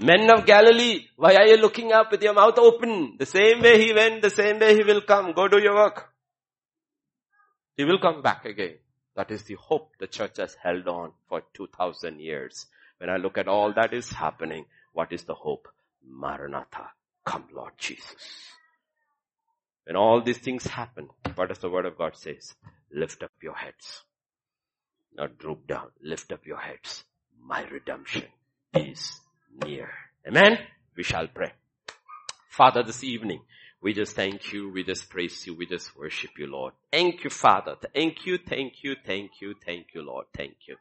Men 0.00 0.30
of 0.30 0.46
Galilee, 0.46 1.06
why 1.16 1.34
are 1.36 1.46
you 1.46 1.56
looking 1.56 1.92
up 1.92 2.10
with 2.10 2.22
your 2.22 2.34
mouth 2.34 2.58
open? 2.58 3.16
The 3.18 3.26
same 3.26 3.60
way 3.60 3.80
he 3.82 3.92
went, 3.92 4.22
the 4.22 4.30
same 4.30 4.58
way 4.58 4.74
he 4.74 4.82
will 4.82 5.00
come. 5.00 5.32
Go 5.32 5.48
do 5.48 5.58
your 5.58 5.74
work. 5.74 6.08
He 7.76 7.84
will 7.84 7.98
come 7.98 8.22
back 8.22 8.44
again. 8.44 8.76
That 9.16 9.30
is 9.30 9.42
the 9.42 9.54
hope 9.54 9.92
the 9.98 10.06
church 10.06 10.38
has 10.38 10.54
held 10.54 10.88
on 10.88 11.12
for 11.28 11.42
2000 11.54 12.20
years. 12.20 12.66
When 12.98 13.10
I 13.10 13.16
look 13.16 13.38
at 13.38 13.48
all 13.48 13.72
that 13.74 13.92
is 13.92 14.10
happening, 14.10 14.66
what 14.92 15.12
is 15.12 15.24
the 15.24 15.34
hope? 15.34 15.68
Maranatha. 16.06 16.90
Come 17.24 17.44
Lord 17.54 17.72
Jesus. 17.78 18.16
When 19.84 19.96
all 19.96 20.22
these 20.22 20.38
things 20.38 20.66
happen, 20.66 21.08
what 21.34 21.48
does 21.48 21.58
the 21.58 21.70
word 21.70 21.86
of 21.86 21.98
God 21.98 22.16
says? 22.16 22.54
Lift 22.92 23.22
up 23.22 23.32
your 23.42 23.54
heads. 23.54 24.02
Not 25.14 25.38
droop 25.38 25.66
down. 25.66 25.88
Lift 26.02 26.32
up 26.32 26.46
your 26.46 26.58
heads. 26.58 27.04
My 27.40 27.64
redemption 27.64 28.24
is 28.74 29.20
near. 29.62 29.90
Amen? 30.26 30.58
We 30.96 31.02
shall 31.02 31.28
pray. 31.28 31.52
Father, 32.48 32.82
this 32.82 33.02
evening, 33.02 33.40
we 33.82 33.92
just 33.92 34.16
thank 34.16 34.52
you, 34.52 34.70
we 34.70 34.82
just 34.84 35.10
praise 35.10 35.46
you, 35.46 35.54
we 35.54 35.66
just 35.66 35.96
worship 35.96 36.30
you, 36.38 36.46
Lord. 36.46 36.72
Thank 36.90 37.24
you, 37.24 37.30
Father. 37.30 37.76
Thank 37.92 38.24
you, 38.26 38.38
thank 38.38 38.82
you, 38.82 38.94
thank 39.04 39.32
you, 39.40 39.54
thank 39.64 39.88
you, 39.92 40.02
Lord. 40.02 40.26
Thank 40.34 40.54
you. 40.66 40.76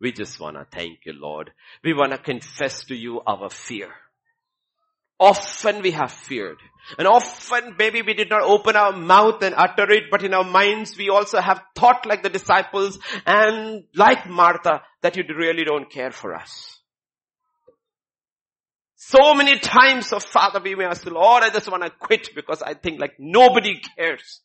We 0.00 0.12
just 0.12 0.40
wanna 0.40 0.66
thank 0.70 1.00
you, 1.04 1.12
Lord. 1.12 1.52
We 1.84 1.92
wanna 1.92 2.18
confess 2.18 2.84
to 2.86 2.94
you 2.94 3.20
our 3.26 3.50
fear. 3.50 3.90
Often 5.20 5.82
we 5.82 5.90
have 5.92 6.12
feared. 6.12 6.58
And 6.98 7.06
often 7.06 7.74
maybe 7.78 8.02
we 8.02 8.14
did 8.14 8.30
not 8.30 8.42
open 8.42 8.76
our 8.76 8.92
mouth 8.92 9.42
and 9.42 9.54
utter 9.56 9.90
it, 9.90 10.04
but 10.10 10.22
in 10.22 10.32
our 10.32 10.44
minds 10.44 10.96
we 10.96 11.10
also 11.10 11.40
have 11.40 11.62
thought 11.74 12.06
like 12.06 12.22
the 12.22 12.30
disciples 12.30 12.98
and 13.26 13.84
like 13.94 14.28
Martha 14.28 14.82
that 15.02 15.16
you 15.16 15.24
really 15.36 15.64
don't 15.64 15.90
care 15.90 16.12
for 16.12 16.34
us. 16.34 16.77
So 19.08 19.32
many 19.32 19.58
times, 19.58 20.12
of 20.12 20.22
Father, 20.22 20.60
we 20.60 20.74
may 20.74 20.84
ask, 20.84 21.06
Lord, 21.06 21.42
I 21.42 21.48
just 21.48 21.70
want 21.70 21.82
to 21.82 21.88
quit 21.88 22.28
because 22.34 22.60
I 22.60 22.74
think 22.74 23.00
like 23.00 23.14
nobody 23.18 23.80
cares. 23.96 24.42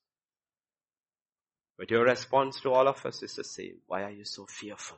But 1.78 1.92
your 1.92 2.06
response 2.06 2.62
to 2.62 2.72
all 2.72 2.88
of 2.88 3.06
us 3.06 3.22
is 3.22 3.34
the 3.34 3.44
same. 3.44 3.80
Why 3.88 4.04
are 4.04 4.12
you 4.12 4.24
so 4.24 4.46
fearful? 4.46 4.98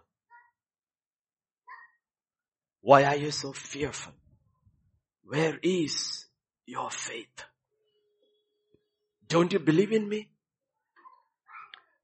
Why 2.82 3.06
are 3.06 3.16
you 3.16 3.32
so 3.32 3.54
fearful? 3.54 4.14
Where 5.24 5.58
is 5.64 6.28
your 6.68 6.92
faith? 6.92 7.46
Don't 9.28 9.52
you 9.52 9.58
believe 9.58 9.92
in 9.92 10.08
me? 10.08 10.30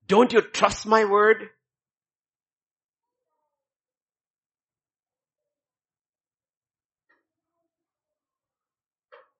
Don't 0.07 0.33
you 0.33 0.41
trust 0.41 0.87
my 0.87 1.05
word? 1.05 1.51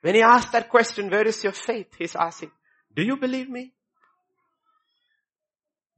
When 0.01 0.15
he 0.15 0.21
asks 0.21 0.51
that 0.51 0.69
question, 0.69 1.09
where 1.09 1.27
is 1.27 1.43
your 1.43 1.53
faith? 1.53 1.93
He's 1.97 2.15
asking, 2.15 2.51
do 2.95 3.03
you 3.03 3.17
believe 3.17 3.49
me? 3.49 3.73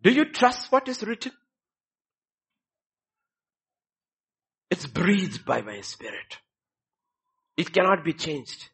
Do 0.01 0.11
you 0.11 0.25
trust 0.25 0.71
what 0.71 0.87
is 0.89 1.01
written? 1.03 1.31
It's 4.69 4.85
breathed 4.85 5.45
by 5.45 5.61
my 5.61 5.79
spirit. 5.81 6.39
It 7.55 7.71
cannot 7.71 8.03
be 8.03 8.13
changed. 8.13 8.69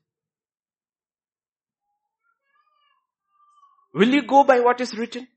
Will 3.93 4.09
you 4.09 4.23
go 4.25 4.43
by 4.43 4.59
what 4.61 4.81
is 4.81 4.97
written? 4.97 5.27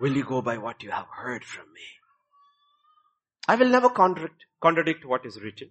Will 0.00 0.16
you 0.16 0.24
go 0.24 0.40
by 0.40 0.58
what 0.58 0.82
you 0.82 0.90
have 0.90 1.06
heard 1.10 1.44
from 1.44 1.64
me? 1.74 1.82
I 3.48 3.56
will 3.56 3.68
never 3.68 3.90
contradict, 3.90 4.44
contradict 4.62 5.04
what 5.04 5.26
is 5.26 5.40
written. 5.42 5.70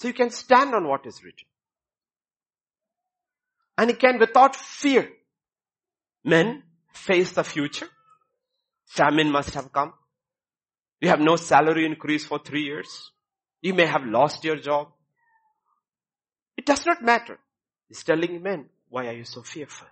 So 0.00 0.08
you 0.08 0.14
can 0.14 0.30
stand 0.30 0.74
on 0.74 0.88
what 0.88 1.04
is 1.04 1.22
written. 1.22 1.46
And 3.76 3.90
you 3.90 3.96
can 3.96 4.18
without 4.18 4.56
fear. 4.56 5.10
Men 6.24 6.62
face 6.90 7.32
the 7.32 7.44
future. 7.44 7.88
Famine 8.86 9.30
must 9.30 9.50
have 9.50 9.70
come. 9.70 9.92
You 11.02 11.10
have 11.10 11.20
no 11.20 11.36
salary 11.36 11.84
increase 11.84 12.24
for 12.24 12.38
three 12.38 12.62
years. 12.62 13.10
You 13.60 13.74
may 13.74 13.84
have 13.84 14.06
lost 14.06 14.42
your 14.42 14.56
job. 14.56 14.88
It 16.56 16.64
does 16.64 16.86
not 16.86 17.02
matter. 17.02 17.38
He's 17.86 18.02
telling 18.02 18.42
men, 18.42 18.70
why 18.88 19.06
are 19.08 19.12
you 19.12 19.24
so 19.24 19.42
fearful? 19.42 19.88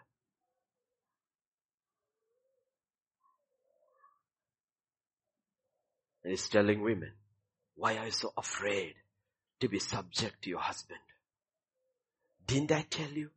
He's 6.25 6.49
telling 6.49 6.81
women, 6.81 7.13
why 7.75 7.99
are 7.99 8.07
you 8.07 8.11
so 8.11 8.33
afraid? 8.39 8.95
To 9.61 9.69
be 9.69 9.79
subject 9.79 10.43
to 10.43 10.51
your 10.51 10.61
husband. 10.61 11.01
Didn't 12.47 12.73
I 12.73 12.83
tell 12.89 13.11
you? 13.11 13.31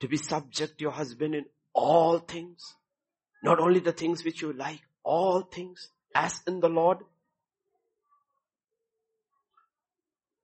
To 0.00 0.08
be 0.08 0.16
subject 0.16 0.78
to 0.78 0.82
your 0.82 0.92
husband 0.92 1.34
in 1.34 1.46
all 1.72 2.18
things. 2.18 2.74
Not 3.42 3.60
only 3.60 3.80
the 3.80 3.92
things 3.92 4.24
which 4.24 4.42
you 4.42 4.52
like, 4.52 4.80
all 5.02 5.42
things 5.42 5.88
as 6.14 6.42
in 6.46 6.60
the 6.60 6.68
Lord. 6.68 6.98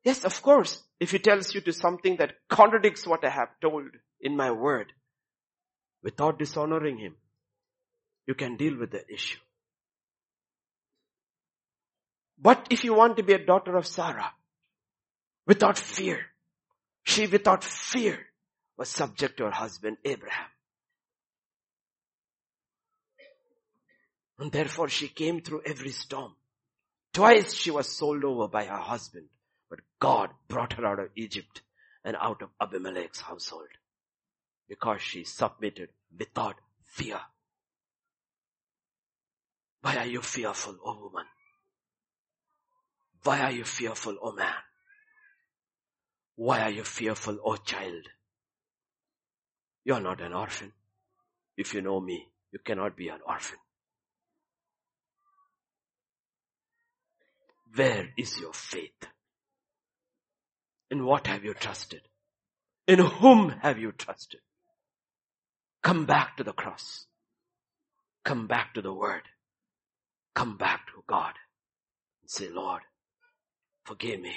Yes, 0.05 0.24
of 0.24 0.41
course, 0.43 0.83
if 1.01 1.11
he 1.11 1.19
tells 1.19 1.55
you 1.55 1.61
to 1.62 1.73
something 1.73 2.16
that 2.16 2.35
contradicts 2.49 3.07
what 3.07 3.24
I 3.24 3.31
have 3.31 3.49
told 3.61 3.91
in 4.20 4.37
my 4.37 4.51
word, 4.51 4.93
without 6.03 6.39
dishonoring 6.39 6.99
him, 6.99 7.16
you 8.27 8.35
can 8.35 8.57
deal 8.57 8.77
with 8.79 8.91
the 8.91 9.05
issue. 9.12 9.39
But 12.39 12.66
if 12.70 12.83
you 12.83 12.95
want 12.95 13.16
to 13.16 13.23
be 13.23 13.35
a 13.35 13.45
daughter 13.45 13.77
of 13.77 13.87
Sarah, 13.87 14.33
without 15.47 15.78
fear. 15.78 16.20
She 17.05 17.27
without 17.27 17.64
fear 17.64 18.19
was 18.77 18.89
subject 18.89 19.36
to 19.39 19.44
her 19.44 19.51
husband 19.51 19.98
Abraham. 20.05 20.48
And 24.39 24.51
therefore 24.51 24.89
she 24.89 25.09
came 25.09 25.40
through 25.40 25.62
every 25.66 25.90
storm. 25.90 26.35
Twice 27.12 27.55
she 27.55 27.70
was 27.70 27.89
sold 27.89 28.24
over 28.24 28.48
by 28.48 28.64
her 28.64 28.77
husband, 28.77 29.27
but 29.69 29.81
God 30.01 30.31
brought 30.48 30.73
her 30.74 30.86
out 30.86 30.98
of 30.98 31.10
Egypt 31.14 31.62
and 32.05 32.16
out 32.19 32.43
of 32.43 32.48
Abimelech's 32.60 33.20
household 33.20 33.69
because 34.69 35.02
she 35.02 35.24
submitted 35.24 35.90
without 36.19 36.56
fear. 36.82 37.20
Why 39.82 39.97
are 39.97 40.06
you 40.06 40.23
fearful, 40.23 40.77
O 40.85 40.98
woman? 40.98 41.27
Why 43.24 43.40
are 43.40 43.52
you 43.52 43.64
fearful, 43.64 44.16
O 44.23 44.32
man? 44.32 44.55
Why 46.36 46.60
are 46.62 46.70
you 46.70 46.84
fearful, 46.84 47.34
O 47.44 47.52
oh 47.52 47.56
child? 47.56 48.09
You're 49.84 50.00
not 50.00 50.20
an 50.20 50.32
orphan. 50.32 50.72
If 51.56 51.74
you 51.74 51.82
know 51.82 52.00
me, 52.00 52.28
you 52.52 52.59
cannot 52.59 52.96
be 52.96 53.09
an 53.09 53.20
orphan. 53.26 53.59
Where 57.74 58.09
is 58.16 58.38
your 58.38 58.52
faith? 58.52 59.09
In 60.90 61.04
what 61.04 61.26
have 61.26 61.44
you 61.44 61.54
trusted? 61.54 62.02
In 62.86 62.98
whom 62.98 63.50
have 63.62 63.78
you 63.78 63.92
trusted? 63.92 64.40
Come 65.82 66.04
back 66.04 66.36
to 66.36 66.44
the 66.44 66.52
cross. 66.52 67.06
Come 68.24 68.46
back 68.46 68.74
to 68.74 68.82
the 68.82 68.92
word. 68.92 69.22
Come 70.34 70.56
back 70.56 70.86
to 70.88 71.02
God 71.06 71.32
and 72.20 72.30
say, 72.30 72.48
Lord, 72.50 72.82
forgive 73.84 74.20
me. 74.20 74.36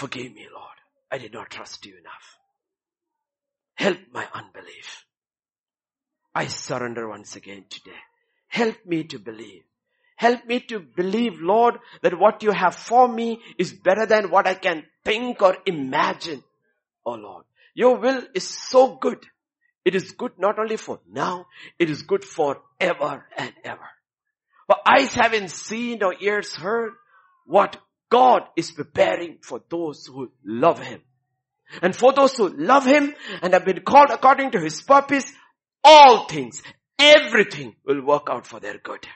Forgive 0.00 0.32
me, 0.34 0.46
Lord. 0.50 0.78
I 1.12 1.18
did 1.18 1.34
not 1.34 1.50
trust 1.50 1.84
you 1.84 1.92
enough. 1.98 2.38
Help 3.74 3.98
my 4.14 4.26
unbelief. 4.32 5.04
I 6.34 6.46
surrender 6.46 7.06
once 7.06 7.36
again 7.36 7.66
today. 7.68 8.00
Help 8.48 8.76
me 8.86 9.04
to 9.04 9.18
believe. 9.18 9.62
Help 10.16 10.46
me 10.46 10.60
to 10.60 10.80
believe, 10.80 11.42
Lord, 11.42 11.80
that 12.00 12.18
what 12.18 12.42
you 12.42 12.50
have 12.50 12.74
for 12.74 13.08
me 13.08 13.40
is 13.58 13.74
better 13.74 14.06
than 14.06 14.30
what 14.30 14.46
I 14.46 14.54
can 14.54 14.86
think 15.04 15.42
or 15.42 15.58
imagine. 15.66 16.42
Oh 17.04 17.16
Lord, 17.16 17.44
your 17.74 17.98
will 17.98 18.22
is 18.34 18.48
so 18.48 18.96
good. 18.96 19.26
It 19.84 19.94
is 19.94 20.12
good 20.12 20.32
not 20.38 20.58
only 20.58 20.78
for 20.78 21.00
now, 21.12 21.44
it 21.78 21.90
is 21.90 22.04
good 22.04 22.24
for 22.24 22.62
ever 22.80 23.26
and 23.36 23.52
ever. 23.64 23.90
For 24.66 24.76
eyes 24.86 25.12
haven't 25.12 25.50
seen 25.50 26.02
or 26.02 26.14
ears 26.18 26.54
heard 26.54 26.92
what 27.44 27.76
God 28.10 28.42
is 28.56 28.72
preparing 28.72 29.38
for 29.40 29.62
those 29.70 30.06
who 30.06 30.30
love 30.44 30.80
Him. 30.80 31.00
And 31.80 31.94
for 31.94 32.12
those 32.12 32.36
who 32.36 32.48
love 32.48 32.84
Him 32.84 33.14
and 33.40 33.54
have 33.54 33.64
been 33.64 33.82
called 33.82 34.10
according 34.10 34.50
to 34.50 34.60
His 34.60 34.82
purpose, 34.82 35.32
all 35.84 36.26
things, 36.26 36.62
everything 36.98 37.76
will 37.86 38.04
work 38.04 38.26
out 38.28 38.46
for 38.46 38.58
their 38.58 38.78
good. 38.78 39.06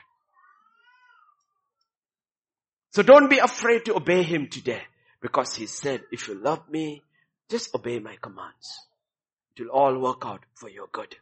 So 2.91 3.03
don't 3.03 3.29
be 3.29 3.39
afraid 3.39 3.83
to 3.85 3.95
obey 3.97 4.23
Him 4.23 4.47
today 4.47 4.81
because 5.21 5.53
He 5.55 5.65
said, 5.65 6.01
if 6.11 6.29
you 6.29 6.35
love 6.35 6.69
me, 6.69 7.03
just 7.49 7.75
obey 7.75 7.99
my 7.99 8.15
commands. 8.21 8.87
It 9.57 9.63
will 9.63 9.69
all 9.69 9.99
work 9.99 10.23
out 10.25 10.43
for 10.55 10.69
your 10.69 10.87
good. 10.91 11.15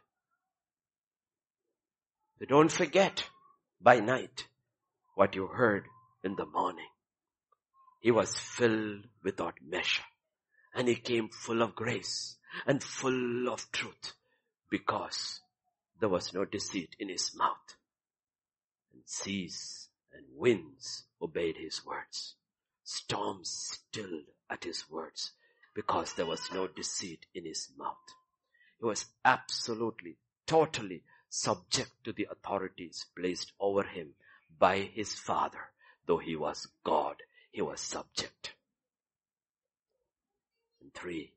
So 2.38 2.46
don't 2.46 2.70
forget 2.70 3.24
by 3.80 4.00
night 4.00 4.46
what 5.16 5.34
you 5.34 5.48
heard 5.48 5.86
in 6.22 6.36
the 6.36 6.46
morning. 6.46 6.86
He 8.04 8.10
was 8.10 8.38
filled 8.38 9.06
without 9.22 9.54
measure 9.66 10.04
and 10.74 10.88
he 10.88 10.94
came 10.94 11.30
full 11.30 11.62
of 11.62 11.74
grace 11.74 12.36
and 12.66 12.84
full 12.84 13.48
of 13.48 13.72
truth 13.72 14.12
because 14.68 15.40
there 15.98 16.10
was 16.10 16.34
no 16.34 16.44
deceit 16.44 16.94
in 16.98 17.08
his 17.08 17.34
mouth. 17.34 17.76
And 18.92 19.00
seas 19.06 19.88
and 20.12 20.26
winds 20.36 21.04
obeyed 21.22 21.56
his 21.56 21.86
words. 21.86 22.34
Storms 22.82 23.48
stilled 23.48 24.26
at 24.50 24.64
his 24.64 24.90
words 24.90 25.32
because 25.74 26.12
there 26.12 26.26
was 26.26 26.52
no 26.52 26.66
deceit 26.66 27.24
in 27.32 27.46
his 27.46 27.70
mouth. 27.74 27.96
He 28.80 28.84
was 28.84 29.06
absolutely, 29.24 30.18
totally 30.46 31.04
subject 31.30 31.92
to 32.04 32.12
the 32.12 32.28
authorities 32.30 33.06
placed 33.16 33.52
over 33.58 33.84
him 33.84 34.10
by 34.58 34.80
his 34.80 35.14
father. 35.14 35.70
Though 36.06 36.18
he 36.18 36.36
was 36.36 36.68
God, 36.84 37.16
he 37.54 37.62
was 37.62 37.80
subject. 37.80 38.52
And 40.82 40.92
three, 40.92 41.32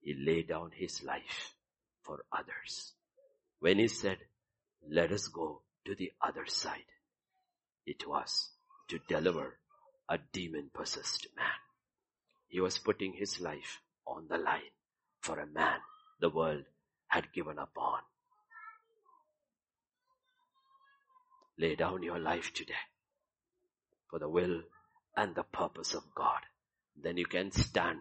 he 0.00 0.14
laid 0.14 0.48
down 0.48 0.72
his 0.74 1.00
life 1.04 1.54
for 2.02 2.24
others. 2.32 2.92
When 3.60 3.78
he 3.78 3.86
said, 3.86 4.18
let 4.90 5.12
us 5.12 5.28
go 5.28 5.62
to 5.84 5.94
the 5.94 6.10
other 6.20 6.44
side, 6.46 6.90
it 7.86 8.04
was 8.08 8.50
to 8.88 8.98
deliver 9.08 9.58
a 10.08 10.18
demon 10.32 10.70
possessed 10.74 11.28
man. 11.36 11.60
He 12.48 12.60
was 12.60 12.78
putting 12.78 13.12
his 13.12 13.40
life 13.40 13.80
on 14.04 14.26
the 14.28 14.38
line 14.38 14.74
for 15.20 15.38
a 15.38 15.46
man 15.46 15.78
the 16.20 16.30
world 16.30 16.64
had 17.06 17.32
given 17.32 17.60
up 17.60 17.76
on. 17.76 18.00
Lay 21.56 21.76
down 21.76 22.02
your 22.02 22.18
life 22.18 22.52
today 22.52 22.82
for 24.08 24.18
the 24.18 24.28
will 24.28 24.62
and 25.16 25.34
the 25.34 25.42
purpose 25.42 25.94
of 25.94 26.02
God. 26.14 26.40
Then 27.00 27.16
you 27.16 27.26
can 27.26 27.50
stand 27.50 28.00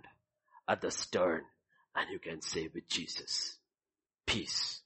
at 0.68 0.81
the 0.81 0.91
stern 0.91 1.41
and 1.95 2.07
you 2.11 2.19
can 2.19 2.41
say 2.41 2.69
with 2.73 2.88
Jesus, 2.88 3.57
peace, 4.26 4.81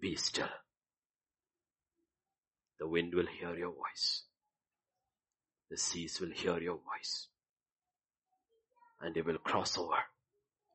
be 0.00 0.16
still. 0.16 0.48
The 2.78 2.86
wind 2.88 3.14
will 3.14 3.26
hear 3.26 3.56
your 3.56 3.72
voice. 3.72 4.22
The 5.70 5.78
seas 5.78 6.20
will 6.20 6.30
hear 6.30 6.58
your 6.58 6.76
voice. 6.76 7.28
And 9.00 9.14
they 9.14 9.22
will 9.22 9.38
cross 9.38 9.76
over 9.78 9.96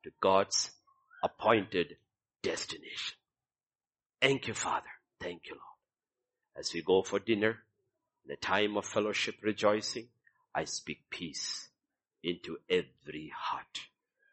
to 0.03 0.11
God's 0.22 0.72
appointed 1.23 1.98
destination. 2.41 3.15
Thank 4.22 4.48
you, 4.48 4.53
Father. 4.53 4.88
Thank 5.19 5.44
you, 5.48 5.53
Lord. 5.53 6.57
As 6.57 6.73
we 6.73 6.81
go 6.81 7.03
for 7.03 7.19
dinner, 7.19 7.60
in 8.26 8.31
a 8.34 8.38
time 8.38 8.77
of 8.77 8.86
fellowship 8.86 9.36
rejoicing, 9.41 10.07
I 10.60 10.65
speak 10.65 11.10
peace 11.10 11.69
into 12.22 12.57
every 12.69 13.31
heart. 13.34 13.80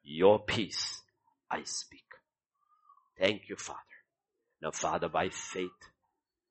Your 0.02 0.40
peace 0.40 1.02
I 1.48 1.62
speak. 1.62 2.02
Thank 3.16 3.48
you, 3.48 3.54
Father. 3.54 3.98
Now, 4.60 4.72
Father, 4.72 5.08
by 5.08 5.28
faith, 5.28 5.82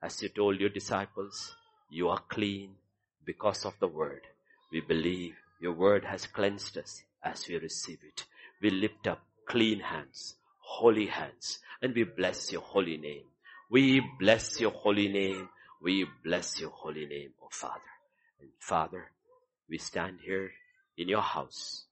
as 0.01 0.21
you 0.21 0.29
told 0.29 0.61
your 0.61 0.69
disciples, 0.69 1.57
you 1.89 2.07
are 2.07 2.21
clean 2.29 2.75
because 3.25 3.65
of 3.65 3.73
the 3.81 3.89
word. 3.89 4.21
We 4.71 4.79
believe 4.79 5.35
your 5.59 5.73
word 5.73 6.05
has 6.05 6.25
cleansed 6.25 6.77
us 6.77 7.03
as 7.21 7.45
we 7.49 7.57
receive 7.57 7.99
it. 8.07 8.23
We 8.61 8.69
lift 8.69 9.07
up 9.07 9.25
clean 9.45 9.81
hands, 9.81 10.35
holy 10.59 11.07
hands, 11.07 11.59
and 11.81 11.93
we 11.93 12.05
bless 12.05 12.49
your 12.49 12.61
holy 12.61 12.95
name. 12.95 13.25
We 13.69 14.01
bless 14.21 14.57
your 14.57 14.71
holy 14.71 15.09
name. 15.09 15.49
We 15.81 16.07
bless 16.23 16.61
your 16.61 16.69
holy 16.69 17.07
name, 17.07 17.31
O 17.41 17.47
oh 17.47 17.49
Father. 17.51 17.91
And 18.39 18.51
Father, 18.57 19.11
we 19.69 19.77
stand 19.77 20.19
here 20.23 20.51
in 20.97 21.07
your 21.07 21.21
house, 21.21 21.85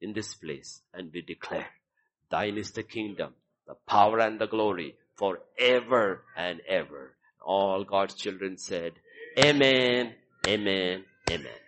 in 0.00 0.12
this 0.12 0.34
place, 0.34 0.82
and 0.92 1.10
we 1.12 1.22
declare, 1.22 1.68
thine 2.30 2.58
is 2.58 2.72
the 2.72 2.82
kingdom, 2.82 3.34
the 3.66 3.74
power 3.86 4.18
and 4.20 4.40
the 4.40 4.46
glory 4.46 4.96
forever 5.16 6.24
and 6.36 6.60
ever. 6.68 7.14
All 7.42 7.84
God's 7.84 8.14
children 8.14 8.56
said, 8.56 8.94
Amen, 9.38 10.14
Amen, 10.46 11.04
Amen. 11.30 11.60